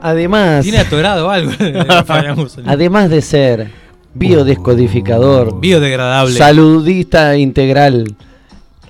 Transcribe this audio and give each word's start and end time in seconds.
Además, 0.00 0.62
Tiene 0.62 0.78
atorado 0.78 1.30
algo. 1.30 1.52
además 2.66 3.10
de 3.10 3.22
ser 3.22 3.70
biodescodificador, 4.14 5.60
Biodegradable. 5.60 6.36
saludista 6.36 7.36
integral, 7.36 8.14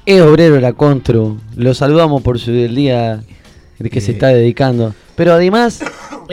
es 0.07 0.21
obrero 0.23 0.55
de 0.57 0.61
la 0.61 0.73
Contru, 0.73 1.39
lo 1.57 1.75
saludamos 1.75 2.23
por 2.23 2.39
su 2.39 2.51
el 2.53 2.75
día 2.75 3.23
el 3.79 3.91
que 3.91 4.01
se 4.01 4.11
Eh. 4.13 4.15
está 4.15 4.29
dedicando. 4.29 4.95
Pero 5.17 5.33
además, 5.35 5.81
es 5.83 5.89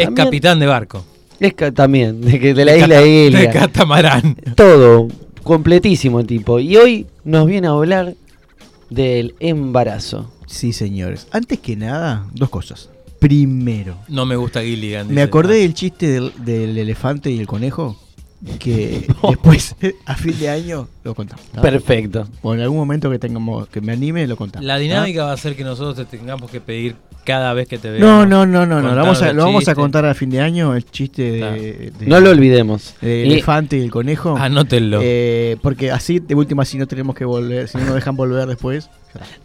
también- 0.06 0.14
capitán 0.16 0.60
de 0.60 0.66
barco. 0.68 1.06
es 1.40 1.54
ca- 1.54 1.72
también 1.72 2.22
de, 2.22 2.40
que- 2.40 2.54
de 2.54 2.66
la 2.66 2.72
De 2.74 2.78
isla 2.80 2.88
cata- 2.96 3.02
de 3.02 3.30
De 3.32 3.50
catamarán. 3.50 4.36
Todo, 4.56 5.08
completísimo 5.44 6.20
el 6.20 6.28
tipo. 6.28 6.60
Y 6.60 6.78
hoy 6.78 7.08
nos 7.24 7.46
viene 7.48 7.68
a 7.68 7.72
hablar 7.72 8.14
del 8.90 9.36
embarazo. 9.40 10.32
Sí, 10.48 10.72
señores. 10.74 11.28
Antes 11.32 11.60
que 11.60 11.76
nada, 11.76 12.26
dos 12.34 12.50
cosas. 12.50 12.90
Primero, 13.30 13.98
No 14.08 14.24
me 14.28 14.36
gusta 14.36 14.62
Gilligan. 14.62 15.12
me 15.12 15.24
acordé 15.24 15.62
del 15.62 15.74
chiste 15.74 16.08
del, 16.12 16.32
del 16.46 16.78
elefante 16.78 17.32
y 17.32 17.40
el 17.40 17.48
conejo. 17.48 17.98
Que 18.60 19.08
después, 19.30 19.76
a 20.06 20.14
fin 20.16 20.38
de 20.38 20.48
año, 20.50 20.88
lo 21.06 21.14
contamos. 21.14 21.46
¿tá? 21.54 21.62
Perfecto. 21.62 22.28
O 22.42 22.54
en 22.54 22.62
algún 22.62 22.78
momento 22.80 23.10
que 23.12 23.20
tengamos 23.20 23.68
que 23.70 23.80
me 23.80 23.94
anime, 23.94 24.26
lo 24.28 24.36
contamos. 24.36 24.66
La 24.66 24.74
¿tá? 24.74 24.80
dinámica 24.80 25.24
va 25.26 25.32
a 25.34 25.38
ser 25.38 25.56
que 25.56 25.64
nosotros 25.64 25.96
te 25.96 26.18
tengamos 26.18 26.50
que 26.52 26.60
pedir 26.60 26.96
cada 27.24 27.54
vez 27.54 27.68
que 27.68 27.78
te 27.78 27.98
No, 28.00 28.06
veamos. 28.20 28.28
no, 28.28 28.46
no, 28.46 28.66
no, 28.66 28.82
no. 28.82 28.82
Lo 28.82 28.88
Contar 28.90 29.04
vamos, 29.04 29.22
a, 29.22 29.34
lo 29.34 29.44
vamos 29.46 29.68
a 29.68 29.76
contar 29.76 30.06
a 30.06 30.14
fin 30.14 30.30
de 30.30 30.42
año, 30.42 30.76
el 30.76 30.86
chiste 30.86 31.22
de, 31.32 31.92
de- 31.98 32.06
No 32.08 32.20
lo 32.20 32.32
olvidemos. 32.32 32.96
del 33.02 33.28
Y- 33.28 33.34
elefante 33.34 33.78
y 33.78 33.82
el 33.82 33.92
conejo. 33.92 34.36
Anótenlo. 34.36 35.00
Eh, 35.04 35.58
porque 35.62 35.92
así, 35.92 36.20
de 36.20 36.36
última, 36.36 36.66
si 36.66 36.78
no 36.78 36.88
tenemos 36.88 37.16
que 37.16 37.26
volver, 37.26 37.68
si 37.68 37.78
no 37.78 37.86
nos 37.86 37.96
dejan 37.96 38.16
volver 38.16 38.48
después. 38.48 38.90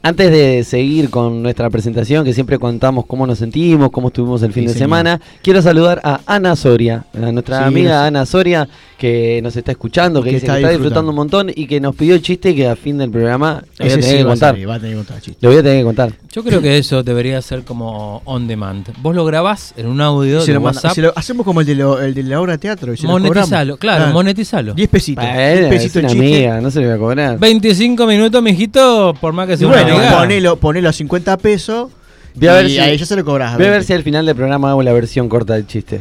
Antes 0.03 0.33
de 0.33 0.65
seguir 0.65 1.11
con 1.11 1.45
nuestra 1.45 1.71
presentación, 1.71 2.25
que 2.25 2.35
siempre 2.35 2.59
contamos 2.59 3.07
cómo 3.07 3.25
nos 3.25 3.39
sentimos, 3.39 3.91
cómo 3.93 4.09
estuvimos 4.09 4.43
el 4.43 4.53
fin 4.53 4.65
Sí, 4.65 4.67
de 4.67 4.73
señor. 4.73 4.85
semana, 4.87 5.21
quiero 5.43 5.63
saludar 5.63 6.01
a 6.03 6.21
Ana 6.27 6.57
Soria, 6.57 7.05
a 7.15 7.31
nuestra 7.31 7.59
Sí, 7.59 7.65
amiga. 7.65 8.05
Ana 8.05 8.27
Soria, 8.27 8.69
que 8.99 9.39
nos 9.45 9.55
está 9.57 9.71
escuchando, 9.71 10.23
que, 10.25 10.31
Que 10.31 10.35
dice 10.35 10.47
está 10.47 10.55
que 10.57 10.63
está 10.63 10.71
disfrutando 10.71 11.11
disfrutando. 11.11 11.11
un 11.11 11.17
montón 11.17 11.50
y 11.55 11.67
que 11.67 11.81
nos 11.81 11.95
pidió 11.97 12.15
el 12.15 12.23
chiste 12.23 12.55
que 12.55 12.69
a 12.69 12.77
fin 12.77 12.99
del 12.99 13.11
programa 13.11 13.63
le 13.79 13.85
voy 13.85 13.93
a 13.93 13.97
tener 13.97 14.05
sí 14.05 14.11
que 14.17 14.25
va 14.25 14.31
a 14.31 14.33
contar. 14.33 14.55
salir, 14.55 14.69
va 14.69 14.75
a 14.75 14.79
tener 14.79 14.93
que 14.93 14.97
contar 14.99 15.21
chiste. 15.21 15.39
Le 15.41 15.49
voy 15.49 15.57
a 15.59 15.63
tener 15.63 15.79
que 15.79 15.85
contar. 15.85 16.13
Yo 16.33 16.45
creo 16.45 16.61
que 16.63 16.79
eso 16.79 17.03
debería 17.03 17.41
ser 17.43 17.63
como 17.65 18.23
on 18.25 18.47
demand. 18.49 18.89
Vos 19.03 19.15
lo 19.15 19.25
grabás 19.25 19.75
en 19.77 19.87
un 19.87 20.01
audio 20.01 20.41
Se 20.41 20.49
de 20.49 20.55
lo 20.55 20.61
manda- 20.61 20.79
WhatsApp. 20.79 20.95
se 20.95 21.03
lo- 21.03 21.13
hacemos 21.17 21.45
como 21.45 21.61
el 21.61 21.67
de, 21.67 21.75
lo- 21.75 22.01
el 22.01 22.15
de 22.15 22.23
la 22.23 22.41
obra 22.41 22.53
de 22.53 22.59
teatro. 22.59 22.93
Y 22.93 22.97
se 22.97 23.05
lo 23.05 23.11
monetizalo, 23.11 23.77
claro, 23.77 24.05
Ah, 24.09 24.11
monetizalo. 24.13 24.75
10 24.75 24.89
pesitos. 24.89 25.25
10 25.25 25.35
Bueno, 25.35 25.67
es 25.67 25.69
pesitos 25.69 25.97
una 26.03 26.09
chiste. 26.09 26.27
amiga, 26.27 26.61
no 26.61 26.71
se 26.71 26.81
le 26.81 26.87
voy 26.87 26.95
a 26.95 26.99
cobrar. 26.99 27.39
25 27.39 28.07
minutos, 28.07 28.43
mijito, 28.43 29.15
por 29.21 29.33
más 29.33 29.47
que 29.49 29.57
sea 29.57 29.69
bueno, 29.69 29.97
una 29.97 30.19
ponelo, 30.19 30.57
ponelo 30.57 30.89
a 30.89 30.93
50 30.93 31.37
pesos. 31.37 31.91
Voy 32.35 32.47
a 32.49 32.53
ver 32.55 32.67
y 32.67 32.71
si- 32.71 32.79
a 32.79 32.89
ella 32.89 33.05
se 33.05 33.17
lo 33.17 33.25
cobras. 33.25 33.57
Voy 33.57 33.67
a 33.67 33.71
ver 33.71 33.83
si 33.85 33.93
al 33.93 34.03
final 34.05 34.25
del 34.25 34.37
programa 34.37 34.71
hago 34.71 34.83
la 34.83 34.93
versión 34.93 35.29
corta 35.29 35.55
del 35.55 35.67
chiste. 35.67 36.01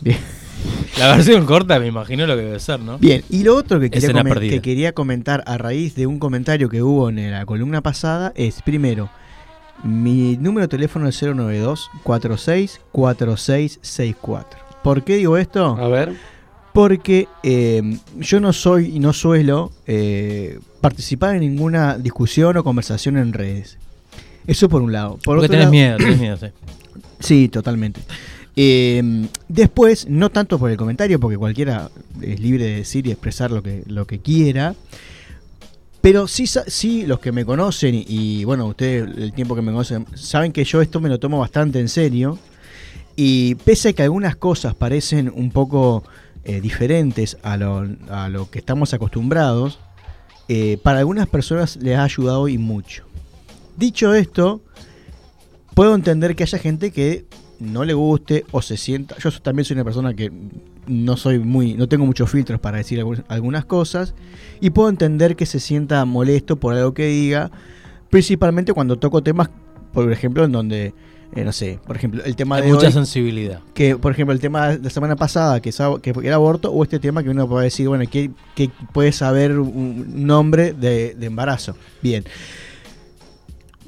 Bien. 0.00 0.18
La 0.98 1.16
versión 1.16 1.46
corta 1.46 1.78
me 1.80 1.86
imagino 1.86 2.26
lo 2.26 2.36
que 2.36 2.42
debe 2.42 2.60
ser, 2.60 2.80
¿no? 2.80 2.98
Bien, 2.98 3.22
y 3.30 3.42
lo 3.44 3.56
otro 3.56 3.80
que 3.80 3.90
quería, 3.90 4.10
comen- 4.12 4.48
que 4.50 4.60
quería 4.60 4.92
comentar 4.92 5.42
a 5.46 5.56
raíz 5.58 5.94
de 5.94 6.06
un 6.06 6.18
comentario 6.18 6.68
que 6.68 6.82
hubo 6.82 7.08
en 7.08 7.30
la 7.30 7.44
columna 7.46 7.80
pasada 7.80 8.32
es, 8.36 8.60
primero, 8.62 9.08
mi 9.82 10.36
número 10.36 10.66
de 10.66 10.68
teléfono 10.68 11.08
es 11.08 11.20
092 11.22 11.90
46 12.04 12.80
4664. 12.92 14.58
¿Por 14.82 15.02
qué 15.04 15.16
digo 15.16 15.36
esto? 15.38 15.76
A 15.78 15.88
ver. 15.88 16.12
Porque 16.72 17.28
eh, 17.42 17.98
yo 18.18 18.40
no 18.40 18.52
soy 18.52 18.96
y 18.96 18.98
no 19.00 19.12
suelo 19.12 19.70
eh, 19.86 20.58
participar 20.80 21.34
en 21.34 21.40
ninguna 21.40 21.98
discusión 21.98 22.56
o 22.56 22.64
conversación 22.64 23.16
en 23.18 23.32
redes. 23.32 23.78
Eso 24.46 24.68
por 24.68 24.82
un 24.82 24.92
lado. 24.92 25.12
Por 25.22 25.36
Porque 25.36 25.38
otro 25.46 25.48
tenés 25.48 25.60
lado- 25.64 25.70
miedo, 25.70 25.96
tenés 25.98 26.18
miedo, 26.18 26.36
sí. 26.36 26.46
Sí, 27.20 27.48
totalmente. 27.48 28.00
Eh, 28.54 29.28
después, 29.48 30.08
no 30.08 30.30
tanto 30.30 30.58
por 30.58 30.70
el 30.70 30.76
comentario, 30.76 31.18
porque 31.18 31.38
cualquiera 31.38 31.90
es 32.20 32.40
libre 32.40 32.64
de 32.64 32.76
decir 32.76 33.06
y 33.06 33.10
expresar 33.10 33.50
lo 33.50 33.62
que, 33.62 33.82
lo 33.86 34.06
que 34.06 34.20
quiera. 34.20 34.74
Pero 36.00 36.26
sí, 36.26 36.46
sí, 36.46 37.06
los 37.06 37.20
que 37.20 37.32
me 37.32 37.44
conocen, 37.44 37.94
y, 37.94 38.04
y, 38.08 38.44
bueno, 38.44 38.66
ustedes 38.66 39.16
el 39.16 39.32
tiempo 39.32 39.54
que 39.54 39.62
me 39.62 39.70
conocen, 39.72 40.06
saben 40.14 40.52
que 40.52 40.64
yo 40.64 40.82
esto 40.82 41.00
me 41.00 41.08
lo 41.08 41.18
tomo 41.18 41.38
bastante 41.38 41.78
en 41.80 41.88
serio. 41.88 42.38
Y 43.14 43.56
pese 43.56 43.90
a 43.90 43.92
que 43.92 44.02
algunas 44.02 44.36
cosas 44.36 44.74
parecen 44.74 45.30
un 45.34 45.50
poco 45.50 46.02
eh, 46.44 46.60
diferentes 46.60 47.36
a 47.44 47.56
lo, 47.56 47.86
a 48.08 48.28
lo 48.28 48.50
que 48.50 48.58
estamos 48.58 48.92
acostumbrados, 48.94 49.78
eh, 50.48 50.76
para 50.82 50.98
algunas 50.98 51.28
personas 51.28 51.76
les 51.76 51.96
ha 51.96 52.02
ayudado 52.02 52.48
y 52.48 52.58
mucho. 52.58 53.04
Dicho 53.76 54.12
esto, 54.12 54.60
puedo 55.74 55.94
entender 55.94 56.34
que 56.34 56.42
haya 56.42 56.58
gente 56.58 56.90
que 56.90 57.26
no 57.62 57.84
le 57.84 57.94
guste 57.94 58.44
o 58.50 58.60
se 58.62 58.76
sienta. 58.76 59.16
Yo 59.18 59.30
también 59.40 59.64
soy 59.64 59.74
una 59.74 59.84
persona 59.84 60.12
que 60.14 60.30
no 60.86 61.16
soy 61.16 61.38
muy, 61.38 61.74
no 61.74 61.88
tengo 61.88 62.04
muchos 62.04 62.30
filtros 62.30 62.60
para 62.60 62.78
decir 62.78 63.00
algu- 63.00 63.24
algunas 63.28 63.64
cosas 63.64 64.14
y 64.60 64.70
puedo 64.70 64.88
entender 64.88 65.36
que 65.36 65.46
se 65.46 65.60
sienta 65.60 66.04
molesto 66.04 66.56
por 66.56 66.74
algo 66.74 66.92
que 66.92 67.06
diga, 67.06 67.50
principalmente 68.10 68.72
cuando 68.72 68.98
toco 68.98 69.22
temas, 69.22 69.48
por 69.92 70.10
ejemplo, 70.12 70.44
en 70.44 70.52
donde 70.52 70.92
eh, 71.34 71.44
no 71.44 71.52
sé, 71.52 71.78
por 71.86 71.96
ejemplo, 71.96 72.22
el 72.24 72.36
tema 72.36 72.56
Hay 72.56 72.64
de 72.66 72.72
mucha 72.74 72.88
hoy, 72.88 72.92
sensibilidad. 72.92 73.60
que 73.72 73.96
por 73.96 74.12
ejemplo 74.12 74.34
el 74.34 74.40
tema 74.40 74.68
de 74.68 74.80
la 74.80 74.90
semana 74.90 75.16
pasada 75.16 75.60
que, 75.62 75.70
que 76.02 76.12
era 76.24 76.34
aborto 76.34 76.70
o 76.70 76.82
este 76.82 76.98
tema 76.98 77.22
que 77.22 77.30
uno 77.30 77.48
puede 77.48 77.64
decir, 77.64 77.88
bueno, 77.88 78.04
que, 78.10 78.30
que 78.54 78.68
puede 78.92 79.12
saber 79.12 79.58
un 79.58 80.26
nombre 80.26 80.74
de, 80.74 81.14
de 81.14 81.26
embarazo. 81.26 81.74
Bien. 82.02 82.24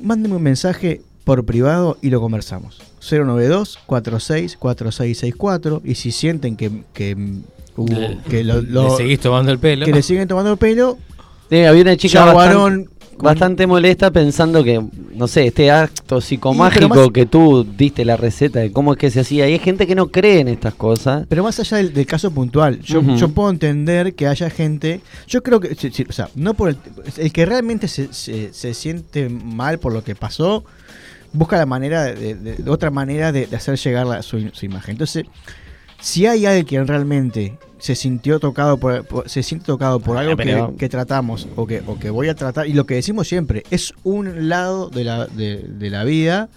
Mándenme 0.01 0.37
un 0.37 0.43
mensaje 0.43 1.03
por 1.25 1.45
privado 1.45 1.99
y 2.01 2.09
lo 2.11 2.21
conversamos. 2.21 2.81
092 3.09 3.79
46 3.87 4.57
4664 4.57 5.83
y 5.85 5.95
si 5.95 6.13
sienten 6.13 6.57
que, 6.57 6.71
que, 6.93 7.17
hubo- 7.77 7.89
Le- 7.89 8.19
que 8.29 8.45
lo, 8.45 8.63
lo- 8.63 8.91
Le 8.91 8.97
seguís 8.97 9.21
tomando 9.21 9.53
el 9.53 9.59
pelo. 9.59 9.85
que 9.87 9.93
le 9.93 10.03
siguen 10.03 10.29
tomando 10.29 10.53
el 10.53 10.59
pelo, 10.59 10.99
Sí, 11.51 11.63
había 11.63 11.83
una 11.83 11.97
chica 11.97 12.25
bastante, 12.33 12.55
con- 12.57 12.89
bastante 13.19 13.67
molesta 13.67 14.11
pensando 14.11 14.65
que, 14.65 14.83
no 15.15 15.29
sé, 15.29 15.47
este 15.47 15.71
acto 15.71 16.21
psicomágico 16.23 16.89
más- 16.89 17.11
que 17.13 17.27
tú 17.27 17.65
diste 17.77 18.05
la 18.05 18.17
receta 18.17 18.61
de 18.61 18.73
cómo 18.73 18.95
es 18.95 18.99
que 18.99 19.11
se 19.11 19.21
hacía. 19.21 19.47
Y 19.49 19.53
hay 19.53 19.59
gente 19.59 19.87
que 19.87 19.95
no 19.95 20.09
cree 20.09 20.41
en 20.41 20.49
estas 20.49 20.75
cosas. 20.75 21.27
Pero 21.29 21.45
más 21.45 21.61
allá 21.61 21.77
del, 21.77 21.93
del 21.93 22.07
caso 22.07 22.31
puntual, 22.33 22.81
yo, 22.81 23.03
yo 23.15 23.29
puedo 23.29 23.51
entender 23.51 24.15
que 24.15 24.27
haya 24.27 24.49
gente. 24.51 25.01
Yo 25.29 25.43
creo 25.43 25.61
que. 25.61 25.75
sí, 25.77 25.91
sí, 25.93 26.05
o 26.09 26.13
sea, 26.13 26.29
no 26.35 26.55
por 26.55 26.71
el, 26.71 26.77
el 27.19 27.31
que 27.31 27.45
realmente 27.47 27.89
se, 27.89 28.13
se- 28.13 28.53
se 28.55 28.73
siente 28.75 29.29
mal 29.29 29.79
por 29.79 29.93
lo 29.93 30.03
que 30.03 30.15
pasó, 30.17 30.65
busca 31.35 31.59
la 31.59 31.67
manera 31.67 32.05
de, 32.05 32.35
de- 32.35 32.57
de 32.57 32.71
otra 32.71 32.91
manera 32.91 33.31
de, 33.33 33.47
de 33.47 33.57
hacer 33.57 33.77
llegar 33.77 34.07
la- 34.07 34.23
su, 34.23 34.49
su 34.53 34.65
imagen. 34.65 34.93
Entonces, 34.93 35.25
si 36.01 36.27
hay 36.27 36.47
alguien 36.47 36.87
realmente 36.87 37.59
se 37.79 37.95
sintió 37.95 38.41
tocado 38.41 38.79
por, 38.79 39.05
por- 39.05 39.29
se 39.29 39.43
siente 39.43 39.67
tocado 39.67 40.01
por 40.01 40.17
algo 40.17 40.37
que, 40.79 40.89
tratamos 40.89 41.47
o 41.57 41.67
que, 41.67 41.83
o 41.87 41.99
que 41.99 42.09
voy 42.09 42.29
a 42.29 42.35
tratar, 42.35 42.67
y 42.67 42.73
lo 42.73 42.87
que 42.87 42.95
decimos 42.95 43.29
siempre, 43.29 43.65
es 43.71 43.93
un 44.05 44.49
lado 44.49 44.89
de 44.89 45.05
la, 45.05 45.27
de, 45.27 45.59
de 45.69 45.91
la 45.91 46.05
vida. 46.05 46.49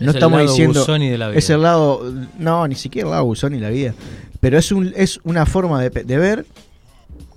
No 0.00 0.06
Es 0.06 0.08
el 0.10 0.16
estamos 0.16 0.38
lado 0.38 0.50
diciendo. 0.50 0.80
Busoni 0.80 1.08
de 1.08 1.18
la 1.18 1.28
vida. 1.28 1.38
Es 1.38 1.50
el 1.50 1.62
lado. 1.62 2.12
No, 2.38 2.66
ni 2.68 2.74
siquiera 2.76 3.08
el 3.08 3.12
lado 3.12 3.24
buzón 3.24 3.52
ni 3.52 3.58
la 3.60 3.70
vida. 3.70 3.94
Pero 4.40 4.58
es, 4.58 4.70
un, 4.72 4.92
es 4.96 5.18
una 5.24 5.46
forma 5.46 5.80
de, 5.82 5.90
de 5.90 6.18
ver 6.18 6.46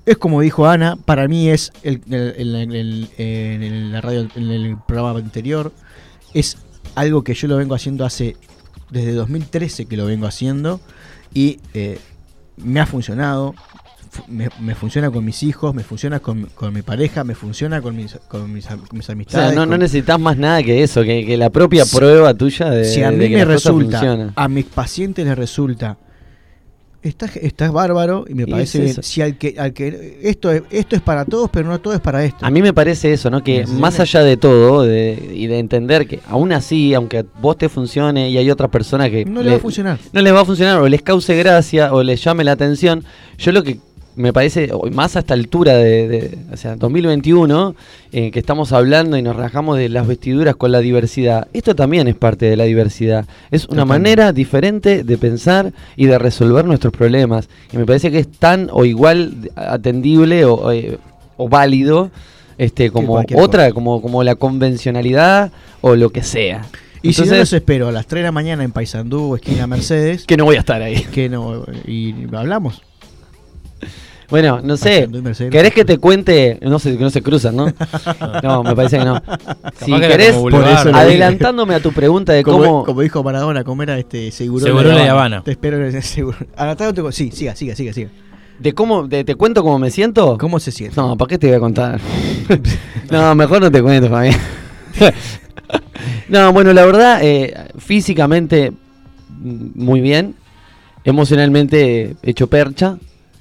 es 0.08 0.18
como 0.18 0.40
dijo 0.40 0.66
Ana, 0.68 0.96
para 1.04 1.28
mí 1.28 1.50
es 1.50 1.72
el, 1.84 2.02
el- 2.10 2.34
el- 2.56 2.76
el- 2.76 3.10
en 3.18 3.62
el- 3.64 3.92
la 3.92 4.00
radio, 4.02 4.28
en 4.36 4.50
el 4.52 4.78
programa 4.88 5.20
anterior, 5.20 5.72
es 6.34 6.58
algo 6.96 7.24
que 7.24 7.34
yo 7.34 7.48
lo 7.48 7.58
vengo 7.58 7.76
haciendo 7.76 8.06
hace 8.06 8.36
desde 8.90 9.12
2013 9.14 9.86
que 9.86 9.98
lo 9.98 10.06
vengo 10.06 10.28
haciendo 10.28 10.80
y 11.34 11.60
eh, 11.74 12.00
me 12.58 12.80
ha 12.80 12.86
funcionado. 12.86 13.54
fu- 14.10 14.24
Me, 14.28 14.50
me 14.62 14.74
funciona 14.74 15.12
con 15.12 15.24
mis 15.26 15.44
hijos, 15.44 15.76
me 15.76 15.84
funciona 15.84 16.20
con, 16.20 16.46
con 16.56 16.74
mi 16.74 16.82
pareja, 16.82 17.24
me 17.24 17.36
funciona 17.36 17.82
con 17.82 17.96
mis, 17.96 18.18
con 18.30 18.52
mis, 18.52 18.70
am- 18.72 18.82
mis 18.94 19.04
O 19.04 19.06
sea, 19.06 19.14
amistades. 19.14 19.56
no, 19.56 19.66
necesitas 19.66 20.20
más 20.20 20.38
nada 20.38 20.64
que 20.64 20.82
eso, 20.82 21.04
que, 21.04 21.26
que 21.26 21.38
la 21.38 21.50
propia 21.50 21.84
Si- 21.86 21.96
prueba 21.98 22.34
tuya 22.34 22.70
de, 22.70 22.86
si 22.86 23.04
a 23.04 23.12
de 23.12 23.18
mí 23.18 23.28
que 23.30 23.36
me 23.36 23.46
resulta, 23.46 24.32
a 24.36 24.48
mis 24.48 24.66
pacientes 24.66 25.26
les 25.26 25.38
resulta, 25.38 25.98
estás, 27.08 27.36
estás 27.38 27.72
bárbaro 27.72 28.26
y 28.30 28.34
me 28.34 28.44
Y 28.44 28.46
parece 28.46 28.78
es 28.80 28.84
bien. 28.96 29.04
Si 29.04 29.22
al 29.22 29.38
que, 29.38 29.56
al 29.58 29.74
que 29.74 30.20
esto, 30.24 30.52
es, 30.52 30.64
esto 30.70 30.96
es 30.96 31.02
para 31.02 31.26
todos, 31.26 31.50
pero 31.52 31.68
no 31.70 31.80
todo 31.80 31.94
es 31.94 32.00
para 32.00 32.24
esto. 32.24 32.46
A 32.46 32.50
mí 32.50 32.62
me 32.62 32.74
parece 32.74 33.12
eso, 33.14 33.30
¿no? 33.30 33.44
Que 33.44 33.66
Sí. 33.66 33.74
más 33.74 34.00
allá 34.00 34.22
de 34.22 34.38
todo 34.38 34.84
de- 34.84 35.32
y 35.34 35.48
de 35.48 35.60
entender 35.60 36.08
que 36.08 36.20
aún 36.28 36.52
así, 36.52 36.94
aunque 36.94 37.20
a 37.20 37.26
vos 37.42 37.58
te 37.58 37.70
funcione 37.70 38.30
y 38.30 38.38
hay 38.38 38.50
otras 38.52 38.70
personas 38.70 39.10
que 39.10 39.26
no 39.26 39.42
le 39.42 39.52
va 39.52 39.56
a 39.58 39.60
funcionar. 39.60 40.00
no 40.14 40.22
les 40.22 40.34
va 40.34 40.42
a 40.42 40.46
funcionar 40.46 40.80
o 40.80 40.88
les 40.88 41.02
cause 41.02 41.36
gracia 41.36 41.94
o 41.94 42.04
les 42.04 42.24
llame 42.24 42.44
la 42.44 42.52
atención, 42.54 43.04
yo 43.38 43.52
lo 43.52 43.64
que 43.64 43.78
me 44.18 44.34
parece, 44.34 44.70
más 44.92 45.16
a 45.16 45.20
esta 45.20 45.34
altura 45.34 45.76
de, 45.76 46.08
de- 46.08 46.38
o 46.52 46.58
sea, 46.58 46.76
2021, 46.76 47.76
eh, 48.12 48.32
que 48.32 48.40
estamos 48.40 48.74
hablando 48.74 49.18
y 49.18 49.22
nos 49.22 49.36
rajamos 49.36 49.78
de 49.78 49.90
las 49.90 50.06
vestiduras 50.08 50.56
con 50.56 50.72
la 50.72 50.80
diversidad, 50.80 51.48
esto 51.54 51.76
también 51.76 52.08
es 52.08 52.16
parte 52.16 52.46
de 52.48 52.58
la 52.58 52.66
diversidad. 52.66 53.26
Es 53.52 53.64
una 53.66 53.84
Totalmente. 53.84 53.94
manera 54.10 54.34
diferente 54.34 55.04
de 55.04 55.18
pensar 55.18 55.72
y 55.96 56.08
de 56.08 56.18
resolver 56.20 56.66
nuestros 56.66 56.92
problemas. 56.94 57.48
Y 57.72 57.78
me 57.78 57.86
parece 57.86 58.12
que 58.12 58.20
es 58.20 58.28
tan 58.28 58.70
o 58.72 58.84
igual 58.86 59.34
atendible 59.56 60.46
o, 60.46 60.72
eh, 60.72 60.98
o 61.38 61.48
válido 61.48 62.12
este 62.58 62.90
como 62.92 63.24
otra, 63.36 63.72
como, 63.72 64.02
como 64.02 64.24
la 64.24 64.36
convencionalidad 64.36 65.52
o 65.82 65.96
lo 65.96 66.10
que 66.10 66.24
sea. 66.24 66.66
Y 67.04 67.14
si 67.14 67.24
no 67.26 67.36
los 67.36 67.54
espero 67.54 67.88
a 67.88 67.92
las 67.92 68.08
3 68.08 68.22
de 68.22 68.24
la 68.28 68.32
mañana 68.32 68.64
en 68.64 68.72
Paysandú, 68.72 69.36
esquina 69.36 69.68
Mercedes, 69.68 70.26
que 70.26 70.36
no 70.36 70.46
voy 70.46 70.56
a 70.56 70.60
estar 70.60 70.82
ahí. 70.82 71.04
que 71.14 71.30
no, 71.30 71.64
y 71.86 72.14
hablamos. 72.36 72.82
Bueno, 74.30 74.60
no 74.62 74.76
sé. 74.76 75.08
¿Querés 75.50 75.74
que 75.74 75.86
te 75.86 75.98
cuente? 76.00 76.60
No 76.62 76.80
sé, 76.80 76.98
que 76.98 77.04
no 77.04 77.10
se 77.10 77.22
cruzan, 77.22 77.56
¿no? 77.56 77.68
No, 78.44 78.62
me 78.64 78.76
parece 78.76 78.98
que 79.00 79.06
no. 79.06 79.22
Si 79.86 79.94
que 79.94 80.02
querés, 80.08 80.36
adelantándome 80.94 81.76
a 81.76 81.80
tu 81.80 81.92
pregunta 81.94 82.34
de 82.34 82.44
Como, 82.44 82.58
cómo... 82.58 82.84
como 82.84 83.02
dijo 83.02 83.24
Maradona, 83.24 83.64
¿cómo 83.64 83.84
era 83.84 83.98
este 83.98 84.32
seguro? 84.32 84.68
Y 84.68 85.08
Habana. 85.08 85.44
Te 85.44 85.52
espero 85.52 85.78
en 85.78 85.96
el 85.96 86.04
seguro. 86.04 86.38
Anotado 86.58 86.94
te- 86.94 87.12
Sí, 87.14 87.32
siga, 87.32 87.56
siga, 87.56 87.74
siga, 87.76 87.94
siga. 87.94 88.10
de 88.60 88.74
cómo 88.74 89.08
de- 89.08 89.24
¿Te 89.24 89.36
cuento 89.36 89.64
cómo 89.64 89.80
me 89.80 89.92
siento? 89.92 90.38
¿Cómo 90.38 90.60
se 90.60 90.72
siente? 90.72 91.00
No, 91.00 91.16
¿para 91.16 91.30
qué 91.30 91.38
te 91.38 91.48
voy 91.48 91.56
a 91.56 91.60
contar? 91.62 92.02
no, 93.10 93.34
mejor 93.36 93.62
no 93.62 93.72
te 93.72 93.82
cuento, 93.82 94.10
Fabián. 94.10 94.36
no, 96.30 96.52
bueno, 96.54 96.74
la 96.74 96.86
verdad, 96.86 97.20
eh, 97.24 97.54
físicamente 97.78 98.72
mm, 98.72 99.70
muy 99.76 100.02
bien. 100.02 100.36
Emocionalmente 101.04 102.02
eh, 102.02 102.16
hecho 102.24 102.48
percha. 102.48 102.98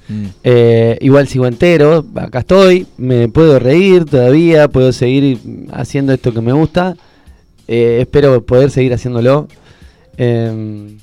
Mm. 0.08 0.26
Eh, 0.44 0.98
igual 1.00 1.26
sigo 1.28 1.46
entero, 1.46 2.04
acá 2.14 2.40
estoy, 2.40 2.86
me 2.96 3.28
puedo 3.28 3.58
reír 3.58 4.04
todavía, 4.04 4.68
puedo 4.68 4.92
seguir 4.92 5.38
haciendo 5.72 6.12
esto 6.12 6.32
que 6.32 6.40
me 6.40 6.52
gusta. 6.52 6.96
Eh, 7.68 7.98
espero 8.02 8.44
poder 8.44 8.70
seguir 8.70 8.94
haciéndolo. 8.94 9.48
Eh, 10.16 10.96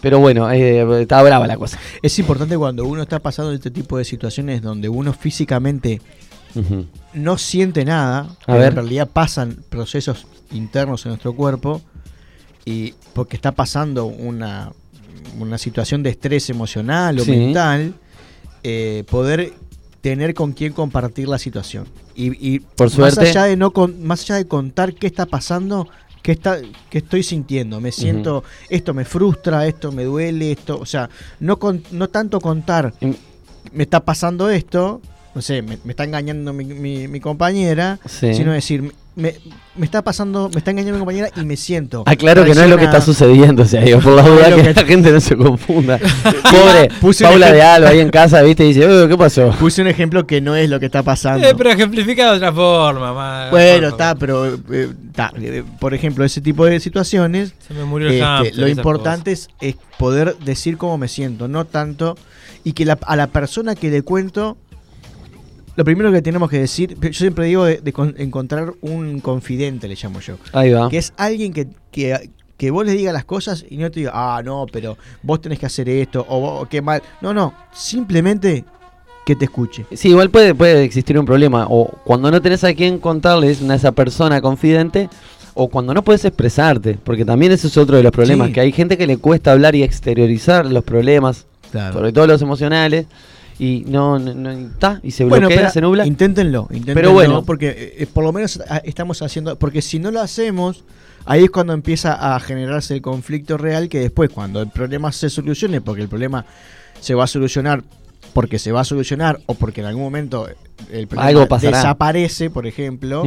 pero 0.00 0.18
bueno, 0.18 0.50
eh, 0.50 1.02
está 1.02 1.22
brava 1.22 1.46
la 1.46 1.56
cosa. 1.56 1.78
Es 2.02 2.18
importante 2.18 2.56
cuando 2.56 2.84
uno 2.84 3.02
está 3.02 3.18
pasando 3.18 3.52
este 3.52 3.70
tipo 3.70 3.96
de 3.98 4.04
situaciones 4.04 4.60
donde 4.62 4.88
uno 4.88 5.12
físicamente 5.12 6.00
no 7.12 7.36
siente 7.36 7.84
nada, 7.84 8.34
A 8.46 8.54
ver. 8.54 8.68
en 8.70 8.74
realidad 8.76 9.08
pasan 9.12 9.58
procesos 9.68 10.26
internos 10.52 11.04
en 11.04 11.10
nuestro 11.10 11.34
cuerpo 11.34 11.82
y 12.64 12.94
porque 13.12 13.36
está 13.36 13.52
pasando 13.52 14.06
una, 14.06 14.72
una 15.38 15.58
situación 15.58 16.02
de 16.02 16.10
estrés 16.10 16.48
emocional 16.48 17.18
o 17.20 17.24
Sí. 17.24 17.30
mental, 17.32 17.94
eh, 18.68 19.04
poder 19.08 19.52
tener 20.00 20.34
con 20.34 20.52
quién 20.52 20.72
compartir 20.72 21.28
la 21.28 21.38
situación. 21.38 21.86
Y, 22.16 22.26
y 22.54 22.58
Por 22.60 22.86
más 22.88 22.94
suerte. 23.14 23.30
allá 23.30 23.44
de 23.44 23.56
no 23.56 23.70
con- 23.72 24.02
más 24.02 24.22
allá 24.22 24.34
de 24.36 24.46
contar 24.48 24.92
qué 24.94 25.06
está 25.06 25.26
pasando, 25.26 25.88
qué 26.22 26.32
está 26.32 26.58
qué 26.90 26.98
estoy 26.98 27.22
sintiendo, 27.22 27.80
me 27.80 27.92
siento 27.92 28.42
esto 28.68 28.92
me 28.92 29.04
frustra, 29.04 29.66
esto 29.68 29.92
me 29.92 30.02
duele, 30.04 30.50
esto, 30.50 30.78
o 30.80 30.86
sea, 30.86 31.08
no 31.38 31.58
con- 31.60 31.82
no 31.92 32.08
tanto 32.08 32.40
contar 32.40 32.92
me 33.72 33.82
está 33.84 34.00
pasando 34.04 34.48
esto, 34.50 35.00
no 35.34 35.42
sé, 35.42 35.62
me, 35.62 35.78
me 35.84 35.92
está 35.92 36.02
engañando 36.04 36.52
mi, 36.52 36.64
mi- 36.64 37.06
mi 37.06 37.20
compañera, 37.20 37.98
Sí. 38.06 38.34
sino 38.34 38.52
decir, 38.52 38.92
me, 39.16 39.34
me 39.74 39.86
está 39.86 40.02
pasando, 40.02 40.50
me 40.52 40.58
está 40.58 40.70
engañando 40.70 40.92
mi 40.94 40.98
compañera 41.00 41.30
y 41.36 41.44
me 41.44 41.56
siento. 41.56 42.02
Aclaro 42.06 42.44
que 42.44 42.54
no 42.54 42.62
es 42.62 42.68
lo 42.70 42.76
que 42.76 42.84
está 42.84 43.00
sucediendo, 43.00 43.62
o 43.62 43.66
sea, 43.66 43.80
digo, 43.80 43.98
por 44.00 44.12
la 44.12 44.22
duda 44.22 44.54
que, 44.54 44.62
que- 44.62 44.74
la 44.74 44.84
gente 44.86 45.10
no 45.10 45.20
se 45.20 45.36
confunda. 45.36 45.98
Pobre 46.42 46.90
Puse 47.00 47.24
Paula 47.24 47.50
de. 47.50 47.62
Alba 47.62 47.88
ahí 47.88 48.00
en 48.00 48.10
casa, 48.10 48.42
viste, 48.42 48.64
y 48.64 48.74
dice, 48.74 48.86
"Uh, 48.86 49.08
¿qué 49.08 49.16
pasó? 49.16 49.50
Puse 49.58 49.80
un 49.82 49.88
ejemplo 49.88 50.26
que 50.26 50.40
no 50.42 50.54
es 50.54 50.68
lo 50.70 50.78
que 50.78 50.86
está 50.86 51.02
pasando. 51.02 51.46
Eh, 51.48 51.54
pero 51.56 51.70
ejemplifica 51.70 52.30
de 52.30 52.36
otra 52.36 52.52
forma. 52.52 53.12
más- 53.14 53.50
bueno, 53.50 53.88
está, 53.88 54.14
pero 54.14 54.46
eh, 54.54 54.90
está, 55.08 55.32
eh, 55.40 55.64
por 55.80 55.94
ejemplo, 55.94 56.24
ese 56.24 56.40
tipo 56.42 56.66
de 56.66 56.78
situaciones, 56.78 57.54
Se 57.66 57.72
me 57.74 57.84
murió 57.84 58.08
el 58.08 58.14
este, 58.14 58.24
hámster, 58.24 58.58
lo 58.58 58.68
importante 58.68 59.32
es, 59.32 59.48
es 59.60 59.76
poder 59.98 60.36
decir 60.44 60.76
cómo 60.76 60.98
me 60.98 61.08
siento, 61.08 61.48
no 61.48 61.64
tanto, 61.64 62.16
y 62.64 62.72
que 62.74 62.84
la- 62.84 62.98
a 63.06 63.16
la 63.16 63.28
persona 63.28 63.74
que 63.74 63.90
le 63.90 64.02
cuento, 64.02 64.58
lo 65.76 65.84
primero 65.84 66.10
que 66.12 66.22
tenemos 66.22 66.50
que 66.50 66.58
decir, 66.58 66.96
yo 67.00 67.12
siempre 67.12 67.46
digo 67.46 67.64
de, 67.64 67.78
de 67.80 67.92
con- 67.92 68.14
encontrar 68.18 68.72
un 68.80 69.20
confidente, 69.20 69.86
le 69.88 69.94
llamo 70.02 70.20
yo. 70.20 70.36
Ahí 70.52 70.72
va. 70.72 70.88
que 70.88 70.98
es 70.98 71.12
alguien 71.16 71.52
que, 71.52 71.68
que, 71.90 72.30
que 72.56 72.70
vos 72.70 72.84
le 72.86 72.92
digas 72.92 73.12
las 73.12 73.24
cosas 73.24 73.64
y 73.68 73.76
no 73.76 73.90
te 73.90 74.00
diga, 74.00 74.12
ah, 74.14 74.42
no, 74.44 74.66
pero 74.72 74.96
vos 75.22 75.40
tenés 75.40 75.58
que 75.58 75.66
hacer 75.66 75.88
esto, 75.88 76.24
o 76.28 76.40
vos- 76.40 76.68
qué 76.68 76.80
mal. 76.82 77.02
No, 77.20 77.32
no, 77.34 77.52
simplemente 77.74 78.64
que 79.24 79.34
te 79.36 79.44
escuche. 79.46 79.84
Sí, 79.92 80.08
igual 80.10 80.30
puede, 80.30 80.54
puede 80.54 80.84
existir 80.84 81.18
un 81.18 81.26
problema. 81.26 81.66
O 81.68 81.86
cuando 82.04 82.30
no 82.30 82.40
tenés 82.40 82.62
a 82.64 82.72
quién 82.74 82.98
contarles 82.98 83.60
a 83.62 83.74
esa 83.74 83.92
persona 83.92 84.40
confidente, 84.40 85.08
o 85.54 85.68
cuando 85.68 85.92
no 85.94 86.02
puedes 86.04 86.24
expresarte. 86.24 86.96
Porque 87.02 87.24
también 87.24 87.50
ese 87.52 87.66
es 87.66 87.76
otro 87.76 87.96
de 87.96 88.02
los 88.04 88.12
problemas, 88.12 88.48
Sí. 88.48 88.52
que 88.52 88.60
hay 88.60 88.72
gente 88.72 88.96
que 88.96 89.06
le 89.06 89.16
cuesta 89.18 89.52
hablar 89.52 89.74
y 89.74 89.82
exteriorizar 89.82 90.66
los 90.66 90.84
problemas, 90.84 91.46
sobre 91.92 92.12
todo 92.12 92.26
los 92.28 92.40
emocionales, 92.42 93.06
y 93.58 93.84
no, 93.86 94.18
no, 94.18 94.34
no- 94.34 94.50
está, 94.50 95.00
y 95.02 95.10
se 95.10 95.24
bloquea, 95.24 95.48
pero 95.48 95.70
se 95.70 95.80
nubla. 95.80 96.06
Inténtenlo, 96.06 96.68
inténtenlo, 96.70 96.94
Pero 96.94 97.12
bueno. 97.12 97.44
porque 97.44 97.94
eh, 97.98 98.06
por 98.06 98.24
lo 98.24 98.32
menos 98.32 98.60
ah, 98.68 98.82
estamos 98.84 99.22
haciendo, 99.22 99.58
porque 99.58 99.82
si 99.82 99.98
no 99.98 100.10
lo 100.10 100.20
hacemos, 100.20 100.84
ahí 101.24 101.44
es 101.44 101.50
cuando 101.50 101.72
empieza 101.72 102.34
a 102.34 102.38
generarse 102.40 102.94
el 102.94 103.02
conflicto 103.02 103.56
real 103.56 103.88
que 103.88 104.00
después 104.00 104.30
cuando 104.30 104.60
el 104.60 104.68
problema 104.68 105.10
se 105.12 105.30
solucione, 105.30 105.80
porque 105.80 106.02
el 106.02 106.08
problema 106.08 106.44
se 107.00 107.14
va 107.14 107.24
a 107.24 107.28
solucionar 107.28 107.82
porque 108.32 108.58
se 108.58 108.70
va 108.70 108.82
a 108.82 108.84
solucionar 108.84 109.40
o 109.46 109.54
porque 109.54 109.80
en 109.80 109.86
algún 109.86 110.02
momento 110.02 110.46
el 110.92 111.06
problema 111.06 111.28
Algo 111.42 111.58
desaparece, 111.58 112.50
por 112.50 112.66
ejemplo. 112.66 113.22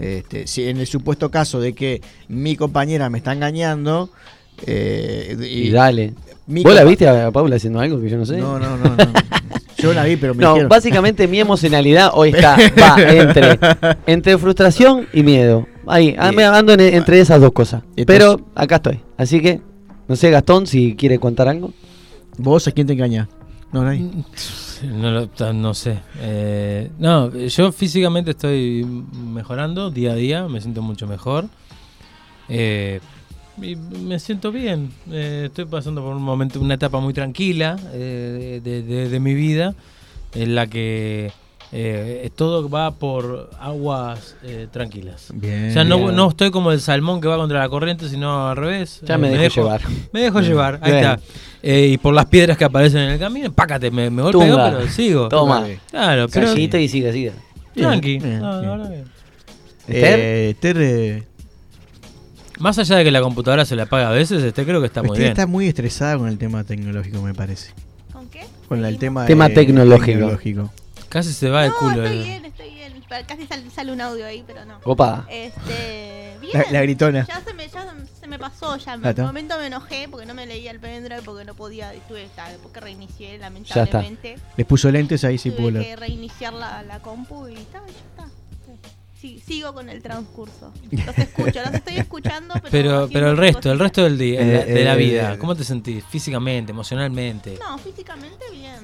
Este, 0.00 0.48
si 0.48 0.64
en 0.68 0.78
el 0.78 0.88
supuesto 0.88 1.30
caso 1.30 1.60
de 1.60 1.72
que 1.72 2.02
mi 2.26 2.56
compañera 2.56 3.08
me 3.10 3.18
está 3.18 3.32
engañando 3.32 4.10
eh, 4.66 5.36
Y, 5.48 5.70
dale. 5.70 6.14
Mi 6.46 6.62
¿Vos 6.62 6.74
la 6.74 6.84
viste 6.84 7.08
a 7.08 7.30
Paula 7.30 7.56
haciendo 7.56 7.80
algo 7.80 8.00
que 8.00 8.08
yo 8.08 8.16
no 8.18 8.26
sé? 8.26 8.36
No, 8.38 8.58
no, 8.58 8.76
no, 8.76 8.84
no. 8.96 8.96
Yo 9.78 9.94
la 9.94 10.04
vi, 10.04 10.16
pero 10.16 10.34
me 10.34 10.42
No, 10.42 10.50
dijeron. 10.50 10.68
básicamente 10.68 11.26
mi 11.26 11.40
emocionalidad 11.40 12.10
hoy 12.14 12.30
está 12.30 12.56
va 12.80 13.00
entre, 13.02 13.58
entre 14.06 14.36
frustración 14.38 15.06
y 15.12 15.22
miedo. 15.22 15.66
Ahí, 15.86 16.14
ah, 16.18 16.32
me 16.32 16.44
ando 16.44 16.74
en- 16.74 16.80
entre 16.80 17.18
esas 17.20 17.40
dos 17.40 17.52
cosas. 17.52 17.82
Entonces- 17.96 18.06
Pero 18.06 18.40
acá 18.54 18.76
estoy. 18.76 19.00
Así 19.16 19.40
que, 19.40 19.60
no 20.06 20.16
sé, 20.16 20.30
Gastón, 20.30 20.66
si 20.66 20.94
quiere 20.96 21.18
contar 21.18 21.48
algo. 21.48 21.72
¿Vos 22.36 22.68
a 22.68 22.72
quién 22.72 22.86
te 22.86 22.92
engaña? 22.92 23.28
No, 23.72 23.82
nadie. 23.84 24.02
No, 24.82 25.10
lo- 25.12 25.28
ta- 25.28 25.52
no 25.52 25.72
sé. 25.74 25.98
Eh, 26.20 26.90
no, 26.98 27.34
yo 27.34 27.72
físicamente 27.72 28.32
estoy 28.32 28.84
mejorando 28.84 29.90
día 29.90 30.12
a 30.12 30.14
día, 30.14 30.46
me 30.48 30.60
siento 30.60 30.82
mucho 30.82 31.06
mejor. 31.06 31.46
Eh, 32.48 33.00
y 33.60 33.76
me 33.76 34.18
siento 34.18 34.52
bien. 34.52 34.90
Eh, 35.10 35.44
estoy 35.46 35.64
pasando 35.66 36.02
por 36.02 36.14
un 36.14 36.22
momento, 36.22 36.60
una 36.60 36.74
etapa 36.74 37.00
muy 37.00 37.12
tranquila 37.14 37.76
eh, 37.92 38.60
de, 38.62 38.82
de- 38.82 39.08
de 39.08 39.20
mi 39.20 39.34
vida, 39.34 39.74
en 40.34 40.54
la 40.54 40.66
que 40.66 41.32
eh, 41.72 42.30
todo 42.34 42.68
va 42.68 42.90
por 42.92 43.50
aguas 43.60 44.34
eh, 44.42 44.66
tranquilas. 44.72 45.28
Bien. 45.34 45.70
O 45.70 45.72
sea, 45.72 45.84
no, 45.84 45.98
Bien. 45.98 46.16
no 46.16 46.28
estoy 46.30 46.50
como 46.50 46.72
el 46.72 46.80
salmón 46.80 47.20
que 47.20 47.28
va 47.28 47.36
contra 47.36 47.60
la 47.60 47.68
corriente, 47.68 48.08
sino 48.08 48.48
al 48.48 48.56
revés. 48.56 49.00
Ya 49.06 49.14
Eh, 49.14 49.18
me 49.18 49.30
dejo- 49.30 49.54
llevar. 49.62 49.80
Me 50.12 50.20
dejo 50.20 50.40
llevar, 50.40 50.78
ahí 50.82 50.92
Bien. 50.92 51.04
está. 51.04 51.20
Eh, 51.62 51.86
y 51.92 51.98
por 51.98 52.14
las 52.14 52.26
piedras 52.26 52.56
que 52.56 52.64
aparecen 52.64 53.02
en 53.02 53.10
el 53.10 53.18
camino, 53.18 53.52
pácate, 53.52 53.90
me, 53.90 54.08
me 54.10 54.22
golpeo, 54.22 54.40
Tunga. 54.40 54.70
pero 54.78 54.88
sigo. 54.90 55.28
Toma. 55.28 55.64
Claro, 55.90 56.26
pero 56.32 56.46
Callito 56.48 56.76
y 56.78 56.88
sigue, 56.88 57.12
sigue. 57.12 57.32
tranqui. 57.74 58.18
Bien, 58.18 58.40
No, 58.40 58.80
Eh, 59.92 60.54
Ter, 60.60 60.76
eh, 60.80 61.22
Más 62.60 62.78
allá 62.78 62.96
de 62.96 63.04
que 63.04 63.10
la 63.10 63.20
computadora 63.22 63.64
se 63.64 63.74
le 63.74 63.82
apaga 63.82 64.08
a 64.10 64.12
veces, 64.12 64.42
este 64.42 64.64
creo 64.64 64.80
que 64.80 64.86
está 64.86 65.00
muy 65.02 65.10
usted 65.10 65.20
bien. 65.22 65.32
está 65.32 65.46
muy 65.46 65.66
estresada 65.66 66.16
con 66.18 66.28
el 66.28 66.38
tema 66.38 66.62
tecnológico, 66.64 67.20
me 67.22 67.34
parece. 67.34 67.72
¿Con 68.12 68.28
qué? 68.28 68.46
Con 68.68 68.84
el 68.84 68.98
tema, 68.98 69.24
Tema 69.26 69.48
de- 69.48 69.54
tecnológico. 69.54 70.06
tecnológico. 70.06 70.72
Casi 71.08 71.32
se 71.32 71.48
va 71.50 71.62
de 71.62 71.68
no, 71.70 71.76
culo. 71.76 72.04
estoy 72.04 72.22
bien, 72.22 72.44
estoy 72.44 72.70
bien. 72.74 72.80
Casi 73.26 73.44
sal- 73.46 73.64
sale 73.74 73.90
un 73.92 74.00
audio 74.00 74.24
ahí, 74.24 74.44
pero 74.46 74.64
no. 74.64 74.78
Opa. 74.84 75.26
Este, 75.28 76.36
bien. 76.40 76.52
La, 76.52 76.64
la 76.70 76.82
gritona. 76.82 77.26
Ya 77.26 77.40
se 77.44 77.52
me, 77.54 77.66
ya 77.66 77.92
se 78.20 78.26
me 78.28 78.38
pasó, 78.38 78.76
ya 78.76 78.94
en 78.94 79.00
un 79.00 79.06
está. 79.06 79.24
momento 79.24 79.58
me 79.58 79.66
enojé 79.66 80.06
porque 80.08 80.26
no 80.26 80.34
me 80.34 80.46
leía 80.46 80.70
el 80.70 80.78
pendrive, 80.78 81.22
porque 81.24 81.44
no 81.44 81.54
podía, 81.54 81.92
tuve, 82.06 82.28
ta, 82.36 82.48
después 82.50 82.72
que 82.72 82.78
reinicié, 82.80 83.34
está. 83.34 83.46
lamentablemente, 83.46 84.36
Les 84.56 84.66
puso 84.66 84.90
lentes 84.92 85.24
ahí 85.24 85.38
sí 85.38 85.50
tuve 85.50 85.70
pudo. 85.72 85.80
que 85.82 85.96
reiniciar 85.96 86.52
la, 86.52 86.82
la 86.84 87.00
compu 87.00 87.48
y 87.48 87.54
ta, 87.54 87.80
ya 87.86 88.24
está. 88.26 88.34
Sí, 89.20 89.38
sigo 89.46 89.74
con 89.74 89.88
el 89.90 90.00
transcurso. 90.02 90.72
Los 90.90 91.18
escucho, 91.18 91.60
los 91.62 91.74
estoy 91.74 91.96
escuchando, 91.98 92.54
pero... 92.70 93.06
Pero, 93.12 93.30
el 93.30 93.36
resto, 93.36 93.70
el 93.70 93.78
resto 93.78 94.02
del 94.02 94.16
día, 94.16 94.40
de 94.40 94.52
la- 94.54 94.60
Eh, 94.62 94.64
de 94.72 94.84
la 94.84 94.94
eh, 94.94 94.96
vida, 94.96 95.34
eh. 95.34 95.38
¿cómo 95.38 95.54
te 95.54 95.62
sentís? 95.62 96.02
Físicamente, 96.06 96.72
emocionalmente. 96.72 97.58
No, 97.60 97.76
físicamente 97.78 98.44
bien. 98.50 98.80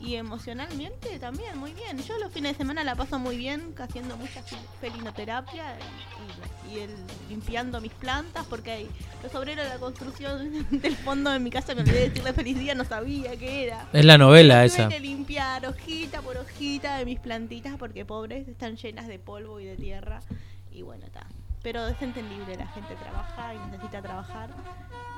Y 0.00 0.14
emocionalmente 0.14 1.18
también, 1.18 1.58
muy 1.58 1.72
bien. 1.74 1.98
Yo 2.02 2.18
los 2.18 2.32
fines 2.32 2.52
de 2.52 2.58
semana 2.58 2.82
la 2.84 2.94
paso 2.94 3.18
muy 3.18 3.36
bien 3.36 3.74
haciendo 3.78 4.16
mucha 4.16 4.42
fel- 4.42 4.58
felinoterapia 4.80 5.76
y, 5.78 6.74
y- 6.74 6.78
el- 6.80 6.90
limpiando 7.28 7.80
mis 7.82 7.92
plantas 7.92 8.46
porque 8.46 8.70
hay 8.70 8.88
los 9.22 9.34
obreros 9.34 9.64
de 9.66 9.70
la 9.74 9.78
construcción 9.78 10.66
del 10.70 10.96
fondo 10.96 11.30
de 11.30 11.38
mi 11.38 11.50
casa 11.50 11.74
me 11.74 11.82
olvidé 11.82 11.98
de 12.00 12.08
decirle 12.08 12.32
feliz 12.32 12.58
día, 12.58 12.74
no 12.74 12.84
sabía 12.84 13.36
qué 13.36 13.64
era. 13.64 13.88
Es 13.92 14.04
la 14.04 14.16
novela 14.16 14.56
Tuve 14.64 14.66
esa. 14.66 14.88
que 14.88 15.00
limpiar 15.00 15.66
hojita 15.66 16.22
por 16.22 16.38
hojita 16.38 16.96
de 16.96 17.04
mis 17.04 17.20
plantitas 17.20 17.76
porque 17.78 18.04
pobres 18.06 18.48
están 18.48 18.76
llenas 18.76 19.06
de 19.06 19.18
polvo 19.18 19.60
y 19.60 19.66
de 19.66 19.76
tierra. 19.76 20.20
Y 20.72 20.80
bueno, 20.82 21.04
está. 21.06 21.26
Pero 21.62 21.86
es 21.88 22.00
entendible, 22.00 22.56
la 22.56 22.66
gente 22.68 22.94
trabaja 22.96 23.54
y 23.54 23.58
necesita 23.70 24.00
trabajar. 24.00 24.48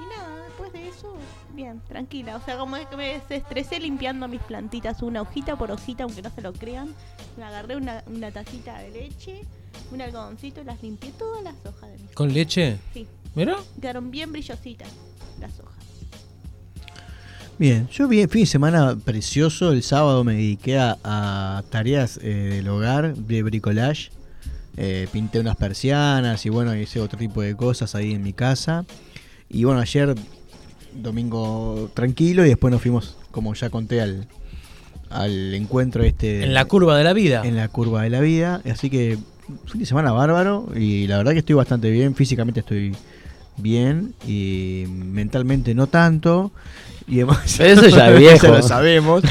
Y 0.00 0.18
nada, 0.18 0.44
después 0.44 0.72
de 0.72 0.88
eso, 0.88 1.16
bien, 1.54 1.80
tranquila. 1.86 2.36
O 2.36 2.40
sea, 2.44 2.58
como 2.58 2.76
es 2.76 2.86
que 2.86 2.96
me 2.96 3.12
desestresé 3.14 3.78
limpiando 3.78 4.26
mis 4.26 4.40
plantitas 4.40 5.02
una 5.02 5.22
hojita 5.22 5.54
por 5.56 5.70
hojita, 5.70 6.02
aunque 6.02 6.20
no 6.20 6.30
se 6.30 6.40
lo 6.42 6.52
crean. 6.52 6.92
Me 7.36 7.44
agarré 7.44 7.76
una, 7.76 8.02
una 8.08 8.32
tacita 8.32 8.78
de 8.78 8.90
leche, 8.90 9.42
un 9.92 10.00
algodoncito 10.00 10.60
y 10.60 10.64
las 10.64 10.82
limpié 10.82 11.12
todas 11.12 11.44
las 11.44 11.54
hojas 11.64 11.90
de 11.92 11.98
mis 11.98 12.10
¿Con 12.12 12.32
leche? 12.32 12.78
Sí, 12.92 13.06
¿Mira? 13.36 13.56
quedaron 13.80 14.10
bien 14.10 14.32
brillositas 14.32 14.88
las 15.40 15.60
hojas. 15.60 15.72
Bien, 17.58 17.86
yo 17.88 18.08
vi 18.08 18.26
fin 18.26 18.42
de 18.42 18.46
semana 18.46 18.96
precioso. 18.96 19.70
El 19.70 19.84
sábado 19.84 20.24
me 20.24 20.34
dediqué 20.34 20.78
a, 20.78 20.98
a 21.04 21.62
tareas 21.70 22.18
eh, 22.20 22.54
del 22.56 22.68
hogar, 22.68 23.14
de 23.14 23.42
bricolage. 23.44 24.10
Eh, 24.76 25.06
pinté 25.12 25.38
unas 25.38 25.56
persianas 25.56 26.46
y 26.46 26.48
bueno, 26.48 26.74
hice 26.74 26.98
otro 27.00 27.18
tipo 27.18 27.42
de 27.42 27.54
cosas 27.54 27.94
ahí 27.94 28.12
en 28.12 28.22
mi 28.22 28.32
casa. 28.32 28.84
Y 29.48 29.64
bueno, 29.64 29.80
ayer 29.80 30.14
domingo 30.94 31.90
tranquilo 31.94 32.44
y 32.44 32.48
después 32.48 32.72
nos 32.72 32.80
fuimos, 32.82 33.16
como 33.30 33.54
ya 33.54 33.70
conté, 33.70 34.00
al, 34.00 34.26
al 35.10 35.54
encuentro 35.54 36.02
este 36.04 36.44
En 36.44 36.54
la 36.54 36.64
curva 36.64 36.96
de 36.96 37.04
la 37.04 37.12
vida. 37.12 37.42
en 37.44 37.56
la 37.56 37.68
curva 37.68 38.02
de 38.02 38.10
la 38.10 38.20
vida. 38.20 38.62
Así 38.70 38.88
que 38.88 39.18
fin 39.66 39.80
de 39.80 39.86
semana 39.86 40.12
bárbaro 40.12 40.68
y 40.74 41.06
la 41.06 41.18
verdad 41.18 41.32
que 41.32 41.40
estoy 41.40 41.54
bastante 41.54 41.90
bien, 41.90 42.14
físicamente 42.14 42.60
estoy 42.60 42.94
bien 43.58 44.14
y 44.26 44.84
mentalmente 44.88 45.74
no 45.74 45.86
tanto. 45.86 46.52
Y 47.08 47.20
hemos- 47.20 47.38
Eso 47.60 47.88
ya 47.88 48.10
es 48.10 48.18
viejo. 48.18 48.48
lo 48.48 48.62
sabemos. 48.62 49.22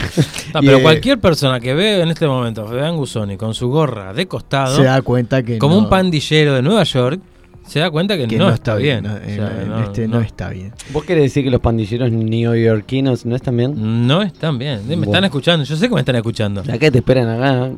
Pero 0.54 0.78
eh, 0.78 0.82
cualquier 0.82 1.20
persona 1.20 1.60
que 1.60 1.74
ve 1.74 2.02
en 2.02 2.10
este 2.10 2.28
momento 2.28 2.64
a 2.64 2.68
Fabián 2.68 2.96
Gusoni 2.98 3.38
con 3.38 3.54
su 3.54 3.70
gorra 3.70 4.14
de 4.14 4.28
costado, 4.28 4.76
se 4.76 4.84
da 4.84 5.02
cuenta 5.02 5.44
que 5.44 5.58
como 5.58 5.76
no- 5.76 5.82
un 5.82 5.90
pandillero 5.90 6.54
de 6.54 6.62
Nueva 6.62 6.84
York, 6.84 7.20
se 7.66 7.80
da 7.80 7.90
cuenta 7.90 8.18
que, 8.18 8.28
que 8.28 8.38
no, 8.38 8.50
está 8.50 8.76
bien. 8.76 9.04
no, 9.04 9.14
O 9.14 9.18
eh, 9.18 9.36
sea, 9.36 9.62
en 9.62 9.70
no, 9.70 9.80
este 9.84 10.08
no. 10.08 10.18
no. 10.18 10.22
está 10.24 10.50
bien. 10.50 10.74
¿Vos 10.92 11.06
querés 11.06 11.24
decir 11.26 11.44
que 11.44 11.50
los 11.52 11.62
pandilleros 11.62 12.12
neoyorquinos 12.12 13.26
no 13.26 13.36
están 13.36 13.56
bien? 13.56 14.08
No 14.08 14.22
están 14.22 14.58
bien. 14.58 14.82
Me 14.88 14.96
Bueno. 14.96 15.12
están 15.12 15.24
escuchando. 15.26 15.64
Yo 15.64 15.76
sé 15.78 15.88
que 15.88 15.94
me 15.94 16.02
están 16.02 16.16
escuchando. 16.18 16.62
¿A 16.70 16.78
qué 16.78 16.92
te 16.92 16.98
esperan 16.98 17.30
acá? 17.30 17.70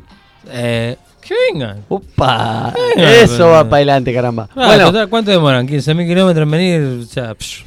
Eh, 0.50 0.96
que 1.20 1.34
vengan. 1.52 1.78
¡Upa! 1.88 2.74
Eso 2.96 3.34
pero- 3.36 3.50
va 3.50 3.64
para 3.64 3.76
adelante, 3.76 4.12
caramba. 4.12 4.48
Ah, 4.56 4.66
bueno, 4.66 4.86
total, 4.86 5.08
¿cuánto 5.08 5.30
demoran? 5.30 5.66
15.000 5.68 6.06
kilómetros 6.08 6.42
en 6.42 6.50
venir. 6.50 7.00
O 7.02 7.06
sea, 7.06 7.34
psh, 7.34 7.62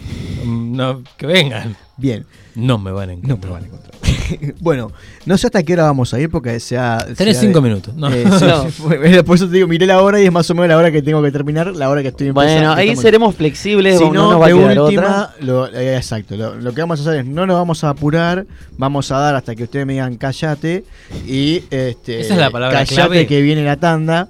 no, 0.77 1.03
que 1.17 1.25
vengan. 1.25 1.75
Bien, 1.97 2.25
No 2.55 2.77
me 2.77 2.91
van 2.91 3.09
a 3.09 3.13
encontrar. 3.13 3.37
no 3.39 3.45
me 3.47 3.51
van 3.53 3.63
a 3.63 3.65
encontrar. 3.65 3.97
bueno, 4.59 4.91
no 5.25 5.37
sé 5.37 5.47
hasta 5.47 5.63
qué 5.63 5.73
hora 5.73 5.83
vamos 5.83 6.13
a 6.13 6.19
ir 6.19 6.29
porque 6.29 6.59
sea. 6.59 6.97
Tenés 7.17 7.37
sea 7.37 7.47
cinco 7.47 7.59
de- 7.61 7.69
minutos. 7.69 7.95
No. 7.95 8.07
Eh, 8.13 8.23
sí, 8.39 8.45
No. 8.45 9.23
Por 9.25 9.35
eso 9.35 9.47
te 9.47 9.55
digo, 9.55 9.67
miré 9.67 9.85
la 9.87 10.01
hora 10.01 10.21
y 10.21 10.25
es 10.25 10.31
más 10.31 10.47
o 10.49 10.53
menos 10.53 10.67
la 10.69 10.77
hora 10.77 10.91
que 10.91 11.01
tengo 11.01 11.21
que 11.23 11.31
terminar, 11.31 11.75
la 11.75 11.89
hora 11.89 12.01
que 12.03 12.09
estoy 12.09 12.29
bueno, 12.29 12.49
empezando, 12.51 12.75
ahí 12.75 12.89
estamos- 12.89 13.01
seremos 13.01 13.35
flexibles, 13.35 13.97
Si 13.97 14.03
no, 14.05 14.13
no, 14.13 14.31
nos 14.33 14.41
va 14.41 14.45
a 14.45 14.49
de 14.49 14.53
quedar 14.55 14.79
última, 14.81 15.01
otra. 15.01 15.35
lo- 15.39 15.67
eh, 15.73 15.97
exacto. 15.97 16.35
Lo, 16.37 16.55
lo 16.55 16.73
que 16.73 16.81
vamos 16.81 16.99
a 16.99 17.01
hacer 17.01 17.19
es 17.21 17.25
no 17.25 17.45
nos 17.47 17.55
vamos 17.57 17.83
a 17.83 17.89
apurar, 17.89 18.45
vamos 18.77 19.11
a 19.11 19.17
dar 19.17 19.35
hasta 19.35 19.55
que 19.55 19.63
ustedes 19.63 19.85
me 19.87 19.93
digan 19.93 20.15
callate 20.17 20.83
y 21.25 21.63
este 21.71 22.19
Esa 22.19 22.33
es 22.35 22.39
la 22.39 22.51
palabra 22.51 22.77
callate 22.79 22.93
clave. 22.95 23.27
que 23.27 23.41
viene 23.41 23.63
la 23.63 23.77
tanda 23.77 24.29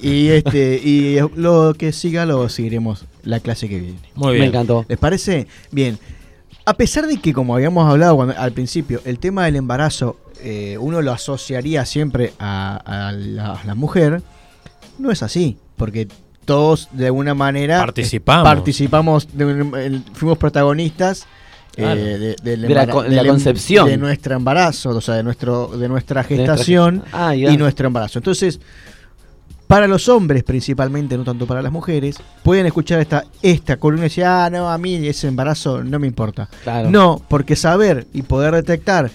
y 0.00 0.28
este 0.28 0.80
y 0.82 1.18
lo 1.36 1.74
que 1.76 1.92
siga 1.92 2.24
lo 2.24 2.48
seguiremos 2.48 3.04
la 3.24 3.40
clase 3.40 3.68
que 3.68 3.78
viene. 3.78 3.98
Muy 4.14 4.28
Me 4.32 4.38
bien. 4.38 4.48
encantó. 4.48 4.84
¿Les 4.88 4.98
parece? 4.98 5.46
Bien. 5.70 5.98
A 6.64 6.74
pesar 6.74 7.06
de 7.06 7.16
que, 7.18 7.32
como 7.32 7.54
habíamos 7.54 7.88
hablado 7.90 8.16
cuando- 8.16 8.38
al 8.38 8.52
principio, 8.52 9.00
el 9.04 9.18
tema 9.18 9.44
del 9.46 9.56
embarazo 9.56 10.16
eh, 10.44 10.76
uno 10.80 11.02
lo 11.02 11.12
asociaría 11.12 11.84
siempre 11.86 12.32
a, 12.38 12.76
a 13.08 13.12
la, 13.12 13.52
a 13.54 13.64
la 13.64 13.74
mujer, 13.76 14.22
no 14.98 15.10
es 15.12 15.22
así, 15.22 15.56
porque 15.76 16.08
todos 16.44 16.88
de 16.92 17.06
alguna 17.06 17.34
manera 17.34 17.78
Participamos. 17.78 18.44
participamos, 18.44 19.28
de 19.32 19.44
un- 19.44 19.76
el- 19.76 20.02
fuimos 20.14 20.38
protagonistas 20.38 21.26
eh, 21.76 21.82
Claro. 21.82 22.00
de, 22.00 22.56
la 22.56 23.08
de 23.08 23.18
em- 23.20 23.26
concepción. 23.28 23.86
de 23.88 23.96
nuestro 23.96 24.34
embarazo, 24.34 24.90
o 24.90 25.00
sea, 25.00 25.14
de 25.14 25.22
nuestro 25.22 25.68
de 25.68 25.88
nuestra 25.88 26.22
De 26.22 26.28
nuestra 26.36 26.54
gestación 26.54 27.02
gesta- 27.02 27.28
Ah, 27.28 27.36
y 27.36 27.56
nuestro 27.56 27.86
embarazo. 27.86 28.18
Entonces, 28.18 28.60
para 29.72 29.88
los 29.88 30.06
hombres 30.10 30.44
principalmente, 30.44 31.16
no 31.16 31.24
tanto 31.24 31.46
para 31.46 31.62
las 31.62 31.72
mujeres, 31.72 32.16
pueden 32.42 32.66
escuchar 32.66 33.00
esta, 33.00 33.24
esta 33.40 33.78
columna 33.78 34.04
y 34.04 34.08
decir, 34.10 34.24
ah, 34.24 34.50
no, 34.52 34.68
a 34.68 34.76
mí 34.76 34.96
ese 35.08 35.28
embarazo 35.28 35.82
no 35.82 35.98
me 35.98 36.06
importa. 36.06 36.46
Claro. 36.62 36.90
No, 36.90 37.22
porque 37.26 37.56
saber 37.56 38.06
y 38.12 38.20
poder 38.20 38.52
detectar 38.54 39.10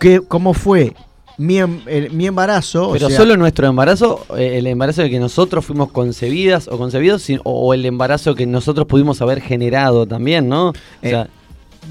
que, 0.00 0.22
cómo 0.26 0.54
fue 0.54 0.94
mi, 1.38 1.58
em- 1.60 1.82
el- 1.86 2.10
mi 2.10 2.26
embarazo, 2.26 2.88
o 2.88 2.92
Pero 2.94 3.06
sea, 3.10 3.16
solo 3.18 3.36
nuestro 3.36 3.68
embarazo, 3.68 4.26
eh, 4.36 4.58
el 4.58 4.66
embarazo 4.66 5.02
de 5.02 5.10
que 5.10 5.20
nosotros 5.20 5.64
fuimos 5.64 5.92
concebidas 5.92 6.66
o 6.66 6.76
concebidos, 6.76 7.28
o 7.44 7.72
el 7.72 7.86
embarazo 7.86 8.34
que 8.34 8.46
nosotros 8.46 8.88
pudimos 8.88 9.22
haber 9.22 9.40
generado 9.40 10.04
también, 10.04 10.48
¿no? 10.48 10.70
O 10.70 10.72
Eh, 11.02 11.10
sea, 11.10 11.28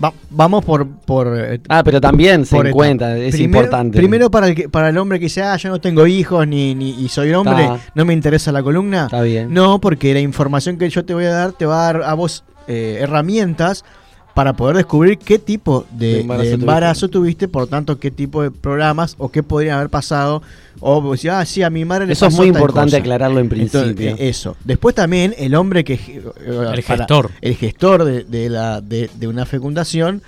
va- 0.03 0.13
vamos 0.29 0.63
por... 0.65 0.88
por 0.88 1.34
eh, 1.38 1.60
ah, 1.69 1.84
pero 1.84 2.00
también 2.01 2.46
se 2.46 2.58
encuentra, 2.58 3.17
es 3.17 3.31
Primero- 3.36 3.60
importante. 3.63 3.98
Primero 3.98 4.31
para 4.31 4.48
el, 4.48 4.55
que, 4.55 4.69
para 4.69 4.89
el 4.89 4.98
hombre 4.98 5.19
que 5.19 5.25
dice, 5.25 5.41
ah, 5.43 5.55
yo 5.58 5.69
no 5.69 5.79
tengo 5.81 6.05
hijos 6.08 6.48
ni, 6.48 6.75
ni 6.75 6.91
y 6.91 7.10
soy 7.10 7.34
hombre, 7.34 7.69
no 7.96 8.05
me 8.05 8.13
interesa 8.13 8.51
la 8.51 8.62
columna. 8.63 9.05
Está 9.05 9.22
bien. 9.22 9.53
No, 9.53 9.79
porque 9.79 10.13
la 10.13 10.19
información 10.19 10.77
que 10.77 10.89
yo 10.89 11.05
te 11.05 11.13
voy 11.13 11.25
a 11.25 11.31
dar 11.31 11.51
te 11.53 11.65
va 11.65 11.88
a 11.89 11.93
dar 11.93 12.03
a 12.03 12.13
vos 12.13 12.43
eh, 12.67 12.98
herramientas 13.01 13.84
para 14.33 14.53
poder 14.53 14.77
descubrir 14.77 15.17
qué 15.17 15.38
tipo 15.39 15.86
de, 15.91 16.24
De 16.24 16.38
de 16.38 16.51
embarazo 16.53 17.09
tuviste. 17.09 17.48
por 17.48 17.67
tanto, 17.67 18.00
qué 18.00 18.09
tipo 18.12 18.41
de 18.41 18.51
programas 18.51 19.15
o 19.17 19.29
qué 19.29 19.43
podrían 19.43 19.77
haber 19.77 19.89
pasado. 19.89 20.41
O 20.81 21.12
decís, 21.12 21.29
ah, 21.29 21.43
sí, 21.45 21.62
a 21.62 21.69
mi 21.69 21.83
madre 21.83 22.07
le 22.07 22.13
Eso 22.13 22.27
es 22.27 22.36
muy 22.36 22.48
importante 22.48 22.91
cosa". 22.91 22.98
aclararlo 22.98 23.39
en 23.41 23.48
Entonces, 23.51 23.93
principio. 23.95 24.15
eh, 24.24 24.29
eso. 24.29 24.55
Después 24.63 24.95
también 24.95 25.36
el 25.38 25.55
hombre 25.55 25.83
que... 25.83 25.95
eh, 25.95 26.21
El 26.45 26.55
para- 26.55 26.81
gestor. 26.81 27.31
el 27.41 27.55
gestor 27.55 28.05
de, 28.05 28.24
de 28.24 28.50
la, 28.50 28.79
de, 28.79 29.09
de 29.13 29.27
una 29.27 29.45
fecundación 29.45 30.21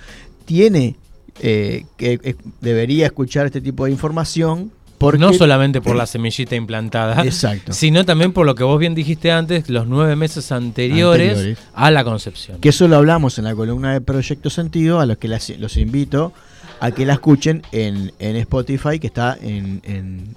tiene 0.44 0.96
eh, 1.40 1.86
que 1.96 2.20
eh, 2.22 2.34
debería 2.60 3.06
escuchar 3.06 3.46
este 3.46 3.62
tipo 3.62 3.86
de 3.86 3.92
información 3.92 4.70
porque 5.02 5.18
No 5.18 5.32
solamente 5.32 5.80
por 5.82 5.96
la 5.96 6.06
semillita 6.06 6.54
implantada, 6.56 7.22
Exacto. 7.24 7.72
sino 7.72 8.04
también 8.04 8.32
por 8.32 8.46
lo 8.46 8.54
que 8.54 8.64
vos 8.64 8.78
bien 8.78 8.94
dijiste 8.94 9.30
antes, 9.30 9.68
los 9.68 9.86
nueve 9.86 10.16
meses 10.16 10.50
anteriores, 10.52 11.30
Anteriores. 11.32 11.58
a 11.74 11.90
la 11.90 12.04
concepción. 12.04 12.58
que 12.60 12.70
eso 12.70 12.88
lo 12.88 12.96
hablamos 12.96 13.36
en 13.38 13.44
la 13.44 13.54
columna 13.54 13.92
de 13.92 14.00
Proyecto 14.00 14.48
Sentido 14.48 15.00
a 15.00 15.06
los 15.06 15.18
que 15.18 15.28
las- 15.28 15.50
los 15.58 15.76
invito 15.76 16.32
a 16.80 16.90
que 16.90 17.04
la 17.06 17.12
escuchen 17.14 17.62
en, 17.72 18.12
en 18.18 18.36
Spotify 18.36 18.98
que 18.98 19.06
está 19.08 19.36
en, 19.40 19.80
en 19.84 20.36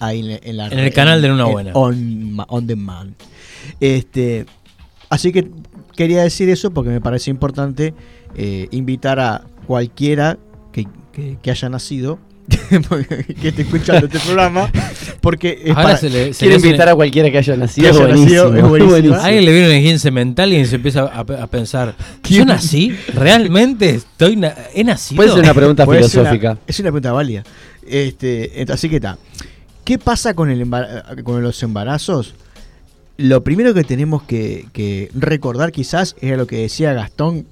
ahí 0.00 0.20
en, 0.20 0.40
en 0.42 0.56
la 0.56 0.68
el 0.68 0.92
canal 0.92 1.20
de 1.20 1.32
Una 1.32 1.44
Buena. 1.44 1.72
on, 1.74 2.36
on 2.48 2.66
demand 2.66 3.14
este 3.80 4.46
así 5.10 5.32
que 5.32 5.50
quería 5.96 6.22
decir 6.22 6.48
eso 6.48 6.70
porque 6.70 6.90
me 6.90 7.00
parece 7.00 7.30
importante 7.30 7.94
eh, 8.36 8.68
invitar 8.70 9.18
a 9.20 9.42
cualquiera 9.66 10.38
que, 10.72 10.86
que- 11.12 11.38
que 11.42 11.50
haya 11.50 11.68
nacido 11.68 12.18
que 13.40 13.48
esté 13.48 13.62
escuchando 13.62 14.06
este 14.06 14.18
programa 14.20 14.70
porque 15.20 15.60
es 15.64 15.70
Ahora 15.70 15.82
para- 15.82 15.96
se 15.98 16.08
le, 16.10 16.32
se 16.32 16.38
Quiero 16.40 16.52
le 16.52 16.56
hace- 16.58 16.66
invitar 16.68 16.88
a 16.88 16.94
cualquiera 16.94 17.30
que 17.30 17.38
haya 17.38 17.56
nacido. 17.56 17.84
Que 17.84 17.88
haya 17.96 18.00
es 18.00 18.06
buenísimo, 18.14 18.44
nacido, 18.44 18.56
es 18.56 18.68
buenísimo. 18.88 19.14
a 19.14 19.24
alguien 19.24 19.44
le 19.44 19.52
viene 19.52 19.66
un 19.68 19.74
esguince 19.74 20.10
mental 20.10 20.52
y 20.52 20.64
se 20.66 20.76
empieza 20.76 21.00
a, 21.02 21.20
a 21.20 21.46
pensar, 21.46 21.94
¿yo 22.28 22.44
nací? 22.44 22.96
¿Realmente 23.14 23.90
estoy 23.96 24.36
na- 24.36 24.54
he 24.74 24.82
nacido? 24.84 25.16
Puede 25.16 25.30
ser 25.32 25.40
una 25.44 25.54
pregunta 25.54 25.84
Puede 25.84 26.04
ser 26.08 26.20
una- 26.22 26.30
filosófica. 26.30 26.58
es 26.66 26.80
una 26.80 26.86
pregunta 26.90 27.12
válida. 27.12 27.42
Este, 27.86 28.64
ent- 28.64 28.70
así 28.70 28.88
que 28.88 28.96
está. 28.96 29.18
¿Qué 29.84 29.98
pasa 29.98 30.34
con, 30.34 30.50
el 30.50 30.66
con 31.24 31.42
los 31.42 31.62
embarazos? 31.62 32.34
Lo 33.16 33.42
primero 33.42 33.74
que 33.74 33.82
tenemos 33.84 34.22
que, 34.22 34.66
que 34.72 35.10
recordar 35.14 35.72
quizás 35.72 36.14
era 36.20 36.36
lo 36.36 36.46
que 36.46 36.56
decía 36.58 36.92
Gastón. 36.92 37.46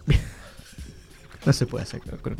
No 1.47 1.53
se 1.53 1.67
puede 1.67 1.85
hacer. 1.85 2.01
con- 2.23 2.37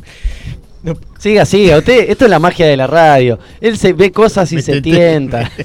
no, 0.83 0.93
Siga, 1.17 1.45
siga. 1.45 1.77
Usted, 1.79 2.09
esto 2.09 2.25
es 2.25 2.31
la 2.31 2.39
magia 2.39 2.67
de 2.67 2.77
la 2.77 2.87
radio. 2.87 3.39
Él 3.61 3.77
se 3.77 3.93
ve 3.93 4.11
cosas 4.11 4.51
y 4.51 4.55
Me 4.57 4.61
se 4.61 4.81
tienta. 4.81 5.49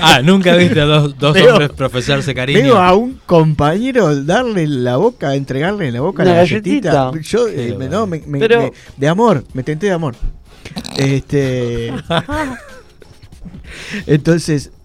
Ah, 0.00 0.22
nunca 0.22 0.56
viste 0.56 0.80
a 0.80 0.86
dos, 0.86 1.18
dos 1.18 1.34
Veo- 1.34 1.50
hombres 1.52 1.70
profesarse 1.72 2.34
cariño. 2.34 2.58
Veo 2.62 2.76
a 2.78 2.94
un 2.94 3.20
compañero 3.26 4.24
darle 4.24 4.62
en 4.62 4.82
la 4.82 4.96
boca, 4.96 5.34
entregarle 5.34 5.88
en 5.88 5.94
la 5.94 6.00
boca 6.00 6.22
Una 6.22 6.32
la 6.32 6.38
galletita. 6.38 6.92
galletita. 7.10 7.28
Yo, 7.28 7.46
eh, 7.46 7.74
me- 7.78 7.86
no, 7.88 8.06
me- 8.06 8.22
me- 8.26 8.38
Pero- 8.38 8.62
me- 8.62 8.72
de 8.96 9.08
amor, 9.08 9.44
me 9.52 9.62
tenté 9.62 9.86
de 9.88 9.92
amor. 9.92 10.16
Este. 10.96 11.92
Entonces. 14.06 14.70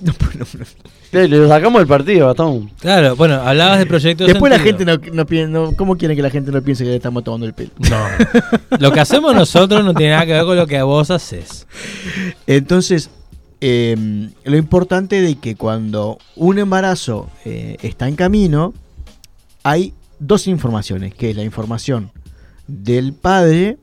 No, 0.00 0.12
no, 0.38 0.46
no. 0.58 0.64
Pero 1.10 1.26
Le 1.26 1.48
sacamos 1.48 1.80
el 1.80 1.86
partido, 1.86 2.26
Batón. 2.26 2.70
Claro, 2.80 3.16
bueno, 3.16 3.36
hablabas 3.36 3.78
de 3.78 3.86
proyectos. 3.86 4.26
Después 4.26 4.50
la 4.52 4.58
gente 4.58 4.84
no, 4.84 4.96
no, 5.12 5.24
pi- 5.26 5.46
no- 5.46 5.74
¿Cómo 5.74 5.96
quieren 5.96 6.16
que 6.16 6.22
la 6.22 6.30
gente 6.30 6.50
no 6.52 6.60
piense 6.62 6.84
que 6.84 6.90
le 6.90 6.96
estamos 6.96 7.24
tomando 7.24 7.46
el 7.46 7.54
pelo? 7.54 7.70
No. 7.78 7.98
Lo 8.78 8.92
que 8.92 9.00
hacemos 9.00 9.34
nosotros 9.34 9.84
no 9.84 9.94
tiene 9.94 10.12
nada 10.12 10.26
que 10.26 10.32
ver 10.32 10.44
con 10.44 10.56
lo 10.56 10.66
que 10.66 10.82
vos 10.82 11.10
haces. 11.10 11.66
Entonces, 12.46 13.10
eh, 13.60 14.28
lo 14.44 14.56
importante 14.56 15.20
de 15.20 15.36
que 15.36 15.56
cuando 15.56 16.18
un 16.36 16.58
embarazo 16.58 17.28
eh, 17.44 17.76
está 17.82 18.06
en 18.08 18.14
camino, 18.16 18.74
hay 19.64 19.94
dos 20.18 20.46
informaciones, 20.46 21.14
que 21.14 21.30
es 21.30 21.36
la 21.36 21.42
información 21.44 22.10
del 22.66 23.14
padre, 23.14 23.78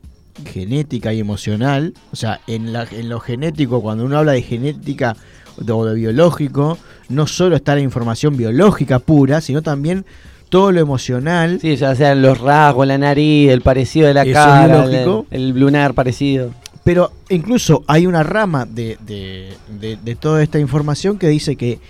genética 0.52 1.12
y 1.12 1.20
emocional, 1.20 1.94
o 2.12 2.16
sea, 2.16 2.40
en, 2.46 2.72
la- 2.72 2.86
en 2.90 3.08
lo 3.08 3.20
genético, 3.20 3.82
cuando 3.82 4.04
uno 4.04 4.18
habla 4.18 4.32
de 4.32 4.42
genética 4.42 5.16
o 5.58 5.84
de 5.84 5.94
biológico, 5.94 6.78
no 7.08 7.26
solo 7.26 7.56
está 7.56 7.74
la 7.74 7.80
información 7.80 8.36
biológica 8.36 8.98
pura, 8.98 9.40
sino 9.40 9.62
también 9.62 10.04
todo 10.48 10.70
lo 10.72 10.80
emocional. 10.80 11.58
Sí, 11.60 11.74
ya 11.76 11.94
sean 11.94 12.22
los 12.22 12.38
rasgos, 12.40 12.86
la 12.86 12.98
nariz, 12.98 13.50
el 13.50 13.62
parecido 13.62 14.06
de 14.08 14.14
la 14.14 14.22
Eso 14.22 14.32
cara, 14.32 14.84
el, 14.84 15.24
el 15.30 15.58
lunar 15.58 15.94
parecido. 15.94 16.50
Pero 16.84 17.10
incluso 17.30 17.82
hay 17.88 18.06
una 18.06 18.22
rama 18.22 18.64
de, 18.64 18.96
de- 19.04 19.52
de- 19.80 19.96
de 19.96 20.14
toda 20.14 20.42
esta 20.42 20.58
información 20.60 21.18
que 21.18 21.26
dice 21.28 21.56
que 21.56 21.80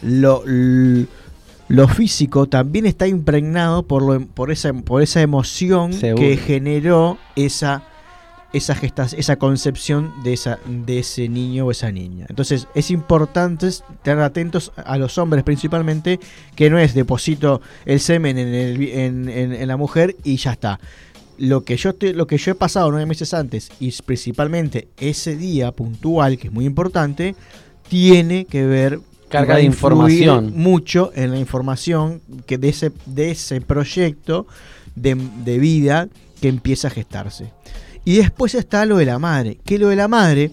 lo, 0.00 0.42
lo 1.68 1.88
físico 1.88 2.46
también 2.46 2.86
está 2.86 3.06
impregnado 3.06 3.82
por, 3.82 4.02
lo, 4.02 4.24
por, 4.26 4.50
esa, 4.50 4.72
por 4.72 5.02
esa 5.02 5.20
emoción 5.20 5.92
Seguro. 5.92 6.22
que 6.22 6.36
generó 6.38 7.18
esa, 7.36 7.82
esa, 8.52 8.74
gestas- 8.74 9.14
esa 9.18 9.36
concepción 9.36 10.12
de, 10.24 10.32
esa, 10.32 10.58
de 10.66 11.00
ese 11.00 11.28
niño 11.28 11.66
o 11.66 11.70
esa 11.70 11.92
niña. 11.92 12.26
Entonces 12.28 12.66
es 12.74 12.90
importante 12.90 13.68
estar 13.68 14.18
atentos 14.20 14.72
a 14.76 14.96
los 14.96 15.18
hombres 15.18 15.44
principalmente, 15.44 16.18
que 16.56 16.70
no 16.70 16.78
es 16.78 16.94
deposito 16.94 17.60
el 17.84 18.00
semen 18.00 18.38
en, 18.38 18.48
el 18.54 18.82
en- 18.88 19.28
en- 19.28 19.52
en 19.52 19.68
la 19.68 19.76
mujer 19.76 20.16
y 20.24 20.36
ya 20.36 20.52
está 20.52 20.80
lo 21.36 21.62
que 21.62 21.76
yo 21.76 21.94
te- 21.94 22.14
lo 22.14 22.26
que 22.26 22.36
yo 22.36 22.50
he 22.50 22.54
pasado 22.56 22.90
nueve 22.90 23.06
meses 23.06 23.32
antes 23.32 23.70
y 23.78 23.92
principalmente 24.02 24.88
ese 24.98 25.36
día 25.36 25.70
puntual 25.70 26.36
que 26.36 26.48
es 26.48 26.52
muy 26.52 26.64
importante 26.64 27.36
tiene 27.88 28.44
que 28.44 28.66
ver 28.66 29.00
Carga 29.28 29.56
de 29.56 29.62
información. 29.62 30.52
mucho 30.56 31.12
en 31.14 31.30
la 31.30 31.38
información 31.38 32.22
que 32.46 32.58
de 32.58 32.70
ese 32.70 32.92
de 33.06 33.30
ese 33.30 33.60
proyecto 33.60 34.46
de, 34.96 35.14
de 35.44 35.58
vida 35.58 36.08
que 36.40 36.48
empieza 36.48 36.88
a 36.88 36.90
gestarse 36.90 37.52
y 38.04 38.16
después 38.18 38.54
está 38.54 38.84
lo 38.86 38.96
de 38.96 39.06
la 39.06 39.18
madre 39.18 39.58
que 39.64 39.78
lo 39.78 39.88
de 39.88 39.96
la 39.96 40.08
madre 40.08 40.52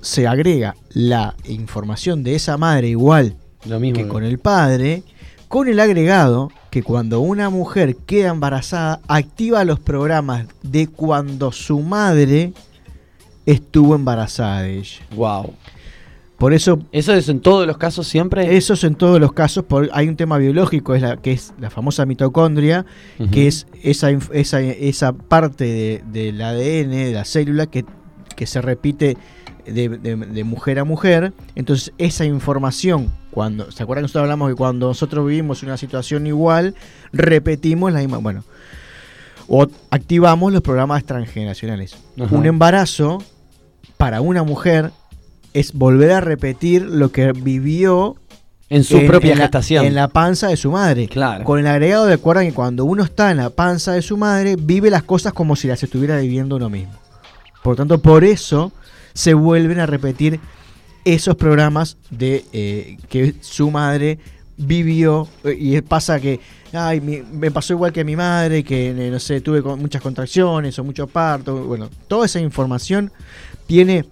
se 0.00 0.26
agrega 0.26 0.74
la 0.90 1.34
información 1.44 2.22
de 2.22 2.34
esa 2.34 2.56
madre 2.56 2.88
igual 2.88 3.36
Lo 3.66 3.78
mismo. 3.80 3.98
que 3.98 4.08
con 4.08 4.24
el 4.24 4.38
padre, 4.38 5.02
con 5.48 5.68
el 5.68 5.78
agregado 5.80 6.50
que 6.70 6.82
cuando 6.82 7.20
una 7.20 7.50
mujer 7.50 7.96
queda 7.96 8.30
embarazada, 8.30 9.00
activa 9.08 9.64
los 9.64 9.80
programas 9.80 10.46
de 10.62 10.86
cuando 10.86 11.52
su 11.52 11.80
madre 11.80 12.52
estuvo 13.44 13.94
embarazada 13.94 14.62
de 14.62 14.78
ella. 14.78 15.00
Wow. 15.14 15.54
Por 16.40 16.54
eso, 16.54 16.80
¿Eso 16.90 17.12
es 17.12 17.28
en 17.28 17.40
todos 17.40 17.66
los 17.66 17.76
casos 17.76 18.08
siempre? 18.08 18.56
eso 18.56 18.72
es 18.72 18.82
en 18.84 18.94
todos 18.94 19.20
los 19.20 19.32
casos, 19.34 19.62
por- 19.64 19.90
hay 19.92 20.08
un 20.08 20.16
tema 20.16 20.38
biológico, 20.38 20.94
es 20.94 21.02
la, 21.02 21.18
que 21.18 21.32
es 21.32 21.52
la 21.60 21.68
famosa 21.70 22.06
mitocondria, 22.06 22.86
que 23.30 23.46
es 23.46 23.66
esa, 23.82 24.10
esa, 24.32 24.60
esa 24.62 25.12
parte 25.12 25.64
de- 25.64 26.02
del 26.10 26.40
ADN, 26.40 26.90
de 27.04 27.12
la 27.12 27.24
célula, 27.26 27.66
que, 27.66 27.84
que 28.36 28.46
se 28.46 28.62
repite 28.62 29.18
de, 29.66 29.90
de- 29.90 30.16
de 30.16 30.44
mujer 30.44 30.78
a 30.78 30.84
mujer. 30.84 31.34
Entonces, 31.56 31.92
esa 31.98 32.24
información, 32.24 33.12
cuando, 33.30 33.70
¿se 33.70 33.82
acuerdan 33.82 34.02
que 34.02 34.04
nosotros 34.04 34.22
hablamos 34.22 34.48
que 34.48 34.54
cuando 34.56 34.86
nosotros 34.88 35.26
vivimos 35.26 35.62
una 35.62 35.76
situación 35.76 36.26
igual, 36.26 36.74
repetimos 37.12 37.92
la 37.92 37.98
misma, 38.00 38.16
bueno, 38.16 38.44
o 39.46 39.66
activamos 39.90 40.52
los 40.54 40.62
programas 40.62 41.04
transgeneracionales. 41.04 41.96
Un 42.30 42.46
embarazo 42.46 43.22
para 43.98 44.20
una 44.22 44.42
mujer 44.42 44.90
es 45.54 45.72
volver 45.72 46.12
a 46.12 46.20
repetir 46.20 46.82
lo 46.82 47.10
que 47.12 47.32
vivió 47.32 48.16
En 48.68 48.84
su 48.84 48.98
en- 48.98 49.06
propia 49.08 49.32
en 49.32 49.38
la- 49.38 49.44
gestación. 49.44 49.84
en 49.84 49.94
la 49.94 50.08
panza 50.08 50.48
de 50.48 50.56
su 50.56 50.70
madre. 50.70 51.08
Claro. 51.08 51.44
Con 51.44 51.58
el 51.58 51.66
agregado 51.66 52.06
de 52.06 52.14
acuerdan 52.14 52.46
que 52.46 52.52
cuando 52.54 52.84
uno 52.84 53.02
está 53.02 53.30
en 53.30 53.38
la 53.38 53.50
panza 53.50 53.92
de 53.92 54.02
su 54.02 54.16
madre, 54.16 54.56
vive 54.56 54.90
las 54.90 55.02
cosas 55.02 55.32
como 55.32 55.56
si 55.56 55.66
las 55.68 55.82
estuviera 55.82 56.18
viviendo 56.18 56.56
uno 56.56 56.68
mismo. 56.70 56.92
Por 57.62 57.76
tanto, 57.76 58.00
por 58.00 58.24
eso 58.24 58.72
se 59.12 59.34
vuelven 59.34 59.80
a 59.80 59.86
repetir 59.86 60.38
esos 61.04 61.34
programas 61.36 61.96
de 62.10 62.44
eh, 62.52 62.96
que 63.08 63.34
su 63.40 63.70
madre 63.70 64.18
vivió 64.56 65.26
eh, 65.44 65.56
y 65.58 65.80
pasa 65.80 66.20
que 66.20 66.38
ay 66.72 67.00
mi- 67.00 67.22
me 67.22 67.50
pasó 67.50 67.72
igual 67.72 67.90
que 67.92 68.04
mi 68.04 68.14
madre 68.16 68.62
que 68.62 68.90
eh, 68.90 69.10
no 69.10 69.18
sé 69.18 69.40
tuve 69.40 69.62
con- 69.62 69.80
muchas 69.80 70.02
contracciones 70.02 70.78
o 70.78 70.84
mucho 70.84 71.06
parto 71.06 71.64
bueno 71.64 71.88
toda 72.06 72.26
esa 72.26 72.38
información 72.40 73.10
tiene 73.66 74.04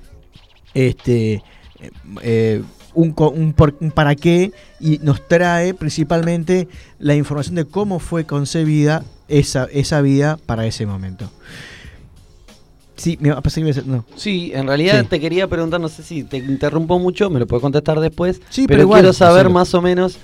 este 0.74 1.34
eh, 1.80 1.90
eh, 2.22 2.62
un, 2.94 3.12
co- 3.12 3.30
un 3.30 3.52
por- 3.52 3.76
un 3.80 3.90
para 3.90 4.14
qué 4.16 4.52
y 4.80 4.98
nos 4.98 5.26
trae 5.28 5.74
principalmente 5.74 6.68
la 6.98 7.14
información 7.14 7.54
de 7.54 7.64
cómo 7.64 7.98
fue 8.00 8.24
concebida 8.24 9.04
esa, 9.28 9.68
esa 9.72 10.00
vida 10.00 10.38
para 10.46 10.66
ese 10.66 10.86
momento. 10.86 11.30
Sí, 12.96 13.16
me 13.20 13.30
va 13.30 13.38
a 13.38 13.42
pasar 13.42 13.62
no. 13.86 14.04
Sí, 14.16 14.50
en 14.54 14.66
realidad 14.66 15.02
Sí. 15.02 15.06
te 15.08 15.20
quería 15.20 15.46
preguntar, 15.46 15.80
no 15.80 15.88
sé 15.88 16.02
si 16.02 16.24
te 16.24 16.38
interrumpo 16.38 16.98
mucho, 16.98 17.30
me 17.30 17.38
lo 17.38 17.46
puedes 17.46 17.62
contestar 17.62 18.00
después, 18.00 18.40
Sí, 18.50 18.62
pero 18.62 18.78
pero, 18.78 18.82
igual, 18.82 19.00
quiero 19.02 19.12
saber 19.12 19.48
más 19.50 19.72
o 19.74 19.82
menos 19.82 20.18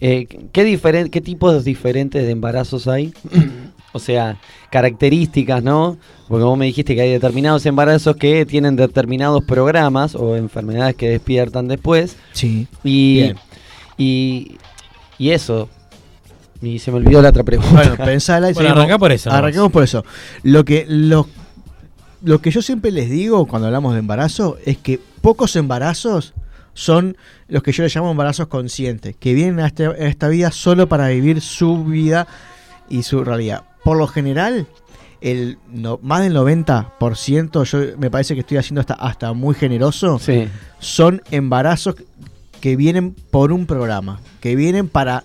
eh, 0.00 0.26
qué, 0.52 0.64
diferen- 0.64 1.10
qué 1.10 1.20
tipos 1.20 1.62
diferentes 1.64 2.24
de 2.24 2.30
embarazos 2.30 2.88
hay, 2.88 3.12
o 3.96 3.98
sea, 3.98 4.38
características, 4.70 5.62
¿no? 5.62 5.96
Porque 6.28 6.44
vos 6.44 6.56
me 6.58 6.66
dijiste 6.66 6.94
que 6.94 7.00
hay 7.02 7.10
determinados 7.10 7.66
embarazos 7.66 8.16
que 8.16 8.46
tienen 8.46 8.76
determinados 8.76 9.44
programas 9.44 10.14
o 10.14 10.36
enfermedades 10.36 10.94
que 10.96 11.08
despiertan 11.10 11.68
después 11.68 12.16
Sí. 12.32 12.66
y, 12.84 13.14
Bien. 13.14 13.36
y, 13.98 14.58
y 15.18 15.30
eso. 15.30 15.68
Y 16.62 16.78
se 16.78 16.90
me 16.90 16.96
olvidó 16.98 17.20
la 17.22 17.28
otra 17.30 17.44
pregunta. 17.44 17.70
Bueno, 17.72 17.96
pensala 17.96 18.50
y 18.50 18.54
Bueno, 18.54 18.70
arrancá 18.70 18.98
por 18.98 19.12
eso. 19.12 19.30
Arranquemos 19.30 19.70
por 19.70 19.82
eso. 19.82 20.04
Lo 20.42 20.64
que, 20.64 20.84
lo, 20.88 21.28
lo 22.22 22.40
que 22.40 22.50
yo 22.50 22.62
siempre 22.62 22.90
les 22.90 23.10
digo 23.10 23.46
cuando 23.46 23.66
hablamos 23.68 23.92
de 23.92 24.00
embarazo 24.00 24.56
es 24.64 24.78
que 24.78 24.98
pocos 25.20 25.54
embarazos 25.56 26.32
son 26.74 27.16
los 27.48 27.62
que 27.62 27.72
yo 27.72 27.82
les 27.84 27.94
llamo 27.94 28.10
embarazos 28.10 28.48
conscientes, 28.48 29.16
que 29.18 29.32
vienen 29.34 29.60
a, 29.60 29.66
este- 29.68 29.86
a 29.86 29.92
esta 30.08 30.28
vida 30.28 30.50
solo 30.50 30.88
para 30.88 31.08
vivir 31.08 31.40
su 31.40 31.84
vida 31.84 32.26
y 32.90 33.02
su 33.02 33.22
realidad. 33.24 33.62
Por 33.86 33.98
lo 33.98 34.08
general, 34.08 34.66
el 35.20 35.58
no- 35.72 36.00
más 36.02 36.22
del 36.22 36.34
90%, 36.34 37.62
yo 37.62 37.96
me 37.98 38.10
parece 38.10 38.34
que 38.34 38.40
estoy 38.40 38.56
haciendo 38.56 38.80
hasta, 38.80 38.94
hasta 38.94 39.32
muy 39.32 39.54
generoso, 39.54 40.18
Sí, 40.18 40.48
son 40.80 41.22
embarazos 41.30 41.94
que 42.60 42.74
vienen 42.74 43.14
por 43.30 43.52
un 43.52 43.64
programa, 43.64 44.18
que 44.40 44.56
vienen 44.56 44.88
para 44.88 45.22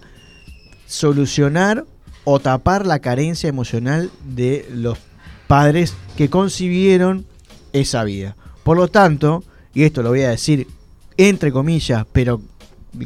solucionar 0.85 1.85
o 2.23 2.39
tapar 2.39 2.85
la 2.85 2.99
carencia 2.99 3.49
emocional 3.49 4.11
de 4.25 4.67
los 4.71 4.99
padres 5.47 5.95
que 6.15 6.29
concibieron 6.29 7.25
esa 7.73 8.03
vida. 8.03 8.35
Por 8.63 8.77
lo 8.77 8.87
tanto, 8.89 9.43
y 9.73 9.83
esto 9.83 10.03
lo 10.03 10.09
voy 10.09 10.21
a 10.21 10.29
decir 10.29 10.67
entre 11.17 11.51
comillas, 11.51 12.05
pero 12.11 12.41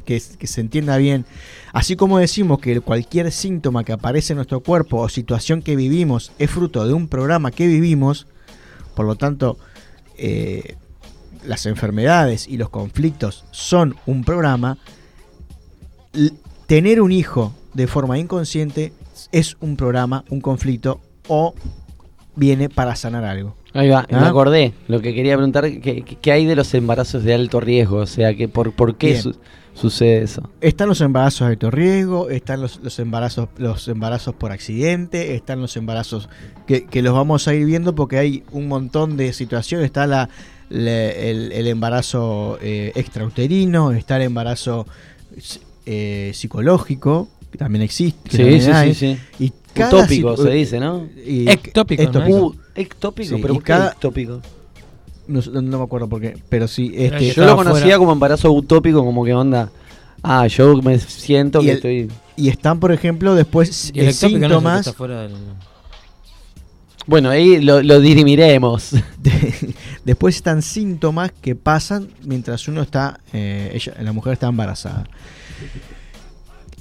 que, 0.06 0.22
que 0.40 0.48
se 0.48 0.62
entienda 0.62 0.98
bien, 0.98 1.26
así 1.74 1.96
como 1.96 2.18
decimos 2.18 2.60
que 2.60 2.80
cualquier 2.82 3.32
síntoma 3.32 3.84
que 3.84 3.94
aparece 3.94 4.34
en 4.34 4.38
nuestro 4.38 4.62
cuerpo 4.62 4.98
o 5.02 5.10
situación 5.10 5.62
que 5.62 5.76
vivimos 5.76 6.32
es 6.40 6.50
fruto 6.50 6.88
de 6.88 6.94
un 6.94 7.08
programa 7.08 7.52
que 7.52 7.68
vivimos, 7.68 8.26
por 8.96 9.06
lo 9.06 9.16
tanto, 9.16 9.58
eh, 10.18 10.76
las 11.46 11.66
enfermedades 11.68 12.48
y 12.48 12.58
los 12.58 12.70
conflictos 12.70 13.46
son 13.52 13.96
un 14.08 14.24
programa, 14.24 14.78
tener 16.68 17.02
un 17.02 17.12
hijo 17.12 17.54
de 17.74 17.88
forma 17.88 18.18
inconsciente 18.18 18.94
es 19.32 19.58
un 19.60 19.76
programa, 19.76 20.24
un 20.30 20.42
conflicto 20.42 21.00
o 21.28 21.54
viene 22.36 22.70
para 22.70 22.96
sanar 22.96 23.24
algo. 23.24 23.56
Ahí 23.74 23.90
va, 23.90 24.08
me 24.10 24.18
¿Ah? 24.18 24.28
acordé. 24.30 24.74
Lo 24.88 25.02
que 25.02 25.14
quería 25.14 25.36
preguntar, 25.36 25.66
¿qué, 25.70 26.02
qué- 26.04 26.18
qué 26.22 26.32
hay 26.32 26.46
de 26.46 26.56
los 26.56 26.74
embarazos 26.74 27.24
de 27.24 27.34
alto 27.34 27.60
riesgo? 27.60 27.98
O 27.98 28.06
sea, 28.08 28.34
que 28.36 28.48
por, 28.48 28.72
¿por 28.72 28.96
qué 28.98 29.14
Bien. 29.22 29.36
Su- 29.76 29.82
sucede 29.90 30.24
eso? 30.24 30.50
Están 30.62 30.88
los 30.90 31.02
embarazos 31.02 31.42
de 31.48 31.54
alto 31.54 31.70
riesgo, 31.70 32.30
están 32.30 32.62
los, 32.62 32.80
los 32.82 32.98
embarazos, 33.00 33.50
los 33.58 33.88
embarazos 33.88 34.34
por 34.34 34.52
accidente, 34.52 35.36
están 35.36 35.62
los 35.62 35.76
embarazos 35.78 36.30
que, 36.66 36.86
que 36.86 37.02
los 37.02 37.14
vamos 37.14 37.48
a 37.48 37.54
ir 37.54 37.66
viendo 37.66 37.94
porque 37.94 38.18
hay 38.18 38.44
un 38.52 38.68
montón 38.68 39.18
de 39.18 39.34
situaciones. 39.34 39.86
Está 39.86 40.08
la, 40.08 40.30
la- 40.70 41.10
el, 41.12 41.52
el 41.52 41.68
embarazo 41.68 42.58
eh, 42.62 42.92
extrauterino, 42.96 43.92
está 43.92 44.16
el 44.18 44.24
embarazo 44.24 44.88
eh, 45.86 46.32
psicológico, 46.34 47.28
que 47.52 47.58
también 47.58 47.84
existe. 47.84 48.30
que 48.30 48.38
Sí, 48.38 48.44
también 48.44 48.62
sí, 48.62 48.72
hay, 48.72 48.94
sí, 48.96 49.18
sí. 49.40 49.44
Y 49.46 49.54
cada 49.74 49.90
Utópico 49.98 50.38
se 50.38 50.50
dice, 50.52 50.80
¿no? 50.80 51.08
y- 51.26 51.50
Ectópico, 51.50 52.04
¿no? 52.04 52.10
ectópico. 52.10 52.38
Uh, 52.48 52.56
ectópico, 52.76 53.36
Sí, 53.36 53.42
pero 53.42 53.54
y 53.54 53.58
¿por 53.58 53.64
qué 53.64 53.68
cada- 53.68 53.92
ectópico? 53.92 54.42
No, 55.28 55.42
no 55.62 55.78
me 55.80 55.84
acuerdo 55.84 56.08
por 56.08 56.22
qué, 56.22 56.38
pero 56.50 56.68
sí. 56.68 56.92
Este, 56.96 57.32
Yo 57.34 57.46
lo 57.46 57.56
conocía 57.56 57.82
fuera. 57.82 57.98
como 57.98 58.12
embarazo 58.14 58.52
utópico, 58.52 59.04
como 59.04 59.24
que 59.26 59.34
onda. 59.34 59.70
Ah, 60.24 60.48
yo 60.48 60.76
me 60.82 60.98
siento 61.00 61.62
Y 61.62 61.66
que 61.66 61.72
el- 61.72 61.76
estoy. 61.78 62.12
y 62.36 62.50
están, 62.50 62.80
por 62.80 62.92
ejemplo, 62.92 63.36
después 63.36 63.92
Y 63.94 64.00
el 64.00 64.08
eh, 64.08 64.10
ectópico 64.12 64.14
no 64.14 64.18
es 64.18 64.24
el 64.34 64.40
que 64.40 64.48
síntomas. 64.56 64.80
está 64.88 64.94
fuera 64.94 65.22
del... 65.24 65.34
Bueno, 67.08 67.30
ahí 67.30 67.62
lo, 67.62 67.84
lo 67.84 68.00
dirimiremos. 68.00 68.92
de- 69.20 69.76
después 70.04 70.36
están 70.36 70.62
síntomas 70.64 71.32
que 71.42 71.56
pasan 71.56 72.08
mientras 72.24 72.68
uno 72.68 72.82
está, 72.82 73.20
eh, 73.34 73.72
ella, 73.76 73.94
la 74.02 74.12
mujer 74.12 74.34
está 74.34 74.48
embarazada. 74.48 75.06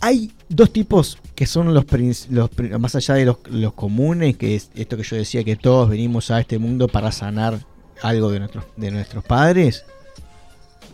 Hay 0.01 0.33
dos 0.49 0.71
tipos 0.73 1.19
que 1.35 1.47
son 1.47 1.73
los, 1.73 1.85
los 2.31 2.51
más 2.79 2.95
allá 2.95 3.15
de 3.15 3.25
los, 3.27 3.37
los 3.51 3.73
comunes, 3.75 4.37
que 4.37 4.55
es 4.57 4.71
esto 4.75 4.97
que 4.97 5.03
yo 5.03 5.17
decía 5.17 5.45
que 5.45 5.57
todos 5.57 5.89
venimos 5.89 6.31
a 6.31 6.41
este 6.41 6.59
mundo 6.59 6.89
para 6.89 7.11
sanar 7.13 7.59
algo 8.03 8.31
de 8.31 8.39
nuestros, 8.41 8.65
de 8.77 8.91
nuestros 8.91 9.25
padres. 9.25 9.85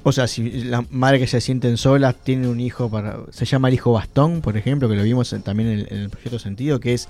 O 0.02 0.12
sea, 0.12 0.26
si 0.26 0.64
la 0.64 0.82
madre 0.90 1.18
que 1.18 1.26
se 1.26 1.40
sienten 1.42 1.76
solas 1.76 2.14
tiene 2.22 2.48
un 2.48 2.58
hijo 2.58 2.88
para. 2.90 3.18
Se 3.30 3.44
llama 3.44 3.68
el 3.68 3.74
hijo 3.74 3.92
bastón, 3.92 4.40
por 4.40 4.56
ejemplo, 4.56 4.88
que 4.88 4.94
lo 4.96 5.02
vimos 5.02 5.32
en- 5.34 5.42
también 5.42 5.68
en 5.68 5.78
el, 5.80 5.86
en 5.90 5.98
el 5.98 6.10
proyecto 6.10 6.38
sentido, 6.38 6.80
que 6.80 6.94
es 6.94 7.08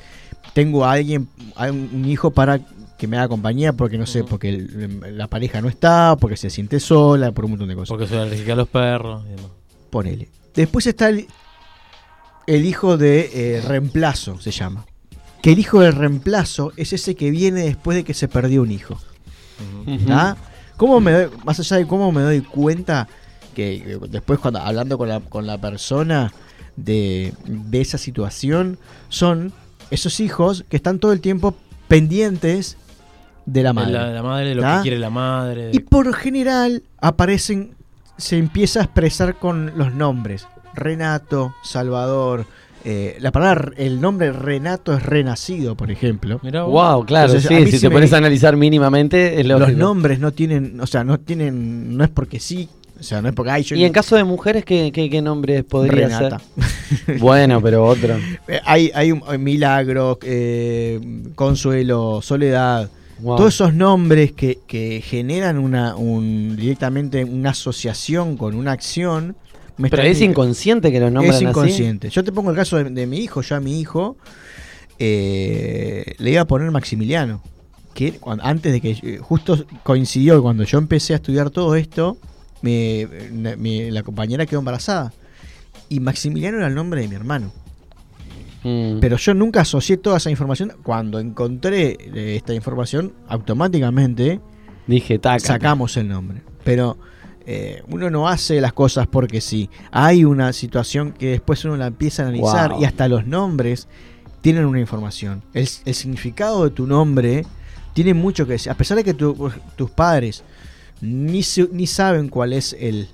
tengo 0.55 0.85
a 0.85 0.93
alguien, 0.93 1.29
a 1.55 1.71
un 1.71 2.05
hijo 2.05 2.33
para 2.33 2.59
que 2.99 3.07
me 3.07 3.17
haga 3.17 3.29
compañía, 3.29 3.73
porque 3.75 3.97
no 3.97 4.07
sé, 4.07 4.25
porque 4.25 4.49
el- 4.51 5.17
la 5.17 5.29
pareja 5.29 5.61
no 5.63 5.69
está, 5.69 6.17
porque 6.19 6.37
se 6.37 6.51
siente 6.51 6.81
sola, 6.81 7.31
por 7.31 7.45
un 7.45 7.53
montón 7.53 7.69
de 7.69 7.77
cosas. 7.77 7.91
Porque 7.91 8.09
soy 8.09 8.19
alérgica 8.19 8.55
a 8.55 8.57
los 8.57 8.69
perros 8.69 9.25
y 9.27 9.31
demás. 9.31 9.51
Ponele. 9.91 10.29
Después 10.55 10.85
está 10.89 11.11
el, 11.11 11.29
el 12.49 12.65
hijo 12.67 12.97
de 12.99 13.31
eh, 13.33 13.61
reemplazo, 13.61 14.41
se 14.41 14.51
llama. 14.51 14.85
Que 15.43 15.53
el 15.53 15.59
hijo 15.61 15.81
de 15.81 15.93
reemplazo 15.93 16.73
es 16.77 16.93
ese 16.93 17.15
que 17.15 17.31
viene 17.31 17.61
después 17.63 17.97
de 17.97 18.03
que 18.05 18.15
se 18.15 18.27
perdió 18.27 18.63
un 18.63 18.73
hijo. 18.73 18.99
¿Tá? 20.07 20.37
¿Cómo 20.77 21.01
me 21.01 21.13
doy- 21.13 21.31
más 21.45 21.59
allá 21.61 21.77
de 21.77 21.87
cómo 21.87 22.11
me 22.13 22.23
doy 22.23 22.41
cuenta 22.41 23.07
que, 23.55 23.83
que 24.01 24.09
después 24.09 24.39
cuando 24.39 24.61
hablando 24.61 24.97
con 24.99 25.09
la, 25.09 25.21
con 25.21 25.47
la 25.47 25.59
persona 25.59 26.33
de, 26.77 27.35
de 27.47 27.81
esa 27.81 27.99
situación, 27.99 28.79
son 29.09 29.53
esos 29.91 30.21
hijos 30.21 30.65
que 30.69 30.77
están 30.77 30.99
todo 30.99 31.13
el 31.13 31.21
tiempo 31.21 31.55
pendientes 31.89 32.77
de 33.47 33.63
la 33.63 33.73
madre. 33.73 33.93
La, 33.93 34.07
la 34.11 34.23
madre, 34.23 34.55
lo 34.55 34.67
¿Ah? 34.67 34.77
que 34.79 34.83
quiere 34.83 34.99
la 34.99 35.11
madre. 35.11 35.71
Y 35.73 35.81
por 35.81 36.15
general 36.15 36.83
aparecen, 37.01 37.75
se 38.17 38.39
empieza 38.39 38.81
a 38.81 38.85
expresar 38.85 39.39
con 39.39 39.73
los 39.77 39.93
nombres. 39.95 40.47
Renato, 40.75 41.55
Salvador. 41.65 42.47
Eh, 42.85 43.17
la 43.21 43.31
palabra, 43.31 43.73
el 43.77 44.01
nombre 44.01 44.33
Renato 44.33 44.95
es 44.95 45.03
renacido, 45.03 45.77
por 45.77 45.91
ejemplo. 45.91 46.41
Wow, 46.43 47.05
claro, 47.05 47.33
Entonces, 47.35 47.49
sí, 47.49 47.67
si 47.67 47.79
sí 47.79 47.81
te 47.81 47.91
pones 47.91 48.13
a 48.13 48.17
analizar 48.19 48.57
mínimamente, 48.57 49.41
es 49.41 49.47
Los 49.47 49.75
nombres 49.75 50.19
no 50.19 50.33
tienen, 50.33 50.81
o 50.81 50.87
sea, 50.87 51.05
no 51.05 51.19
tienen, 51.21 51.97
no 51.97 52.05
es 52.05 52.11
porque 52.11 52.41
sí, 52.41 52.69
o 52.99 53.03
sea, 53.03 53.23
no 53.23 53.29
es 53.29 53.35
porque 53.35 53.51
ay, 53.51 53.63
yo 53.63 53.77
Y 53.77 53.85
en 53.85 53.93
caso 53.93 54.17
de 54.17 54.25
mujeres, 54.25 54.65
¿qué, 54.65 54.93
qué, 54.93 55.09
qué 55.09 55.23
nombres 55.23 55.65
podría 55.65 56.09
Renata. 56.09 56.39
ser? 56.39 57.19
Bueno, 57.21 57.61
pero 57.63 57.87
otro. 57.87 58.17
Eh, 58.49 58.61
hay, 58.65 58.91
hay 58.95 59.13
un, 59.13 59.23
hay 59.27 59.39
Milagro, 59.39 60.19
eh, 60.23 61.01
Consuelo, 61.35 62.21
Soledad, 62.23 62.91
Wow. 63.23 63.37
todos 63.37 63.53
esos 63.55 63.75
nombres 63.75 64.33
que, 64.33 64.61
que 64.67 65.03
generan 65.05 65.59
una, 65.59 65.95
un, 65.95 66.57
directamente 66.57 67.23
una 67.23 67.51
asociación 67.51 68.39
con 68.39 68.55
una 68.55 68.73
acción. 68.73 69.37
Me 69.81 69.89
Pero 69.91 70.03
es 70.03 70.21
inconsciente 70.21 70.93
que 70.93 71.01
los 71.01 71.11
nombran 71.11 71.31
Es 71.35 71.37
así. 71.37 71.45
inconsciente. 71.47 72.11
Yo 72.11 72.23
te 72.23 72.31
pongo 72.33 72.51
el 72.51 72.57
caso 72.57 72.77
de, 72.77 72.85
de 72.85 73.07
mi 73.07 73.19
hijo, 73.19 73.41
ya 73.43 73.59
mi 73.61 73.81
hijo, 73.81 74.17
eh, 74.99 76.15
le 76.19 76.31
iba 76.31 76.43
a 76.43 76.47
poner 76.47 76.71
Maximiliano. 76.71 77.43
Que 77.95 78.19
antes 78.43 78.73
de 78.73 78.81
que 78.81 78.91
eh, 79.03 79.19
justo 79.21 79.65
coincidió 79.83 80.41
cuando 80.43 80.63
yo 80.65 80.79
empecé 80.79 81.13
a 81.15 81.17
estudiar 81.17 81.51
todo 81.51 81.75
esto, 81.75 82.17
mi- 82.63 83.91
la 83.91 84.03
compañera 84.03 84.47
quedó 84.47 84.61
embarazada. 84.61 85.13
Y 85.89 85.99
Maximiliano 86.01 86.59
era 86.59 86.69
el 86.69 86.75
nombre 86.75 87.01
de 87.01 87.09
mi 87.09 87.17
hermano. 87.17 87.53
Mm. 88.63 89.01
Pero 89.01 89.17
yo 89.17 89.35
nunca 89.35 89.63
asocié 89.63 89.97
toda 89.97 90.19
esa 90.19 90.31
información. 90.31 90.73
Cuando 90.83 91.19
encontré 91.19 91.97
eh, 92.15 92.37
esta 92.37 92.55
información, 92.55 93.13
automáticamente 93.29 94.41
Dije, 94.87 95.19
taca. 95.19 95.41
sacamos 95.41 95.97
el 95.97 96.09
nombre. 96.09 96.43
Pero 96.63 96.99
eh, 97.53 97.83
uno 97.89 98.11
no 98.11 98.29
hace 98.29 98.61
las 98.61 98.73
cosas 98.73 99.07
porque 99.09 99.41
sí. 99.41 99.69
Hay 99.91 100.25
una 100.25 100.53
situación 100.53 101.13
que 101.13 101.31
después 101.31 101.65
uno 101.65 101.77
la 101.77 101.87
empieza 101.89 102.23
a 102.23 102.27
analizar 102.29 102.71
Wow. 102.71 102.81
y 102.81 102.85
hasta 102.85 103.09
los 103.09 103.27
nombres 103.27 103.89
tienen 104.41 104.65
una 104.67 104.79
información. 104.79 105.43
El, 105.53 105.69
el 105.85 105.95
significado 105.95 106.63
de 106.65 106.71
tu 106.71 106.87
nombre 106.87 107.45
tiene 107.93 108.15
mucho 108.15 108.47
que 108.47 108.53
decir. 108.53 108.71
A 108.71 108.77
pesar 108.77 108.97
de 108.99 109.05
que 109.05 109.15
tu- 109.15 109.51
tus 109.77 109.91
padres 109.91 110.45
ni, 111.01 111.43
ni 111.73 111.87
saben 111.87 112.29
cuál 112.29 112.53
es 112.53 112.77
el, 112.79 113.09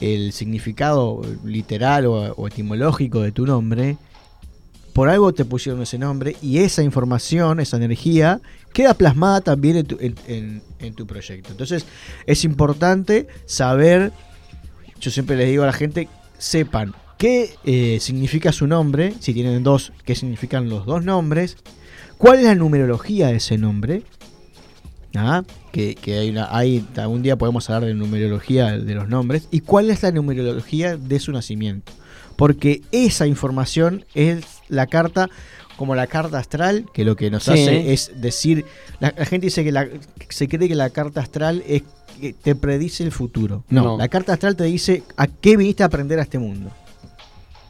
el 0.00 0.32
significado 0.32 1.22
literal 1.44 2.06
o, 2.06 2.32
o 2.34 2.48
etimológico 2.48 3.20
de 3.20 3.30
tu 3.32 3.46
nombre, 3.46 3.96
por 4.92 5.08
algo 5.08 5.32
te 5.32 5.44
pusieron 5.44 5.82
ese 5.82 5.98
nombre 5.98 6.36
y 6.42 6.58
esa 6.58 6.82
información, 6.82 7.60
esa 7.60 7.76
energía, 7.76 8.40
queda 8.72 8.94
plasmada 8.94 9.40
también 9.40 9.76
en 9.76 9.86
tu, 9.86 10.94
tu 10.94 11.06
proyecto. 11.06 11.50
Entonces 11.50 11.86
es 12.26 12.44
importante 12.44 13.26
saber, 13.46 14.12
yo 15.00 15.10
siempre 15.10 15.36
les 15.36 15.48
digo 15.48 15.62
a 15.62 15.66
la 15.66 15.72
gente, 15.72 16.08
sepan 16.38 16.94
qué 17.16 17.54
eh, 17.64 17.98
significa 18.00 18.52
su 18.52 18.66
nombre, 18.66 19.14
si 19.20 19.32
tienen 19.32 19.62
dos, 19.62 19.92
qué 20.04 20.14
significan 20.14 20.68
los 20.68 20.84
dos 20.84 21.04
nombres, 21.04 21.56
cuál 22.18 22.38
es 22.38 22.44
la 22.44 22.54
numerología 22.54 23.28
de 23.28 23.36
ese 23.36 23.56
nombre. 23.58 24.02
¿ah? 25.14 25.42
Que, 25.72 25.94
que 25.94 26.18
hay 26.18 26.30
una, 26.30 26.54
hay, 26.54 26.86
algún 26.96 27.22
día 27.22 27.36
podemos 27.36 27.70
hablar 27.70 27.88
de 27.88 27.94
numerología 27.94 28.76
de 28.76 28.94
los 28.94 29.08
nombres 29.08 29.48
y 29.50 29.60
cuál 29.60 29.88
es 29.90 30.02
la 30.02 30.12
numerología 30.12 30.98
de 30.98 31.18
su 31.18 31.32
nacimiento 31.32 31.92
porque 32.36 32.82
esa 32.92 33.26
información 33.26 34.04
es 34.14 34.44
la 34.72 34.86
carta 34.86 35.28
como 35.76 35.94
la 35.94 36.06
carta 36.06 36.38
astral, 36.38 36.86
que 36.92 37.04
lo 37.04 37.16
que 37.16 37.30
nos 37.30 37.44
Sí. 37.44 37.50
hace 37.52 37.92
es 37.92 38.12
decir, 38.20 38.64
la, 39.00 39.12
la 39.16 39.24
gente 39.26 39.46
dice 39.46 39.64
que 39.64 39.72
la- 39.72 39.88
se 40.28 40.48
cree 40.48 40.68
que 40.68 40.74
la 40.74 40.90
carta 40.90 41.20
astral 41.20 41.62
es 41.66 41.82
que 42.20 42.32
te 42.34 42.54
predice 42.54 43.02
el 43.02 43.10
futuro. 43.12 43.64
No, 43.68 43.82
No. 43.84 43.96
la 43.98 44.08
carta 44.08 44.32
astral 44.34 44.54
te 44.54 44.64
dice 44.64 45.02
a 45.16 45.26
qué 45.26 45.56
viniste 45.56 45.82
a 45.82 45.86
aprender 45.86 46.18
a 46.18 46.22
este 46.22 46.38
mundo. 46.38 46.70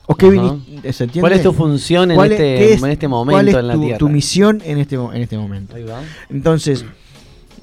O 0.07 0.15
qué 0.17 0.29
viniste, 0.29 0.93
¿se 0.93 1.05
entiende? 1.05 1.21
¿Cuál 1.21 1.33
es 1.35 1.43
tu 1.43 1.53
función 1.53 2.11
en, 2.11 2.17
¿Cuál 2.17 2.33
es- 2.33 2.41
este, 2.41 2.73
es- 2.75 2.83
en 2.83 2.91
este 2.91 3.09
¿Cuál 3.09 3.27
momento 3.27 3.51
es 3.51 3.57
en 3.57 3.69
la 3.69 3.75
tu, 3.75 3.81
Tierra? 3.83 3.99
tu 3.99 4.09
misión 4.09 4.63
en 4.65 4.79
este, 4.79 4.97
en 4.97 5.17
este 5.23 5.39
momento? 5.39 5.77
Ahí 5.77 5.85
va. 5.85 6.03
Entonces, 6.29 6.85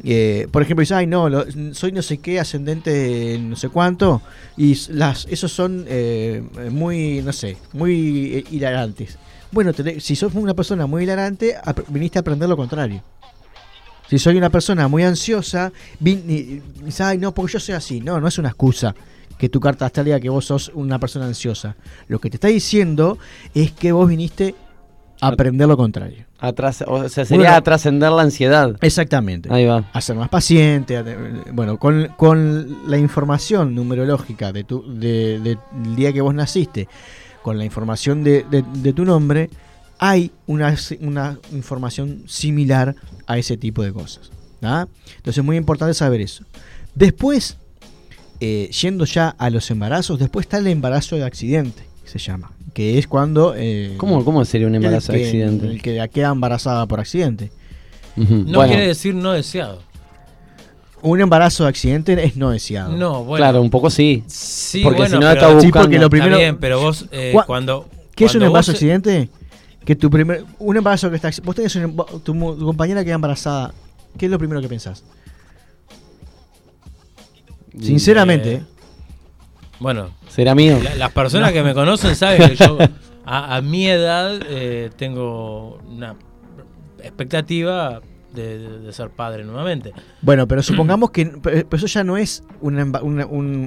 eh, 0.05 0.47
por 0.51 0.61
ejemplo, 0.61 0.81
dice, 0.81 0.95
ay, 0.95 1.05
no, 1.05 1.27
lo- 1.29 1.45
soy 1.73 1.91
no 1.91 2.01
sé 2.01 2.17
qué, 2.19 2.39
ascendente 2.39 2.89
de 2.91 3.37
no 3.39 3.57
sé 3.57 3.67
cuánto, 3.69 4.21
y 4.55 4.73
las, 4.93 5.27
esos 5.29 5.51
son 5.51 5.85
eh, 5.89 6.41
muy, 6.71 7.21
no 7.21 7.33
sé, 7.33 7.57
muy 7.73 8.35
eh, 8.35 8.43
hilarantes. 8.51 9.17
Bueno, 9.51 9.73
tenés- 9.73 9.99
si 10.01 10.15
sos 10.15 10.33
una 10.35 10.53
persona 10.53 10.85
muy 10.85 11.03
hilarante, 11.03 11.55
ap- 11.63 11.87
viniste 11.89 12.19
a 12.19 12.21
aprender 12.21 12.47
lo 12.49 12.55
contrario. 12.57 13.01
Si 14.09 14.17
soy 14.17 14.37
una 14.37 14.49
persona 14.49 14.87
muy 14.87 15.03
ansiosa, 15.03 15.71
vin- 16.01 16.61
ay, 16.99 17.17
no, 17.17 17.31
porque 17.33 17.53
yo 17.53 17.59
soy 17.59 17.75
así. 17.75 18.01
No, 18.01 18.19
no 18.19 18.27
es 18.27 18.37
una 18.37 18.49
excusa 18.49 18.95
que 19.37 19.49
tu 19.49 19.59
carta 19.59 19.85
astral 19.85 20.05
diga 20.05 20.19
que 20.19 20.29
vos 20.29 20.45
sos 20.45 20.71
una 20.73 20.99
persona 20.99 21.25
ansiosa. 21.25 21.75
Lo 22.07 22.19
que 22.19 22.29
te 22.29 22.37
está 22.37 22.47
diciendo 22.47 23.17
es 23.53 23.71
que 23.71 23.91
vos 23.91 24.09
viniste 24.09 24.55
a 25.21 25.27
aprender 25.27 25.67
lo 25.67 25.77
contrario. 25.77 26.25
O 26.41 27.09
sea, 27.09 27.25
sería 27.25 27.37
Bueno. 27.43 27.55
a 27.55 27.61
trascender 27.61 28.11
la 28.11 28.21
ansiedad. 28.23 28.75
Exactamente. 28.81 29.51
Ahí 29.53 29.65
va. 29.65 29.83
a 29.93 30.01
ser 30.01 30.15
más 30.15 30.29
paciente. 30.29 30.95
a 30.97 31.03
te- 31.03 31.15
bueno, 31.51 31.77
con, 31.77 32.07
con 32.17 32.89
la 32.89 32.97
información 32.97 33.75
numerológica 33.75 34.51
de 34.53 34.63
tu, 34.63 34.81
de- 34.99 35.39
de- 35.39 35.57
del 35.83 35.95
día 35.95 36.13
que 36.13 36.21
vos 36.21 36.33
naciste, 36.33 36.87
con 37.43 37.57
la 37.57 37.65
información 37.65 38.23
de, 38.23 38.43
de- 38.49 38.63
de 38.63 38.93
tu 38.93 39.05
nombre, 39.05 39.49
hay 39.97 40.31
una, 40.47 40.75
una 41.01 41.39
información 41.51 42.23
similar 42.27 42.95
a 43.27 43.37
ese 43.37 43.57
tipo 43.57 43.83
de 43.83 43.91
cosas. 43.93 44.31
¿ah? 44.61 44.87
Entonces 45.17 45.37
es 45.39 45.43
muy 45.43 45.57
importante 45.57 45.93
saber 45.93 46.21
eso. 46.21 46.43
Después, 46.95 47.57
eh, 48.39 48.69
yendo 48.81 49.05
ya 49.05 49.29
a 49.37 49.49
los 49.49 49.69
embarazos, 49.71 50.19
después 50.19 50.45
está 50.45 50.57
el 50.57 50.67
embarazo 50.67 51.15
de 51.15 51.23
accidente, 51.25 51.83
que 52.03 52.09
se 52.09 52.19
llama, 52.19 52.51
que 52.73 52.97
es 52.97 53.07
cuando... 53.07 53.53
eh, 53.57 53.95
¿Cómo, 53.97 54.23
¿Cómo 54.23 54.43
sería 54.45 54.67
un 54.67 54.75
embarazo 54.75 55.11
de 55.11 55.23
accidente? 55.25 55.67
El 55.67 55.81
que 55.81 56.09
queda 56.13 56.29
embarazada 56.29 56.85
por 56.85 56.99
accidente. 56.99 57.51
No 58.15 58.25
Bueno, 58.59 58.67
quiere 58.73 58.87
decir 58.87 59.15
no 59.15 59.31
deseado. 59.31 59.81
Un 61.01 61.21
embarazo 61.21 61.63
de 61.63 61.69
accidente 61.69 62.23
es 62.25 62.35
no 62.35 62.49
deseado. 62.49 62.91
No, 62.95 63.23
bueno. 63.23 63.37
claro, 63.43 63.61
un 63.61 63.69
poco 63.69 63.89
sí. 63.89 64.23
Sí, 64.27 64.81
porque 64.83 64.99
bueno, 65.01 65.15
si 65.17 65.19
no 65.23 65.29
pero- 65.29 65.33
está 65.33 65.47
Sí, 65.47 65.53
buscando. 65.67 65.79
porque 65.85 65.99
lo 65.99 66.09
primero- 66.09 66.31
Está 66.35 66.39
bien, 66.43 66.57
pero 66.57 66.79
vos 66.81 67.05
eh, 67.11 67.33
cuando... 67.45 67.87
¿Qué 68.15 68.25
es 68.25 68.35
un 68.35 68.43
embarazo 68.43 68.71
de 68.71 68.75
vos- 68.75 68.81
accidente? 68.81 69.29
Que 69.85 69.95
tu 69.95 70.09
primer. 70.09 70.43
Un 70.59 70.75
embarazo 70.77 71.09
que 71.09 71.15
está. 71.15 71.31
Vos 71.43 71.55
tenés 71.55 71.73
un 71.77 71.95
tu, 72.23 72.35
mu- 72.35 72.53
tu 72.55 72.65
compañera 72.65 73.03
queda 73.03 73.15
embarazada. 73.15 73.73
¿Qué 74.17 74.25
es 74.25 74.31
lo 74.31 74.37
primero 74.37 74.61
que 74.61 74.67
pensás? 74.67 75.03
Sinceramente. 77.81 78.51
Eh, 78.51 78.55
¿eh? 78.55 78.63
Bueno, 79.79 80.09
Será 80.27 80.53
mío. 80.55 80.79
la- 80.83 80.95
las 80.95 81.11
personas 81.11 81.53
que 81.53 81.63
me 81.63 81.73
conocen 81.73 82.15
saben 82.15 82.49
que 82.49 82.55
yo 82.55 82.77
a, 83.25 83.55
a 83.55 83.61
mi 83.61 83.87
edad 83.87 84.39
eh, 84.49 84.89
tengo 84.97 85.77
una 85.89 86.15
expectativa 87.01 88.01
de, 88.33 88.59
de- 88.59 88.79
de 88.79 88.93
ser 88.93 89.09
padre 89.09 89.43
nuevamente. 89.43 89.93
Bueno, 90.21 90.47
pero 90.47 90.61
supongamos 90.63 91.11
que. 91.11 91.25
Pero 91.25 91.65
eso 91.71 91.87
ya 91.87 92.03
no 92.03 92.17
es 92.17 92.43
un, 92.61 92.77
un, 92.79 93.21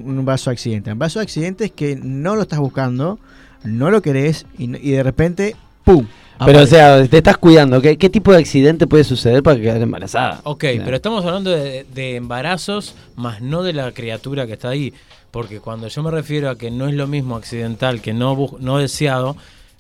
un 0.05 0.18
embarazo 0.18 0.51
de 0.51 0.55
accidente. 0.55 0.90
Un 0.90 0.92
embarazo 0.92 1.18
de 1.18 1.25
accidente 1.25 1.64
es 1.66 1.72
que 1.72 1.96
no 1.96 2.37
lo 2.37 2.42
estás 2.42 2.59
buscando, 2.61 3.18
no 3.64 3.90
lo 3.90 4.03
querés 4.03 4.46
y, 4.59 4.64
y 4.77 4.92
de 4.92 5.03
repente. 5.03 5.57
¡Pum! 5.85 6.07
Pero, 6.44 6.61
o 6.62 6.66
sea, 6.66 7.07
te 7.07 7.18
estás 7.18 7.37
cuidando. 7.37 7.81
¿Qué, 7.81 7.96
qué 7.96 8.11
tipo 8.11 8.33
de 8.33 8.38
accidente 8.38 8.87
puede 8.88 9.05
suceder 9.05 9.42
para 9.44 9.61
quedar 9.61 9.81
embarazada? 9.81 10.40
Ok, 10.44 10.61
Claro. 10.61 10.83
pero 10.85 10.96
estamos 10.96 11.25
hablando 11.25 11.51
de, 11.51 11.87
de 11.94 12.16
embarazos, 12.16 12.94
más 13.14 13.40
no 13.40 13.62
de 13.62 13.72
la 13.72 13.92
criatura 13.92 14.46
que 14.46 14.55
está 14.55 14.70
ahí. 14.70 14.92
Porque 15.31 15.61
cuando 15.61 15.87
yo 15.88 16.03
me 16.03 16.11
refiero 16.11 16.51
a 16.51 16.57
que 16.59 16.70
no 16.72 16.88
es 16.88 16.94
lo 16.94 17.07
mismo 17.07 17.37
accidental 17.37 18.01
que 18.01 18.12
no, 18.12 18.51
no 18.59 18.79
deseado, 18.79 19.37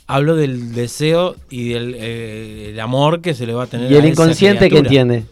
hablo 0.06 0.36
del 0.36 0.72
deseo 0.74 1.36
y 1.50 1.70
del 1.70 1.94
eh, 1.98 2.70
el 2.70 2.80
amor 2.80 3.20
que 3.20 3.34
se 3.34 3.46
le 3.46 3.54
va 3.54 3.64
a 3.64 3.66
tener 3.66 3.90
¿Y 3.90 3.96
el 3.96 4.06
inconsciente 4.06 4.64
qué 4.68 4.80
criatura. 4.80 5.00
entiende? 5.02 5.24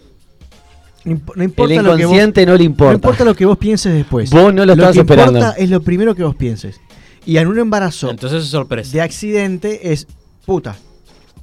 No 1.04 1.12
imp- 1.16 1.32
no 1.36 1.44
importa 1.44 1.74
El 1.74 1.78
lo 1.78 1.84
que 1.84 1.90
vos- 1.90 2.00
inconsciente 2.00 2.46
no 2.46 2.52
le 2.52 2.58
No 2.58 2.64
importa. 2.64 2.94
importa 2.94 3.24
lo 3.24 3.34
que 3.34 3.46
vos 3.46 3.58
pienses 3.58 3.94
después. 3.94 4.30
Vos 4.30 4.52
no 4.52 4.64
lo 4.66 4.76
que 4.76 4.98
esperando. 5.00 5.38
importa 5.38 5.56
es 5.58 5.70
lo 5.70 5.80
primero 5.82 6.14
que 6.14 6.22
vos 6.24 6.34
pienses. 6.36 6.80
Y 7.26 7.36
en 7.36 7.48
un 7.48 7.58
embarazo 7.58 8.10
Entonces 8.10 8.44
es 8.44 8.50
sorpresa. 8.50 8.92
de 8.92 9.00
accidente 9.02 9.92
es. 9.92 10.06
Puta, 10.46 10.76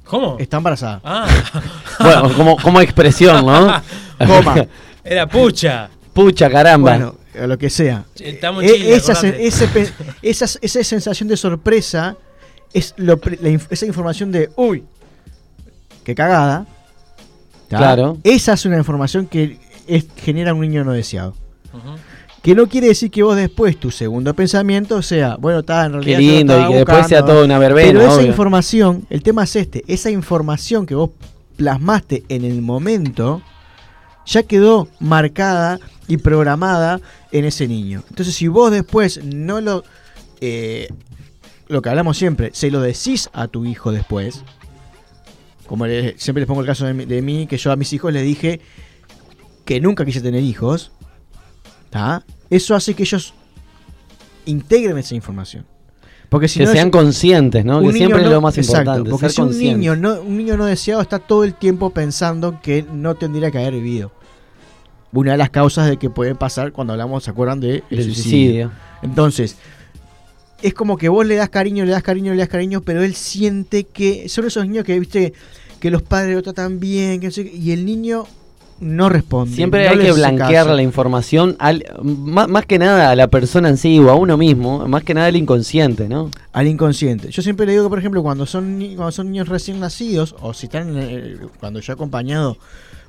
¿Cómo? 0.04 0.36
está 0.38 0.56
embarazada. 0.58 1.00
Ah, 1.04 1.28
Bueno, 2.00 2.32
como, 2.36 2.56
como 2.56 2.80
expresión, 2.80 3.44
¿no? 3.46 3.82
Coma. 4.26 4.66
era 5.04 5.26
pucha. 5.28 5.90
Pucha, 6.12 6.50
caramba. 6.50 6.90
Bueno, 6.96 7.14
o 7.42 7.46
lo 7.46 7.56
que 7.58 7.70
sea. 7.70 8.04
Estamos 8.18 8.64
en 8.64 8.70
E- 8.70 8.94
esa, 8.94 9.12
ese 9.12 9.68
esa, 10.22 10.44
esa 10.60 10.84
sensación 10.84 11.28
de 11.28 11.36
sorpresa 11.36 12.16
es 12.72 12.94
lo 12.96 13.18
la 13.40 13.48
esa 13.70 13.86
información 13.86 14.30
de 14.32 14.50
uy, 14.56 14.84
qué 16.04 16.14
cagada. 16.14 16.66
¿tá? 17.68 17.78
Claro. 17.78 18.18
Esa 18.24 18.54
es 18.54 18.64
una 18.64 18.78
información 18.78 19.26
que 19.26 19.58
es- 19.86 20.06
genera 20.16 20.54
un 20.54 20.60
niño 20.60 20.84
no 20.84 20.92
deseado. 20.92 21.34
Que 22.42 22.54
no 22.54 22.66
quiere 22.68 22.86
decir 22.88 23.10
que 23.10 23.22
vos 23.22 23.36
después 23.36 23.78
tu 23.78 23.90
segundo 23.90 24.32
pensamiento 24.32 25.02
sea, 25.02 25.36
bueno, 25.36 25.58
está 25.60 25.84
en 25.86 25.92
realidad. 25.94 26.18
Qué 26.18 26.22
lindo, 26.24 26.60
y 26.60 26.68
que 26.68 26.74
después 26.76 27.06
sea 27.08 27.24
todo 27.24 27.44
una 27.44 27.58
verbena, 27.58 27.88
Pero 27.98 28.00
esa 28.02 28.14
obvio. 28.18 28.26
información, 28.26 29.06
el 29.10 29.22
tema 29.22 29.42
es 29.44 29.56
este, 29.56 29.84
esa 29.88 30.10
información 30.10 30.86
que 30.86 30.94
vos 30.94 31.10
plasmaste 31.56 32.22
en 32.28 32.44
el 32.44 32.62
momento 32.62 33.42
ya 34.24 34.42
quedó 34.44 34.88
marcada 35.00 35.80
y 36.06 36.18
programada 36.18 37.00
en 37.32 37.44
ese 37.44 37.66
niño. 37.66 38.02
Entonces, 38.08 38.34
si 38.34 38.46
vos 38.46 38.70
después 38.70 39.22
no 39.24 39.60
lo, 39.60 39.84
eh, 40.40 40.88
lo 41.68 41.82
que 41.82 41.88
hablamos 41.90 42.16
siempre, 42.16 42.50
se 42.52 42.70
lo 42.70 42.80
decís 42.80 43.28
a 43.32 43.48
tu 43.48 43.64
hijo 43.64 43.92
después, 43.92 44.42
como 45.66 45.86
le- 45.86 46.18
siempre 46.18 46.40
les 46.40 46.48
pongo 46.48 46.60
el 46.62 46.66
caso 46.66 46.86
de, 46.86 47.06
de 47.06 47.22
mí, 47.22 47.46
que 47.46 47.56
yo 47.58 47.70
a 47.72 47.76
mis 47.76 47.92
hijos 47.92 48.12
les 48.12 48.24
dije 48.24 48.60
que 49.64 49.80
nunca 49.80 50.04
quise 50.04 50.20
tener 50.20 50.42
hijos, 50.42 50.92
¿tá? 51.90 52.24
eso 52.50 52.74
hace 52.74 52.94
que 52.94 53.02
ellos 53.02 53.34
integren 54.46 54.96
esa 54.98 55.14
información. 55.14 55.66
Porque 56.28 56.48
si 56.48 56.58
que 56.58 56.66
no, 56.66 56.72
sean 56.72 56.90
conscientes, 56.90 57.64
¿no? 57.64 57.80
Que 57.80 57.92
siempre 57.92 58.22
es 58.22 58.28
lo 58.28 58.40
más 58.42 58.56
exacto, 58.58 58.78
importante. 58.98 59.10
Porque 59.10 59.30
ser 59.30 59.34
si 59.34 59.40
un 59.40 59.58
niño, 59.58 59.96
no, 59.96 60.20
un 60.20 60.36
niño 60.36 60.56
no 60.58 60.66
deseado 60.66 61.00
está 61.00 61.18
todo 61.18 61.44
el 61.44 61.54
tiempo 61.54 61.90
pensando 61.90 62.60
que 62.60 62.84
no 62.92 63.14
tendría 63.14 63.50
que 63.50 63.58
haber 63.58 63.74
vivido. 63.74 64.12
Una 65.12 65.32
de 65.32 65.38
las 65.38 65.48
causas 65.48 65.88
de 65.88 65.96
que 65.96 66.10
puede 66.10 66.34
pasar 66.34 66.72
cuando 66.72 66.92
hablamos, 66.92 67.24
¿se 67.24 67.30
acuerdan 67.30 67.60
de 67.60 67.82
el 67.90 68.04
suicidio. 68.04 68.70
Entonces, 69.00 69.56
es 70.62 70.74
como 70.74 70.96
que 70.96 71.08
vos 71.08 71.26
le 71.26 71.36
das 71.36 71.48
cariño, 71.48 71.84
le 71.84 71.92
das 71.92 72.02
cariño, 72.02 72.32
le 72.32 72.38
das 72.38 72.48
cariño, 72.48 72.80
pero 72.82 73.02
él 73.02 73.14
siente 73.14 73.84
que 73.84 74.28
son 74.28 74.46
esos 74.46 74.66
niños 74.66 74.84
que, 74.84 74.98
viste, 74.98 75.32
que 75.80 75.90
los 75.90 76.02
padres 76.02 76.34
lo 76.34 76.42
tratan 76.42 76.80
bien, 76.80 77.20
que 77.20 77.26
no 77.26 77.32
sé 77.32 77.42
y 77.42 77.72
el 77.72 77.84
niño 77.84 78.26
no 78.80 79.08
responde. 79.08 79.54
Siempre 79.54 79.84
no 79.84 79.90
hay 79.90 79.98
que 79.98 80.12
blanquear 80.12 80.64
caso. 80.64 80.76
la 80.76 80.82
información, 80.82 81.56
al, 81.58 81.84
más, 82.02 82.48
más 82.48 82.66
que 82.66 82.78
nada 82.78 83.10
a 83.10 83.16
la 83.16 83.28
persona 83.28 83.68
en 83.68 83.76
sí 83.76 83.98
o 83.98 84.10
a 84.10 84.14
uno 84.14 84.36
mismo, 84.36 84.86
más 84.86 85.02
que 85.04 85.14
nada 85.14 85.28
al 85.28 85.36
inconsciente, 85.36 86.08
¿no? 86.08 86.30
al 86.52 86.66
inconsciente. 86.66 87.30
Yo 87.30 87.42
siempre 87.42 87.66
le 87.66 87.72
digo 87.72 87.84
que, 87.84 87.90
por 87.90 87.98
ejemplo, 87.98 88.22
cuando 88.22 88.46
son, 88.46 88.78
cuando 88.96 89.12
son 89.12 89.30
niños 89.30 89.48
recién 89.48 89.80
nacidos, 89.80 90.34
o 90.40 90.54
si 90.54 90.66
están, 90.66 90.94
cuando 91.60 91.80
yo 91.80 91.92
he 91.92 91.94
acompañado 91.94 92.56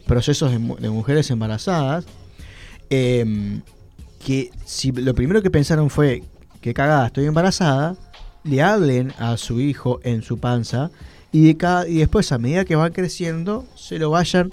procesos 0.08 0.52
de 0.52 0.90
mujeres 0.90 1.30
embarazadas, 1.30 2.06
em, 2.90 3.62
que 4.26 4.50
si 4.66 4.92
lo 4.92 5.14
primero 5.14 5.42
que 5.42 5.52
pensaron 5.52 5.90
fue 5.90 6.24
que 6.62 6.74
cagada, 6.74 7.08
estoy 7.08 7.26
embarazada, 7.26 7.95
le 8.43 8.62
hablen 8.62 9.13
a 9.19 9.38
su 9.38 9.60
hijo 9.60 10.00
en 10.04 10.22
su 10.22 10.39
panza 10.39 10.91
y, 11.32 11.45
de 11.48 11.58
cada, 11.58 11.88
y 11.88 11.95
después 11.98 12.32
a 12.32 12.38
medida 12.38 12.65
que 12.65 12.76
van 12.76 12.91
creciendo 12.91 13.65
se 13.76 14.00
lo 14.00 14.10
vayan 14.12 14.52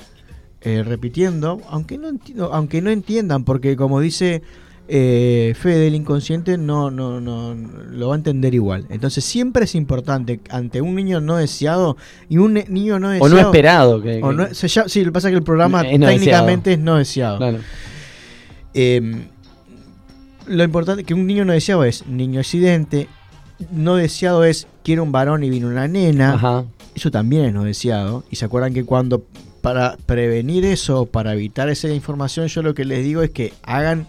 eh, 0.60 0.82
repitiendo, 0.84 1.60
aunque 1.70 1.98
no, 1.98 2.10
aunque 2.52 2.82
no 2.82 2.90
entiendan, 2.90 3.44
porque 3.44 3.76
como 3.76 4.00
dice 4.00 4.42
eh, 4.88 5.54
Fede, 5.58 5.88
el 5.88 5.94
inconsciente 5.96 6.58
no, 6.58 6.90
no, 6.92 7.20
no, 7.20 7.54
lo 7.54 8.08
va 8.08 8.14
a 8.14 8.18
entender 8.18 8.54
igual. 8.54 8.86
Entonces 8.88 9.24
siempre 9.24 9.64
es 9.64 9.74
importante 9.74 10.40
ante 10.50 10.80
un 10.80 10.94
niño 10.94 11.20
no 11.20 11.36
deseado 11.36 11.96
y 12.28 12.38
un 12.38 12.54
niño 12.54 12.98
no 13.00 13.08
O 13.08 13.10
deseado. 13.10 13.34
no 13.34 13.40
esperado. 13.40 14.00
Que, 14.02 14.22
o 14.22 14.32
no- 14.32 14.54
se 14.54 14.68
llama- 14.68 14.88
sí, 14.88 15.00
lo 15.00 15.06
que 15.06 15.12
pasa 15.12 15.28
es 15.28 15.32
que 15.32 15.38
el 15.38 15.42
programa 15.44 15.82
Es 15.82 15.98
no 15.98 16.06
técnicamente 16.06 16.72
es 16.74 16.78
no 16.78 16.96
deseado. 16.96 17.38
claro. 17.38 17.58
Eh, 18.74 19.26
lo 20.46 20.64
importante 20.64 21.04
que 21.04 21.14
un 21.14 21.26
niño 21.26 21.44
no 21.44 21.52
deseado 21.52 21.84
es 21.84 22.06
niño 22.06 22.40
accidente, 22.40 23.08
no 23.70 23.96
deseado 23.96 24.44
es 24.44 24.66
quiero 24.84 25.02
un 25.02 25.12
varón 25.12 25.44
y 25.44 25.50
vino 25.50 25.68
una 25.68 25.88
nena. 25.88 26.34
Ajá. 26.34 26.64
Eso 26.94 27.10
también 27.10 27.44
es 27.44 27.52
no 27.52 27.64
deseado. 27.64 28.24
Y 28.30 28.36
se 28.36 28.44
acuerdan 28.44 28.72
que 28.72 28.84
cuando 28.84 29.24
para 29.60 29.96
prevenir 30.06 30.64
eso, 30.64 31.06
para 31.06 31.34
evitar 31.34 31.68
esa 31.68 31.88
información, 31.88 32.46
yo 32.46 32.62
lo 32.62 32.74
que 32.74 32.84
les 32.84 33.04
digo 33.04 33.22
es 33.22 33.30
que 33.30 33.52
hagan 33.62 34.06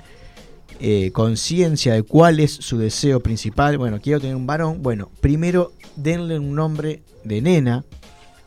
eh, 0.80 1.12
conciencia 1.12 1.94
de 1.94 2.04
cuál 2.04 2.40
es 2.40 2.52
su 2.52 2.78
deseo 2.78 3.20
principal. 3.20 3.78
Bueno, 3.78 4.00
quiero 4.02 4.20
tener 4.20 4.36
un 4.36 4.46
varón. 4.46 4.84
Bueno, 4.84 5.10
primero 5.22 5.72
denle 5.96 6.38
un 6.38 6.54
nombre 6.54 7.02
de 7.24 7.42
nena 7.42 7.84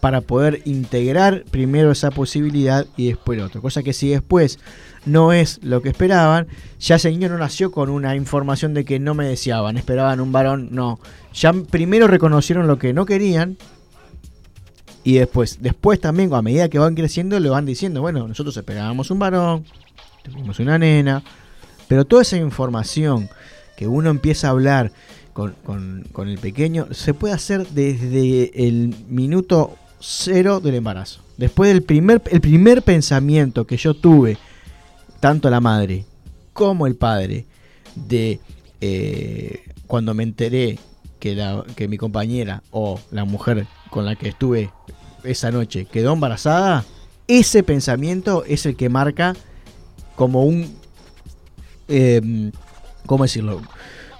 para 0.00 0.22
poder 0.22 0.62
integrar 0.64 1.44
primero 1.50 1.90
esa 1.90 2.10
posibilidad 2.10 2.86
y 2.96 3.08
después 3.08 3.38
lo 3.38 3.44
otro. 3.44 3.60
Cosa 3.60 3.82
que 3.82 3.92
si 3.92 4.08
después 4.08 4.58
no 5.04 5.32
es 5.32 5.60
lo 5.62 5.82
que 5.82 5.90
esperaban, 5.90 6.48
ya 6.78 6.96
ese 6.96 7.10
niño 7.10 7.28
no 7.28 7.38
nació 7.38 7.70
con 7.70 7.90
una 7.90 8.16
información 8.16 8.72
de 8.74 8.84
que 8.84 8.98
no 8.98 9.14
me 9.14 9.26
deseaban, 9.26 9.76
esperaban 9.76 10.20
un 10.20 10.32
varón, 10.32 10.68
no. 10.72 10.98
Ya 11.34 11.52
primero 11.52 12.06
reconocieron 12.06 12.66
lo 12.66 12.78
que 12.78 12.92
no 12.92 13.04
querían 13.04 13.58
y 15.04 15.14
después, 15.14 15.58
después 15.60 16.00
también 16.00 16.32
a 16.32 16.42
medida 16.42 16.68
que 16.68 16.78
van 16.78 16.94
creciendo 16.94 17.38
le 17.38 17.50
van 17.50 17.66
diciendo, 17.66 18.00
bueno, 18.00 18.26
nosotros 18.26 18.56
esperábamos 18.56 19.10
un 19.10 19.18
varón, 19.18 19.64
tuvimos 20.22 20.58
una 20.60 20.78
nena, 20.78 21.22
pero 21.88 22.06
toda 22.06 22.22
esa 22.22 22.36
información 22.36 23.28
que 23.76 23.86
uno 23.86 24.10
empieza 24.10 24.48
a 24.48 24.50
hablar 24.50 24.92
con 25.32 26.28
el 26.28 26.38
pequeño 26.38 26.88
se 26.90 27.14
puede 27.14 27.32
hacer 27.32 27.66
desde 27.68 28.66
el 28.68 28.94
minuto 29.08 29.76
cero 30.00 30.60
del 30.60 30.74
embarazo. 30.74 31.20
Después 31.36 31.72
del 31.72 31.82
primer, 31.82 32.22
el 32.30 32.40
primer 32.40 32.82
pensamiento 32.82 33.66
que 33.66 33.76
yo 33.76 33.94
tuve, 33.94 34.38
tanto 35.20 35.50
la 35.50 35.60
madre 35.60 36.04
como 36.52 36.86
el 36.86 36.96
padre, 36.96 37.46
de 37.94 38.40
eh, 38.80 39.64
cuando 39.86 40.14
me 40.14 40.22
enteré 40.22 40.78
que, 41.18 41.34
la, 41.34 41.64
que 41.76 41.88
mi 41.88 41.98
compañera 41.98 42.62
o 42.70 43.00
la 43.10 43.24
mujer 43.24 43.66
con 43.90 44.04
la 44.04 44.16
que 44.16 44.28
estuve 44.28 44.70
esa 45.24 45.50
noche 45.50 45.84
quedó 45.84 46.12
embarazada, 46.12 46.84
ese 47.26 47.62
pensamiento 47.62 48.44
es 48.44 48.66
el 48.66 48.76
que 48.76 48.88
marca 48.88 49.34
como 50.16 50.44
un... 50.44 50.74
eh, 51.88 52.50
¿Cómo 53.06 53.24
decirlo? 53.24 53.60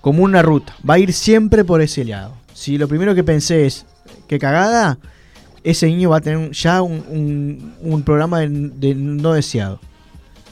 Como 0.00 0.22
una 0.22 0.42
ruta. 0.42 0.74
Va 0.88 0.94
a 0.94 0.98
ir 0.98 1.12
siempre 1.12 1.64
por 1.64 1.80
ese 1.82 2.04
lado. 2.04 2.34
Si 2.54 2.78
lo 2.78 2.88
primero 2.88 3.14
que 3.14 3.24
pensé 3.24 3.66
es 3.66 3.86
que 4.26 4.38
cagada, 4.38 4.98
ese 5.64 5.86
niño 5.86 6.10
va 6.10 6.18
a 6.18 6.20
tener 6.20 6.38
un- 6.38 6.52
ya 6.52 6.82
un, 6.82 7.04
un- 7.08 7.74
un 7.80 8.02
programa 8.02 8.40
de, 8.40 8.48
de 8.48 8.94
no 8.94 9.32
deseado. 9.32 9.80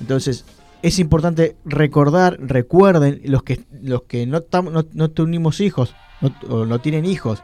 Entonces, 0.00 0.44
es 0.82 0.98
importante 0.98 1.56
recordar, 1.64 2.38
recuerden, 2.40 3.20
los 3.24 3.42
que, 3.42 3.64
los 3.82 4.02
que 4.02 4.26
no, 4.26 4.40
tam- 4.42 4.70
no, 4.70 4.84
no 4.92 5.10
tuvimos 5.10 5.60
hijos 5.60 5.94
no, 6.20 6.32
o 6.48 6.66
no 6.66 6.78
tienen 6.80 7.04
hijos, 7.04 7.42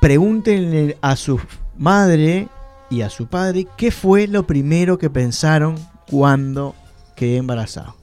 pregúntenle 0.00 0.96
a 1.00 1.16
su 1.16 1.40
madre 1.76 2.48
y 2.90 3.00
a 3.00 3.10
su 3.10 3.26
padre 3.26 3.66
qué 3.76 3.90
fue 3.90 4.26
lo 4.28 4.46
primero 4.46 4.98
que 4.98 5.10
pensaron 5.10 5.76
cuando 6.10 6.74
quedé 7.16 7.38
embarazado. 7.38 7.96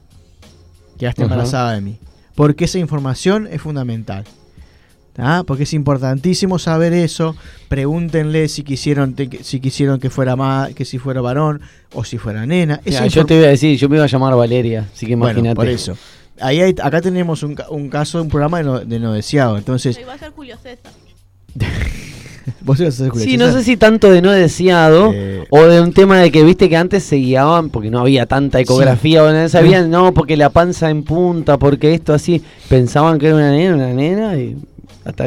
Quedaste 0.97 1.23
Ajá. 1.23 1.31
embarazada 1.33 1.73
de 1.73 1.81
mí. 1.81 1.99
Porque 2.35 2.65
esa 2.65 2.79
información 2.79 3.47
es 3.51 3.61
fundamental. 3.61 4.23
¿Tá? 5.13 5.43
Porque 5.43 5.63
es 5.63 5.73
importantísimo 5.73 6.59
saber 6.59 6.93
eso. 6.93 7.35
Pregúntenle 7.69 8.47
si 8.47 8.63
quisieron 8.63 9.13
te- 9.13 9.43
si 9.43 9.59
quisieron 9.59 9.99
que 9.99 10.09
fuera 10.09 10.35
ma- 10.35 10.69
que 10.75 10.85
si 10.85 10.97
fuera 10.97 11.21
varón 11.21 11.61
o 11.93 12.03
si 12.03 12.17
fuera 12.17 12.45
nena. 12.45 12.79
Mira, 12.85 13.07
yo 13.07 13.25
te 13.25 13.35
iba 13.37 13.45
a 13.47 13.49
decir, 13.49 13.77
yo 13.77 13.87
me 13.89 13.95
iba 13.97 14.05
a 14.05 14.07
llamar 14.07 14.35
Valeria, 14.35 14.87
así 14.93 15.05
que 15.05 15.15
bueno, 15.15 15.31
imagínate. 15.39 15.55
por 15.55 15.67
eso. 15.67 15.97
Ahí 16.39 16.59
hay- 16.61 16.75
acá 16.81 17.01
tenemos 17.01 17.43
un, 17.43 17.55
ca- 17.55 17.69
un 17.69 17.89
caso, 17.89 18.21
un 18.21 18.29
programa 18.29 18.57
de 18.59 18.63
no, 18.63 18.79
de 18.79 18.99
no 18.99 19.13
deseado. 19.13 19.57
Entonces, 19.57 19.97
Ahí 19.97 20.03
va 20.07 20.13
a 20.13 20.17
ser 20.17 20.31
Julio 20.31 20.55
César. 20.61 20.91
vos 22.61 22.79
ibas 22.79 22.99
a 22.99 23.03
Sí, 23.05 23.09
Julio 23.09 23.37
no 23.37 23.51
sé 23.53 23.63
si 23.63 23.77
tanto 23.77 24.09
de 24.11 24.21
no 24.21 24.31
deseado 24.31 25.11
Eh, 25.13 25.45
o 25.49 25.63
de 25.63 25.81
un 25.81 25.93
tema 25.93 26.19
de 26.19 26.31
que 26.31 26.43
viste 26.43 26.69
que 26.69 26.77
antes 26.77 27.03
se 27.03 27.17
guiaban 27.17 27.69
porque 27.69 27.89
no 27.91 27.99
había 27.99 28.25
tanta 28.25 28.59
ecografía 28.59 29.23
o 29.23 29.31
no 29.31 29.49
sabían, 29.49 29.89
no, 29.91 30.13
porque 30.13 30.37
la 30.37 30.49
panza 30.49 30.89
en 30.89 31.03
punta, 31.03 31.57
porque 31.57 31.93
esto 31.93 32.13
así, 32.13 32.41
pensaban 32.69 33.19
que 33.19 33.27
era 33.27 33.35
una 33.35 33.51
nena, 33.51 33.75
una 33.75 33.93
nena 33.93 34.37
y 34.37 34.57
hasta 35.03 35.25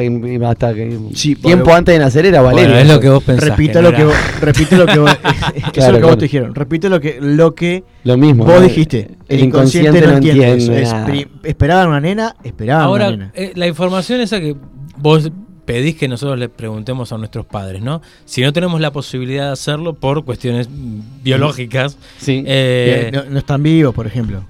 hasta 0.49 0.73
que 0.73 0.97
Sí, 1.13 1.35
tiempo 1.35 1.73
antes 1.73 1.93
de 1.95 1.99
nacer 1.99 2.25
era 2.25 2.41
Valeria. 2.41 2.75
Bueno, 2.75 2.81
es 2.89 2.95
lo 2.95 2.99
que 3.01 3.09
vos 3.09 3.23
pensás. 3.23 3.49
repite 3.49 3.73
que 3.73 3.81
lo 3.81 3.91
no 3.91 3.97
que 3.97 4.03
vos, 4.05 4.15
repite 4.41 4.77
lo 4.77 4.85
que 4.85 4.99
vos, 4.99 5.11
eso 5.55 5.55
es 5.55 5.63
lo 5.65 5.71
que 5.71 5.71
Claro, 5.71 5.91
vos 5.93 5.99
claro. 6.01 6.17
te 6.17 6.25
dijeron. 6.25 6.55
Repite 6.55 6.89
lo 6.89 7.01
que 7.01 7.17
lo 7.21 7.55
que 7.55 7.83
Lo 8.03 8.17
mismo. 8.17 8.45
vos 8.45 8.61
dijiste. 8.61 9.11
El 9.27 9.39
inconsciente 9.43 10.01
no 10.01 10.13
entiende. 10.13 10.53
eso. 10.55 10.73
Es 10.73 10.91
nada. 10.93 11.05
pri- 11.05 11.27
esperaban 11.43 11.89
una 11.89 11.99
nena, 11.99 12.35
esperaban 12.43 12.85
Ahora, 12.85 13.07
una 13.09 13.17
nena. 13.17 13.31
eh, 13.35 13.51
la 13.55 13.67
información 13.67 14.21
esa 14.21 14.39
que 14.39 14.55
vos 14.97 15.31
pedís 15.65 15.95
que 15.95 16.07
nosotros 16.07 16.37
le 16.37 16.47
preguntemos 16.47 17.11
a 17.11 17.17
nuestros 17.17 17.45
padres, 17.47 17.81
¿no? 17.81 18.01
Si 18.25 18.41
no 18.41 18.53
tenemos 18.53 18.79
la 18.79 18.91
posibilidad 18.91 19.47
de 19.47 19.51
hacerlo 19.53 19.95
por 19.95 20.23
cuestiones 20.23 20.69
biológicas, 21.23 21.97
Sí. 22.19 22.43
eh, 22.45 23.09
no, 23.13 23.23
no 23.29 23.39
están 23.39 23.63
vivos, 23.63 23.93
por 23.93 24.05
ejemplo. 24.07 24.45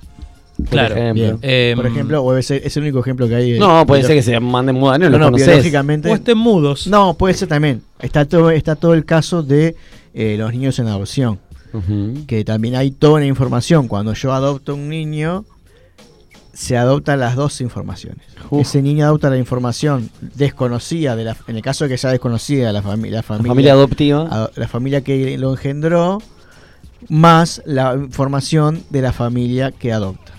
Por 0.57 0.67
claro. 0.67 0.95
ejemplo. 0.95 1.39
Em, 1.41 1.75
por 1.75 1.85
ejemplo, 1.87 2.23
o 2.23 2.35
es, 2.37 2.49
es 2.51 2.77
el 2.77 2.83
único 2.83 2.99
ejemplo 2.99 3.27
que 3.27 3.35
hay. 3.35 3.59
No, 3.59 3.85
puede 3.85 4.03
ser 4.03 4.15
que 4.15 4.23
se 4.23 4.39
manden 4.39 4.75
muda, 4.75 4.97
no, 4.97 5.05
no, 5.05 5.11
lo 5.11 5.17
no, 5.17 5.25
conoces. 5.25 5.47
biológicamente. 5.47 6.09
o 6.09 6.15
estén 6.15 6.37
mudos. 6.37 6.87
No, 6.87 7.13
puede 7.15 7.33
ser 7.33 7.47
también. 7.47 7.81
Está 7.99 8.25
todo, 8.25 8.51
está 8.51 8.75
todo 8.75 8.93
el 8.93 9.05
caso 9.05 9.43
de 9.43 9.75
eh, 10.13 10.35
los 10.37 10.51
niños 10.51 10.79
en 10.79 10.87
adopción. 10.87 11.39
Que 12.25 12.45
también 12.45 12.75
hay 12.77 12.91
toda 12.91 13.15
una 13.15 13.25
información. 13.25 13.89
Cuando 13.89 14.13
yo 14.13 14.31
adopto 14.31 14.75
un 14.75 14.87
niño, 14.87 15.43
se 16.53 16.77
adoptan 16.77 17.19
las 17.19 17.35
dos 17.35 17.59
informaciones. 17.59 18.21
Uf. 18.49 18.61
Ese 18.61 18.81
niño 18.81 19.05
adopta 19.05 19.29
la 19.29 19.37
información 19.37 20.09
desconocida, 20.21 21.17
de 21.17 21.25
la, 21.25 21.35
en 21.47 21.57
el 21.57 21.61
caso 21.61 21.83
de 21.83 21.89
que 21.89 21.97
sea 21.97 22.11
desconocida 22.11 22.71
la, 22.71 22.81
fami- 22.81 23.09
la 23.09 23.17
La 23.17 23.23
familia, 23.23 23.49
familia 23.51 23.73
adoptiva. 23.73 24.21
ado- 24.31 24.51
la 24.55 24.69
familia 24.69 25.01
que 25.01 25.37
lo 25.37 25.51
engendró, 25.51 26.21
más 27.09 27.61
la 27.65 27.93
información 27.95 28.81
de 28.89 29.01
la 29.01 29.11
familia 29.11 29.73
que 29.73 29.91
adopta. 29.91 30.31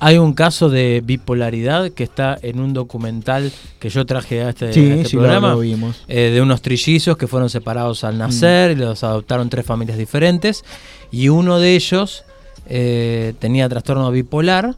Hay 0.00 0.16
un 0.18 0.32
caso 0.32 0.68
de 0.70 1.02
bipolaridad 1.04 1.90
que 1.90 2.04
está 2.04 2.38
en 2.42 2.58
un 2.58 2.72
documental 2.72 3.52
que 3.78 3.90
yo 3.90 4.06
traje 4.06 4.42
a 4.42 4.48
este, 4.50 4.72
sí, 4.72 4.90
a 4.90 4.94
este 4.96 5.08
sí, 5.10 5.16
programa. 5.16 5.50
lo 5.52 5.58
vimos. 5.60 6.02
eh, 6.08 6.30
de 6.32 6.40
unos 6.40 6.62
trillizos 6.62 7.16
que 7.18 7.26
fueron 7.26 7.50
separados 7.50 8.02
al 8.04 8.16
nacer 8.18 8.70
y 8.72 8.74
los 8.76 9.04
adoptaron 9.04 9.50
tres 9.50 9.66
familias 9.66 9.98
diferentes. 9.98 10.64
Y 11.12 11.28
uno 11.28 11.58
de 11.58 11.74
ellos 11.76 12.24
eh, 12.66 13.34
tenía 13.38 13.68
trastorno 13.68 14.10
bipolar. 14.10 14.74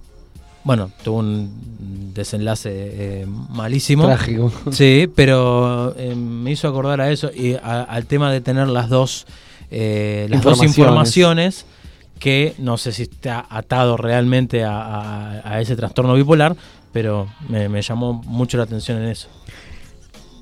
Bueno, 0.65 0.91
tuvo 1.05 1.19
un 1.19 2.13
desenlace 2.15 2.71
eh, 2.73 3.27
malísimo. 3.51 4.07
Trágico. 4.07 4.53
Sí, 4.73 5.09
pero 5.15 5.95
eh, 5.99 6.15
me 6.15 6.51
hizo 6.53 6.69
acordar 6.69 7.01
a 7.01 7.11
eso 7.11 7.31
y 7.35 7.55
a- 7.55 7.83
al 7.83 8.07
tema 8.07 8.33
de 8.33 8.41
tener 8.41 8.69
las 8.69 8.89
dos, 8.89 9.27
eh, 9.71 10.27
las 10.31 10.43
dos 10.43 10.63
Informaciones. 10.63 11.65
Que 12.23 12.55
no 12.59 12.77
sé 12.79 12.93
si 12.93 13.03
está 13.03 13.45
atado 13.51 13.97
realmente 13.97 14.63
a, 14.63 14.79
a- 14.81 15.55
a 15.57 15.61
ese 15.61 15.75
trastorno 15.75 16.15
bipolar, 16.15 16.55
pero 16.93 17.27
me, 17.49 17.69
me 17.69 17.83
llamó 17.83 18.13
mucho 18.15 18.57
la 18.59 18.63
atención 18.63 19.03
en 19.03 19.09
eso. 19.09 19.27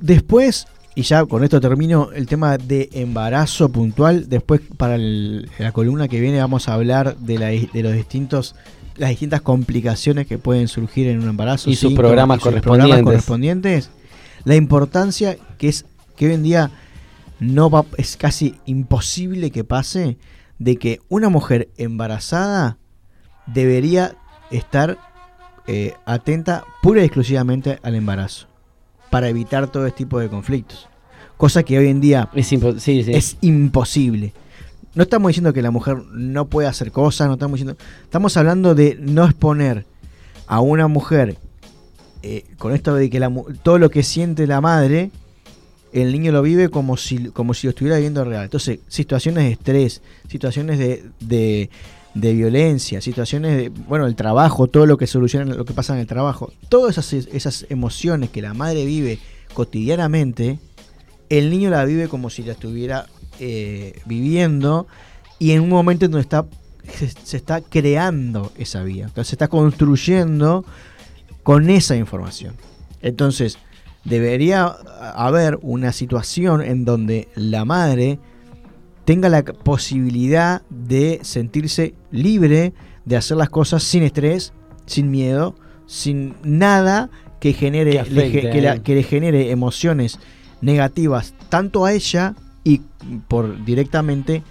Después, 0.00 0.66
y 0.94 1.02
ya 1.02 1.24
con 1.24 1.42
esto 1.42 1.58
termino, 1.58 2.10
el 2.12 2.26
tema 2.26 2.58
de 2.58 2.90
embarazo 2.92 3.70
puntual. 3.70 4.28
Después, 4.28 4.60
para 4.76 4.96
el- 4.96 5.48
la 5.58 5.72
columna 5.72 6.06
que 6.08 6.20
viene, 6.20 6.38
vamos 6.38 6.68
a 6.68 6.74
hablar 6.74 7.16
de, 7.16 7.38
la- 7.38 7.46
de 7.48 7.82
los 7.82 7.92
distintos 7.94 8.54
las 8.96 9.08
distintas 9.08 9.40
complicaciones 9.40 10.26
que 10.26 10.36
pueden 10.36 10.68
surgir 10.68 11.06
en 11.08 11.22
un 11.22 11.30
embarazo 11.30 11.70
Y 11.70 11.76
sus 11.76 11.94
programas 11.94 12.36
y 12.36 12.40
sus 12.40 12.50
correspondientes. 12.50 13.02
correspondientes. 13.04 13.90
La 14.44 14.56
importancia 14.56 15.38
que 15.56 15.68
es 15.68 15.86
que 16.16 16.26
hoy 16.26 16.34
en 16.34 16.42
día 16.42 16.70
no 17.38 17.70
va, 17.70 17.86
es 17.96 18.18
casi 18.18 18.56
imposible 18.66 19.50
que 19.50 19.64
pase 19.64 20.18
de 20.60 20.76
que 20.76 21.00
una 21.08 21.28
mujer 21.28 21.70
embarazada 21.76 22.78
debería 23.46 24.14
estar 24.52 24.98
eh, 25.66 25.94
atenta 26.04 26.64
pura 26.82 27.00
y 27.02 27.06
exclusivamente 27.06 27.80
al 27.82 27.94
embarazo 27.96 28.46
para 29.10 29.28
evitar 29.28 29.68
todo 29.68 29.86
este 29.86 29.98
tipo 29.98 30.20
de 30.20 30.28
conflictos. 30.28 30.88
Cosa 31.36 31.62
que 31.62 31.78
hoy 31.78 31.88
en 31.88 32.00
día 32.00 32.28
Es 32.34 32.52
impo- 32.52 32.78
sí, 32.78 33.02
sí. 33.02 33.12
es 33.12 33.36
imposible. 33.40 34.32
No 34.94 35.02
estamos 35.04 35.28
diciendo 35.30 35.52
que 35.52 35.62
la 35.62 35.70
mujer 35.70 35.96
no 36.12 36.46
puede 36.46 36.68
hacer 36.68 36.92
cosas, 36.92 37.26
no 37.28 37.34
estamos 37.34 37.58
diciendo. 37.58 37.82
Estamos 38.02 38.36
hablando 38.36 38.74
de 38.74 38.96
no 39.00 39.24
exponer 39.24 39.86
a 40.46 40.60
una 40.60 40.88
mujer 40.88 41.36
eh, 42.22 42.44
con 42.58 42.74
esto 42.74 42.94
de 42.94 43.08
que 43.08 43.18
la 43.20 43.32
todo 43.62 43.78
lo 43.78 43.88
que 43.90 44.02
siente 44.02 44.46
la 44.46 44.60
madre, 44.60 45.10
el 45.92 46.12
niño 46.12 46.33
lo 46.33 46.42
vive 46.42 46.68
como 46.68 46.96
si, 46.96 47.29
como 47.31 47.55
si 47.55 47.66
lo 47.66 47.70
estuviera 47.70 47.96
viviendo 47.96 48.24
real. 48.24 48.44
Entonces, 48.44 48.81
situaciones 48.88 49.44
de 49.44 49.53
estrés, 49.53 50.03
situaciones 50.29 50.79
de, 50.79 51.05
de, 51.20 51.70
de 52.14 52.33
violencia, 52.33 53.00
situaciones 53.00 53.57
de, 53.57 53.68
bueno, 53.68 54.07
el 54.07 54.16
trabajo, 54.16 54.66
todo 54.66 54.87
lo 54.87 54.96
que 54.96 55.07
soluciona, 55.07 55.55
lo 55.55 55.64
que 55.64 55.72
pasa 55.72 55.94
en 55.94 56.00
el 56.00 56.07
trabajo, 56.07 56.53
todas 56.68 56.98
esas, 56.98 57.12
esas 57.33 57.66
emociones 57.70 58.31
que 58.31 58.42
la 58.42 58.55
madre 58.55 58.85
vive 58.85 59.18
cotidianamente, 59.55 60.59
el 61.29 61.50
niño 61.50 61.70
la 61.70 61.85
vive 61.85 62.09
como 62.09 62.31
si 62.31 62.42
la 62.42 62.53
estuviera 62.53 63.07
eh, 63.38 64.00
viviendo 64.07 64.87
y 65.38 65.53
en 65.53 65.62
un 65.62 65.68
momento 65.68 66.05
en 66.05 66.11
donde 66.11 66.22
está 66.22 66.46
se, 66.94 67.09
se 67.09 67.37
está 67.37 67.61
creando 67.61 68.53
esa 68.59 68.83
vía, 68.83 69.05
entonces 69.05 69.29
se 69.29 69.35
está 69.37 69.48
construyendo 69.48 70.64
con 71.42 71.70
esa 71.70 71.96
información. 71.96 72.55
Entonces, 73.03 73.59
debería 74.04 74.64
haber 75.14 75.58
una 75.62 75.92
situación 75.92 76.62
en 76.62 76.84
donde 76.84 77.28
la 77.34 77.64
madre 77.64 78.18
tenga 79.04 79.28
la 79.28 79.42
posibilidad 79.42 80.62
de 80.70 81.20
sentirse 81.22 81.94
libre 82.10 82.72
de 83.04 83.16
hacer 83.16 83.36
las 83.36 83.50
cosas 83.50 83.82
sin 83.82 84.02
estrés, 84.02 84.52
sin 84.86 85.10
miedo, 85.10 85.54
sin 85.86 86.34
nada 86.44 87.10
que 87.40 87.52
genere 87.52 87.90
Que 87.90 87.94
le 87.94 88.00
afecte 88.00 88.40
ge- 88.42 88.48
a 88.48 88.52
que, 88.52 88.60
la- 88.62 88.72
él. 88.74 88.82
que 88.82 88.94
le 88.94 89.02
genere 89.02 89.50
emociones 89.50 90.18
negativas 90.60 91.34
tanto 91.48 91.84
a 91.84 91.92
ella 91.92 92.34
y 92.64 92.82
por 93.28 93.64
directamente 93.64 94.42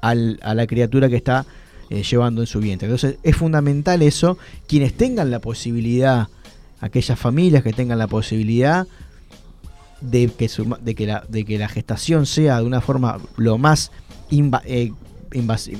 al- 0.00 0.38
a 0.42 0.54
la 0.54 0.66
criatura 0.66 1.08
que 1.08 1.16
está 1.16 1.44
eh, 1.90 2.02
llevando 2.04 2.40
en 2.40 2.46
su 2.46 2.60
vientre. 2.60 2.86
Entonces 2.86 3.18
es 3.22 3.36
fundamental 3.36 4.00
eso. 4.02 4.38
Quienes 4.66 4.94
tengan 4.94 5.30
la 5.30 5.40
posibilidad, 5.40 6.28
aquellas 6.82 7.18
familias 7.18 7.62
que 7.62 7.72
tengan 7.72 7.98
la 7.98 8.06
posibilidad 8.08 8.86
de 10.02 10.28
que, 10.28 10.48
su 10.48 10.76
de 10.82 10.94
que, 10.94 11.06
la, 11.06 11.24
de 11.28 11.44
que 11.44 11.56
la 11.58 11.68
gestación 11.68 12.26
sea 12.26 12.58
de 12.58 12.64
una 12.66 12.80
forma 12.82 13.18
lo 13.36 13.56
más 13.56 13.90
eh, 14.66 14.92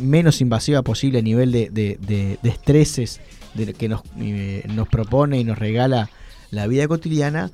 menos 0.01 0.41
invasiva 0.41 0.83
posible 0.83 1.19
a 1.19 1.23
nivel 1.23 1.53
de, 1.53 1.69
de- 1.71 1.99
de- 2.01 2.49
estreses 2.49 3.21
de 3.55 3.75
que 3.75 3.89
nos, 3.89 4.03
eh, 4.19 4.65
nos 4.73 4.89
propone 4.89 5.39
y 5.41 5.45
nos 5.45 5.59
regala 5.59 6.09
la 6.51 6.67
vida 6.67 6.87
cotidiana, 6.89 7.51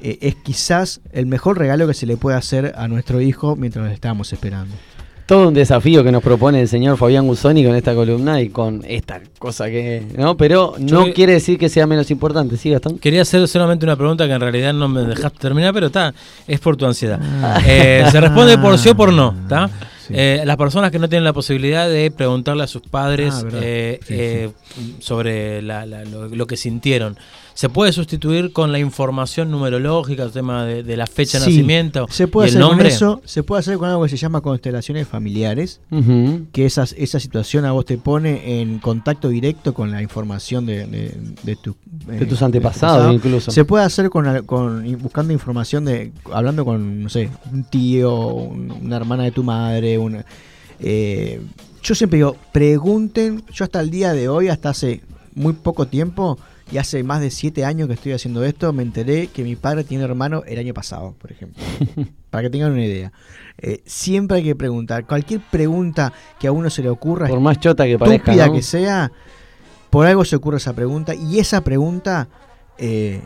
eh, 0.00 0.18
es 0.22 0.34
quizás 0.36 1.00
el 1.12 1.26
mejor 1.26 1.58
regalo 1.58 1.86
que 1.86 1.94
se 1.94 2.06
le 2.06 2.16
puede 2.16 2.36
hacer 2.36 2.72
a 2.76 2.86
nuestro 2.88 3.20
hijo 3.20 3.56
mientras 3.56 3.84
lo 3.86 3.90
estamos 3.92 4.32
esperando. 4.32 4.74
Todo 5.32 5.48
un 5.48 5.54
desafío 5.54 6.04
que 6.04 6.12
nos 6.12 6.22
propone 6.22 6.60
el 6.60 6.68
señor 6.68 6.98
Fabián 6.98 7.26
Gusoni 7.26 7.64
con 7.64 7.74
esta 7.74 7.94
columna 7.94 8.38
y 8.42 8.50
con 8.50 8.84
esta 8.86 9.18
cosa 9.38 9.64
que. 9.70 10.02
¿no? 10.18 10.36
Pero 10.36 10.74
no 10.78 11.10
quiere 11.14 11.32
decir 11.32 11.58
que 11.58 11.70
sea 11.70 11.86
menos 11.86 12.10
importante, 12.10 12.58
¿sí, 12.58 12.68
Gastón? 12.68 12.98
Quería 12.98 13.22
hacer 13.22 13.48
solamente 13.48 13.86
una 13.86 13.96
pregunta 13.96 14.26
que 14.26 14.32
en 14.34 14.40
realidad 14.42 14.74
no 14.74 14.88
me 14.88 15.00
dejaste 15.00 15.38
terminar, 15.38 15.72
pero 15.72 15.86
está, 15.86 16.12
es 16.46 16.60
por 16.60 16.76
tu 16.76 16.84
ansiedad. 16.84 17.18
Ah. 17.42 17.58
Eh, 17.66 18.04
se 18.12 18.20
responde 18.20 18.58
por 18.58 18.76
sí 18.76 18.90
o 18.90 18.94
por 18.94 19.10
no, 19.10 19.34
¿está? 19.44 19.70
Sí. 20.06 20.12
Eh, 20.14 20.42
las 20.44 20.58
personas 20.58 20.90
que 20.90 20.98
no 20.98 21.08
tienen 21.08 21.24
la 21.24 21.32
posibilidad 21.32 21.88
de 21.88 22.10
preguntarle 22.10 22.64
a 22.64 22.66
sus 22.66 22.82
padres 22.82 23.32
Ah, 23.42 23.48
eh, 23.54 24.00
Sí, 24.02 24.14
eh, 24.14 24.50
sobre 24.98 25.62
la- 25.62 25.86
la- 25.86 26.04
lo, 26.04 26.28
lo 26.28 26.46
que 26.46 26.58
sintieron, 26.58 27.16
¿se 27.54 27.68
puede 27.68 27.92
sustituir 27.92 28.52
con 28.52 28.72
la 28.72 28.78
información 28.78 29.50
numerológica, 29.50 30.22
el 30.22 30.30
tema 30.32 30.64
de, 30.64 30.82
de 30.82 30.96
la 30.96 31.06
fecha 31.06 31.38
de 31.38 31.46
nacimiento 31.46 32.06
Se 32.10 32.26
puede 32.28 32.48
y 32.48 32.50
el 32.50 32.56
hacer 32.56 32.68
nombre? 32.68 32.84
con 32.88 32.94
eso, 32.94 33.22
se 33.24 33.42
puede 33.42 33.60
hacer 33.60 33.78
con 33.78 33.88
algo 33.88 34.02
que 34.02 34.08
se 34.08 34.16
llama 34.16 34.40
constelaciones 34.40 35.06
familiares, 35.08 35.80
que 36.52 36.64
esas, 36.66 36.94
esa 36.98 37.20
situación 37.20 37.64
a 37.64 37.72
vos 37.72 37.84
te 37.84 37.98
pone 37.98 38.60
en 38.60 38.78
contacto 38.78 39.28
directo 39.28 39.74
con 39.74 39.90
la 39.90 40.02
información 40.02 40.66
de, 40.66 40.86
de, 40.86 41.14
de 41.42 41.56
tu- 41.56 41.76
De 42.06 42.22
eh, 42.22 42.26
tus 42.26 42.42
antepasados, 42.42 42.96
pasado. 42.98 43.12
incluso. 43.12 43.50
Se 43.50 43.64
puede 43.64 43.84
hacer 43.84 44.08
con, 44.10 44.26
al- 44.26 44.44
con 44.44 44.84
buscando 45.00 45.32
información 45.32 45.84
de 45.84 46.12
hablando 46.32 46.64
con 46.64 47.02
no 47.02 47.08
sé 47.08 47.28
un 47.52 47.64
tío, 47.64 48.14
un- 48.26 48.70
una 48.82 48.96
hermana 48.96 49.24
de 49.24 49.30
tu 49.32 49.42
madre, 49.44 49.98
una... 49.98 50.24
eh, 50.80 51.40
yo 51.82 51.94
siempre 51.94 52.18
digo, 52.18 52.36
pregunten, 52.52 53.42
yo 53.52 53.64
hasta 53.64 53.80
el 53.80 53.90
día 53.90 54.12
de 54.12 54.28
hoy, 54.28 54.48
hasta 54.48 54.70
hace 54.70 55.00
muy 55.34 55.52
poco 55.52 55.86
tiempo, 55.86 56.38
y 56.72 56.78
hace 56.78 57.02
más 57.04 57.20
de 57.20 57.30
siete 57.30 57.64
años 57.64 57.86
que 57.86 57.94
estoy 57.94 58.12
haciendo 58.12 58.42
esto, 58.44 58.72
me 58.72 58.82
enteré 58.82 59.26
que 59.28 59.44
mi 59.44 59.56
padre 59.56 59.84
tiene 59.84 60.04
hermano 60.04 60.42
el 60.46 60.58
año 60.58 60.72
pasado, 60.74 61.14
por 61.20 61.30
ejemplo. 61.30 61.62
Para 62.30 62.44
que 62.44 62.50
tengan 62.50 62.72
una 62.72 62.84
idea. 62.84 63.12
Eh, 63.58 63.82
siempre 63.84 64.38
hay 64.38 64.42
que 64.44 64.56
preguntar. 64.56 65.06
Cualquier 65.06 65.40
pregunta 65.50 66.12
que 66.40 66.46
a 66.48 66.52
uno 66.52 66.70
se 66.70 66.82
le 66.82 66.88
ocurra, 66.88 67.28
Por 67.28 67.40
más 67.40 67.60
chota 67.60 67.84
que 67.84 67.98
parezca. 67.98 68.34
¿no? 68.46 68.52
que 68.54 68.62
sea, 68.62 69.12
por 69.90 70.06
algo 70.06 70.24
se 70.24 70.36
ocurre 70.36 70.56
esa 70.56 70.72
pregunta. 70.72 71.14
Y 71.14 71.38
esa 71.38 71.60
pregunta, 71.62 72.28
eh, 72.78 73.20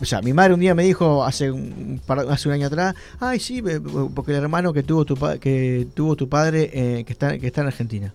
o 0.00 0.04
sea, 0.04 0.20
mi 0.20 0.32
madre 0.32 0.54
un 0.54 0.58
día 0.60 0.74
me 0.74 0.82
dijo 0.82 1.22
hace 1.24 1.52
un, 1.52 2.00
hace 2.28 2.48
un 2.48 2.54
año 2.54 2.66
atrás, 2.66 2.96
ay 3.20 3.38
sí, 3.38 3.60
be- 3.60 3.80
porque 3.80 4.32
el 4.32 4.38
hermano 4.42 4.72
que 4.72 4.82
tuvo 4.82 5.04
tu, 5.04 5.16
pa- 5.16 5.38
que 5.38 5.86
tuvo 5.94 6.16
tu 6.16 6.28
padre 6.28 6.70
eh, 6.72 7.04
que, 7.04 7.12
está, 7.12 7.38
que 7.38 7.46
está 7.46 7.60
en 7.60 7.66
Argentina. 7.68 8.12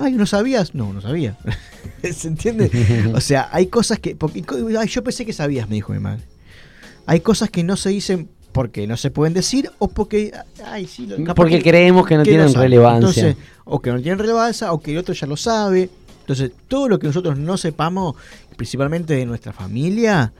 Ay, 0.00 0.12
¿no 0.12 0.26
sabías? 0.26 0.74
No, 0.74 0.92
no 0.92 1.00
sabía. 1.00 1.36
¿Se 2.12 2.28
entiende? 2.28 2.70
O 3.14 3.20
sea, 3.20 3.48
hay 3.52 3.66
cosas 3.66 3.98
que... 3.98 4.16
Porque, 4.16 4.42
ay, 4.78 4.88
yo 4.88 5.04
pensé 5.04 5.24
que 5.26 5.32
sabías, 5.32 5.68
me 5.68 5.74
dijo 5.76 5.92
mi 5.92 5.98
madre. 6.00 6.22
Hay 7.06 7.20
cosas 7.20 7.50
que 7.50 7.62
no 7.62 7.76
se 7.76 7.90
dicen 7.90 8.28
porque 8.52 8.86
no 8.86 8.96
se 8.96 9.10
pueden 9.10 9.34
decir 9.34 9.70
o 9.78 9.88
porque... 9.88 10.32
Ay, 10.64 10.86
sí, 10.86 11.08
Porque 11.36 11.58
que- 11.58 11.62
creemos 11.70 12.06
que 12.06 12.16
no 12.16 12.22
que 12.24 12.30
tienen 12.30 12.52
relevancia. 12.54 13.28
Entonces, 13.28 13.36
o 13.64 13.80
que 13.80 13.90
no 13.92 14.00
tienen 14.00 14.18
relevancia, 14.18 14.72
o 14.72 14.80
que 14.80 14.92
el 14.92 14.98
otro 14.98 15.14
ya 15.14 15.26
lo 15.26 15.36
sabe. 15.36 15.88
Entonces, 16.20 16.52
todo 16.68 16.88
lo 16.88 16.98
que 16.98 17.06
nosotros 17.06 17.38
no 17.38 17.56
sepamos, 17.56 18.14
principalmente 18.56 19.14
de 19.14 19.26
nuestra 19.26 19.52
familia 19.52 20.32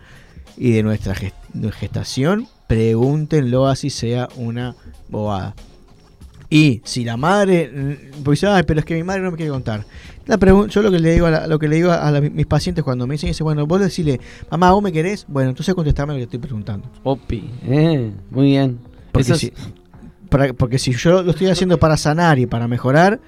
y 0.57 0.73
de 0.73 0.83
nuestra 0.83 1.15
gest- 1.15 1.73
gestación, 1.73 2.49
pregúntenlo 2.67 3.67
así 3.69 3.91
sea 3.91 4.29
una 4.37 4.75
bobada. 5.09 5.55
Y 6.53 6.81
si 6.85 7.05
la 7.05 7.17
madre, 7.17 7.71
pues 8.25 8.43
ay, 8.43 8.65
pero 8.67 8.81
es 8.81 8.85
que 8.87 8.95
mi 8.97 9.05
madre 9.05 9.23
no 9.23 9.31
me 9.31 9.37
quiere 9.37 9.53
contar. 9.53 9.87
La 10.27 10.37
yo 10.37 10.83
lo 10.83 10.91
que 10.91 10.99
le 10.99 11.13
digo 11.13 11.27
a, 11.27 11.31
la- 11.31 11.47
lo 11.47 11.59
que 11.61 11.69
le 11.69 11.77
digo 11.77 11.93
a 11.93 12.11
la- 12.11 12.21
mis 12.21 12.47
pacientes 12.47 12.83
cuando 12.85 13.07
me 13.07 13.15
dicen, 13.15 13.29
dice, 13.29 13.43
bueno, 13.45 13.67
vos 13.67 13.81
decirle, 13.81 14.21
mamá, 14.51 14.73
¿vos 14.73 14.83
me 14.83 14.91
querés? 14.93 15.25
Bueno, 15.29 15.51
entonces 15.51 15.75
contestame 15.75 16.13
lo 16.15 16.19
que 16.19 16.25
estoy 16.25 16.39
preguntando. 16.41 16.89
Opi, 17.05 17.51
eh, 17.67 18.11
muy 18.31 18.47
bien. 18.47 18.79
Porque 19.13 19.33
es- 19.33 19.39
si, 19.39 19.53
para- 20.29 20.53
porque 20.53 20.79
si 20.79 20.93
yo 20.93 21.23
lo 21.23 21.31
estoy 21.31 21.47
haciendo 21.49 21.79
para 21.79 21.97
sanar 21.97 22.39
y 22.41 22.47
para 22.47 22.67
mejorar, 22.69 23.21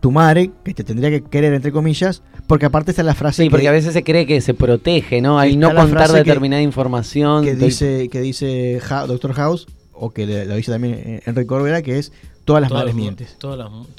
tu 0.00 0.12
madre, 0.12 0.50
que 0.64 0.74
te 0.74 0.84
tendría 0.84 1.10
que 1.10 1.22
querer, 1.22 1.52
entre 1.54 1.72
comillas, 1.72 2.22
porque 2.46 2.66
aparte 2.66 2.92
está 2.92 3.02
la 3.02 3.14
frase 3.14 3.42
Sí, 3.42 3.48
que, 3.48 3.50
porque 3.50 3.68
a 3.68 3.72
veces 3.72 3.92
se 3.94 4.04
cree 4.04 4.26
que 4.26 4.40
se 4.40 4.54
protege, 4.54 5.20
¿no? 5.20 5.38
Al 5.40 5.58
no 5.58 5.68
contar 5.74 5.88
frase 5.88 6.12
que- 6.12 6.18
determinada 6.18 6.62
información. 6.62 7.44
que 7.44 7.54
dice, 7.56 8.08
que 8.10 8.20
dice 8.20 8.80
Dr. 9.08 9.32
House, 9.32 9.66
o 9.98 10.10
que 10.10 10.26
lo 10.46 10.54
dice 10.56 10.70
también 10.70 10.94
eh, 10.94 11.22
Enrique 11.26 11.46
Corbera, 11.46 11.82
que 11.82 11.98
es 11.98 12.12
todas 12.44 12.62
las 12.62 12.70
madres 12.70 12.94
mienten. 12.94 13.26
todo 13.38 13.54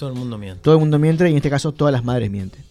el 0.09 0.15
mundo 0.15 0.37
miente. 0.37 0.61
Todo 0.61 0.75
el 0.75 0.79
mundo 0.79 0.99
miente 0.99 1.27
y 1.27 1.31
en 1.31 1.37
este 1.37 1.49
caso 1.49 1.71
todas 1.71 1.91
las 1.91 2.03
madres 2.03 2.31
mienten. 2.31 2.63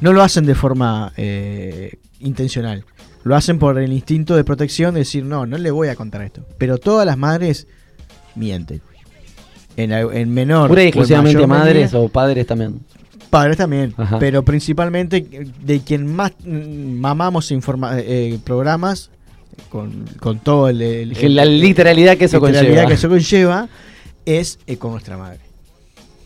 No 0.00 0.12
lo 0.12 0.22
hacen 0.22 0.46
de 0.46 0.54
forma 0.54 1.12
eh, 1.16 1.98
intencional. 2.20 2.84
Lo 3.22 3.36
hacen 3.36 3.58
por 3.58 3.78
el 3.78 3.92
instinto 3.92 4.36
de 4.36 4.44
protección 4.44 4.94
de 4.94 5.00
decir, 5.00 5.24
no, 5.24 5.46
no 5.46 5.56
le 5.56 5.70
voy 5.70 5.88
a 5.88 5.96
contar 5.96 6.22
esto. 6.22 6.44
Pero 6.58 6.78
todas 6.78 7.06
las 7.06 7.16
madres 7.16 7.66
mienten. 8.34 8.82
En, 9.76 9.92
en 9.92 10.30
menor. 10.32 10.68
Pura 10.68 10.82
y 10.82 10.84
o 10.84 10.86
en 10.86 10.88
exclusivamente 10.88 11.46
mayor 11.46 11.64
madres 11.64 11.94
o 11.94 12.08
padres 12.08 12.46
también. 12.46 12.80
Padres 13.30 13.56
también, 13.56 13.94
Ajá. 13.96 14.20
pero 14.20 14.44
principalmente 14.44 15.26
de 15.60 15.80
quien 15.80 16.06
más 16.14 16.32
mm, 16.44 17.00
mamamos 17.00 17.50
informa 17.50 17.98
eh, 17.98 18.38
programas 18.44 19.10
con, 19.68 20.04
con 20.20 20.38
todo 20.38 20.68
el, 20.68 21.12
la 21.34 21.44
literalidad 21.44 22.16
que 22.16 22.26
eso 22.26 22.38
literalidad 22.38 22.72
conlleva. 22.72 22.88
que 22.88 22.94
eso 22.94 23.08
conlleva 23.08 23.68
es 24.26 24.58
eh, 24.66 24.76
con 24.76 24.92
nuestra 24.92 25.16
madre. 25.16 25.38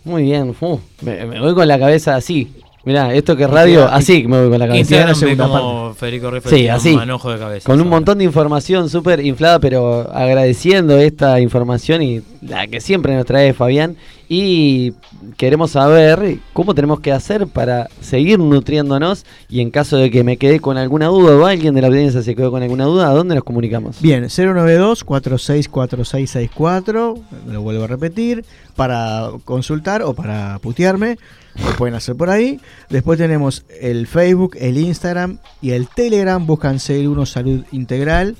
Muy 0.04 0.22
bien. 0.22 0.54
me, 1.02 1.26
me 1.26 1.40
voy 1.40 1.54
con 1.54 1.66
la 1.68 1.78
cabeza 1.78 2.16
así. 2.16 2.52
Mirá, 2.84 3.12
esto 3.12 3.36
que 3.36 3.42
es 3.44 3.50
radio, 3.50 3.80
queda- 3.80 3.94
así 3.96 4.26
me 4.26 4.40
voy 4.40 4.48
con 4.50 4.58
la 4.60 4.66
cabeza. 4.66 4.80
Instagram 4.80 5.08
la 5.08 5.12
ve 5.14 5.18
segunda 5.20 5.48
como 5.48 5.94
Federico 5.94 6.30
Riffel 6.30 6.50
Sí, 6.58 6.68
así. 6.68 6.90
un 6.90 6.96
manojo 6.96 7.30
de 7.32 7.38
cabeza. 7.38 7.66
Con 7.66 7.80
un 7.82 7.88
montón 7.88 8.16
de 8.18 8.24
información 8.24 8.88
súper 8.88 9.20
inflada, 9.24 9.58
pero 9.60 10.10
agradeciendo 10.10 10.96
esta 10.96 11.38
información 11.40 12.00
y 12.02 12.22
la 12.40 12.66
que 12.66 12.80
siempre 12.80 13.14
nos 13.14 13.26
trae 13.26 13.52
Fabián. 13.52 13.96
Y 14.28 14.92
queremos 15.38 15.70
saber 15.70 16.36
cómo 16.52 16.74
tenemos 16.74 17.00
que 17.00 17.12
hacer 17.12 17.46
para 17.46 17.88
seguir 18.00 18.38
nutriéndonos. 18.38 19.24
Y 19.48 19.60
en 19.60 19.70
caso 19.70 19.96
de 19.96 20.10
que 20.10 20.22
me 20.22 20.36
quede 20.36 20.60
con 20.60 20.76
alguna 20.76 21.06
duda 21.06 21.34
o 21.34 21.46
alguien 21.46 21.74
de 21.74 21.80
la 21.80 21.86
audiencia 21.88 22.20
se 22.22 22.34
quedó 22.34 22.50
con 22.50 22.62
alguna 22.62 22.84
duda, 22.84 23.08
¿a 23.08 23.14
dónde 23.14 23.34
nos 23.34 23.44
comunicamos? 23.44 24.02
Bien, 24.02 24.24
092-464664, 24.24 27.22
lo 27.46 27.62
vuelvo 27.62 27.84
a 27.84 27.86
repetir, 27.86 28.44
para 28.76 29.30
consultar 29.46 30.02
o 30.02 30.12
para 30.12 30.58
putearme, 30.58 31.16
lo 31.64 31.70
pueden 31.76 31.94
hacer 31.94 32.14
por 32.14 32.28
ahí. 32.28 32.60
Después 32.90 33.18
tenemos 33.18 33.64
el 33.80 34.06
Facebook, 34.06 34.58
el 34.60 34.76
Instagram 34.76 35.38
y 35.62 35.70
el 35.70 35.88
Telegram, 35.88 36.46
buscan 36.46 36.76
01 36.86 37.24
Salud 37.24 37.64
Integral 37.72 38.36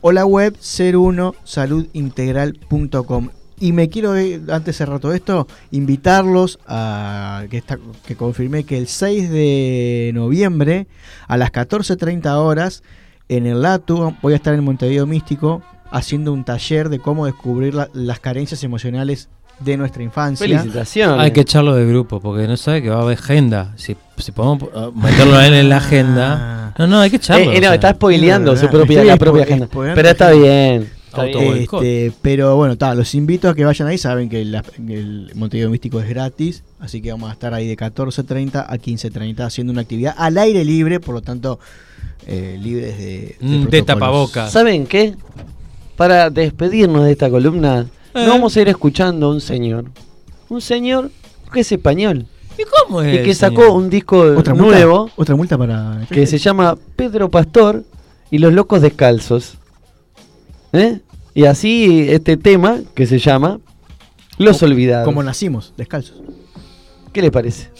o 0.00 0.10
la 0.12 0.24
web 0.26 0.56
01saludintegral.com. 0.56 3.28
Y 3.60 3.72
me 3.72 3.88
quiero, 3.88 4.16
eh, 4.16 4.40
antes 4.50 4.66
de 4.66 4.72
cerrar 4.72 5.00
todo 5.00 5.12
esto, 5.12 5.46
invitarlos 5.70 6.58
a 6.66 7.44
que, 7.50 7.56
está, 7.58 7.78
que 8.06 8.14
confirmé 8.16 8.64
que 8.64 8.78
el 8.78 8.86
6 8.88 9.30
de 9.30 10.10
noviembre 10.14 10.86
a 11.26 11.36
las 11.36 11.50
14.30 11.52 12.34
horas 12.36 12.82
en 13.28 13.46
el 13.46 13.62
LATU 13.62 14.14
voy 14.22 14.32
a 14.34 14.36
estar 14.36 14.54
en 14.54 14.64
Montevideo 14.64 15.06
Místico 15.06 15.62
haciendo 15.90 16.32
un 16.32 16.44
taller 16.44 16.88
de 16.88 16.98
cómo 16.98 17.26
descubrir 17.26 17.74
la- 17.74 17.88
las 17.94 18.20
carencias 18.20 18.62
emocionales 18.62 19.28
de 19.60 19.76
nuestra 19.76 20.02
infancia. 20.02 20.46
Felicitaciones. 20.46 21.18
Hay 21.18 21.32
que 21.32 21.40
echarlo 21.40 21.74
de 21.74 21.84
grupo 21.86 22.20
porque 22.20 22.46
no 22.46 22.56
sabe 22.56 22.82
que 22.82 22.90
va 22.90 22.98
a 22.98 23.02
haber 23.02 23.18
agenda. 23.18 23.72
Si, 23.76 23.96
si 24.18 24.30
podemos 24.30 24.62
uh, 24.72 24.92
meterlo 24.94 25.36
a 25.36 25.46
él 25.46 25.54
en 25.54 25.68
la 25.68 25.78
agenda. 25.78 26.74
No, 26.78 26.86
no, 26.86 27.00
hay 27.00 27.10
que 27.10 27.16
echarlo. 27.16 27.50
Eh, 27.50 27.54
eh, 27.54 27.58
o 27.58 27.60
no, 27.62 27.66
sea. 27.66 27.74
está 27.74 27.90
spoileando 27.94 28.56
su 28.56 28.68
propia, 28.68 29.02
la 29.02 29.16
propia 29.16 29.42
agenda. 29.42 29.66
Pero 29.72 30.08
está 30.08 30.30
bien. 30.30 30.88
Este, 31.16 32.12
pero 32.22 32.56
bueno, 32.56 32.76
ta, 32.76 32.94
los 32.94 33.14
invito 33.14 33.48
a 33.48 33.54
que 33.54 33.64
vayan 33.64 33.88
ahí. 33.88 33.98
Saben 33.98 34.28
que 34.28 34.44
la- 34.44 34.64
el 34.88 35.32
Montevideo 35.34 35.70
Místico 35.70 36.00
es 36.00 36.08
gratis. 36.08 36.62
Así 36.80 37.00
que 37.00 37.10
vamos 37.10 37.30
a 37.30 37.32
estar 37.32 37.54
ahí 37.54 37.66
de 37.66 37.76
14.30 37.76 38.64
a 38.68 38.78
15.30 38.78 39.44
haciendo 39.46 39.72
una 39.72 39.82
actividad 39.82 40.14
al 40.16 40.38
aire 40.38 40.64
libre. 40.64 41.00
Por 41.00 41.14
lo 41.14 41.22
tanto, 41.22 41.58
eh, 42.26 42.58
libres 42.62 42.98
de, 42.98 43.36
de, 43.40 43.58
Mm, 43.58 43.68
de 43.68 43.82
tapabocas. 43.82 44.52
¿Saben 44.52 44.86
qué? 44.86 45.14
Para 45.96 46.30
despedirnos 46.30 47.04
de 47.04 47.12
esta 47.12 47.28
columna, 47.30 47.80
Eh. 47.80 47.86
nos 48.14 48.28
vamos 48.28 48.56
a 48.56 48.60
ir 48.60 48.68
escuchando 48.68 49.26
a 49.26 49.30
un 49.30 49.40
señor. 49.40 49.86
Un 50.48 50.60
señor 50.60 51.10
que 51.52 51.60
es 51.60 51.72
español 51.72 52.26
¿Y 52.58 52.62
cómo 52.64 53.02
es? 53.02 53.20
y 53.20 53.22
que 53.24 53.34
sacó 53.34 53.62
señor? 53.62 53.76
un 53.76 53.90
disco 53.90 54.18
¿Otra 54.36 54.54
multa? 54.54 54.76
nuevo 54.78 55.10
Otra 55.16 55.34
multa 55.36 55.58
para. 55.58 56.06
que 56.10 56.26
se 56.26 56.38
llama 56.38 56.76
Pedro 56.96 57.30
Pastor 57.30 57.84
y 58.30 58.38
los 58.38 58.52
locos 58.52 58.80
descalzos. 58.82 59.54
¿Eh? 60.72 61.00
Y 61.34 61.44
así 61.44 62.06
este 62.08 62.36
tema 62.36 62.80
que 62.94 63.06
se 63.06 63.18
llama 63.18 63.60
Los 64.38 64.62
Olvidados. 64.62 65.04
Como 65.04 65.22
nacimos, 65.22 65.72
descalzos. 65.76 66.20
¿Qué 67.12 67.22
le 67.22 67.30
parece? 67.30 67.70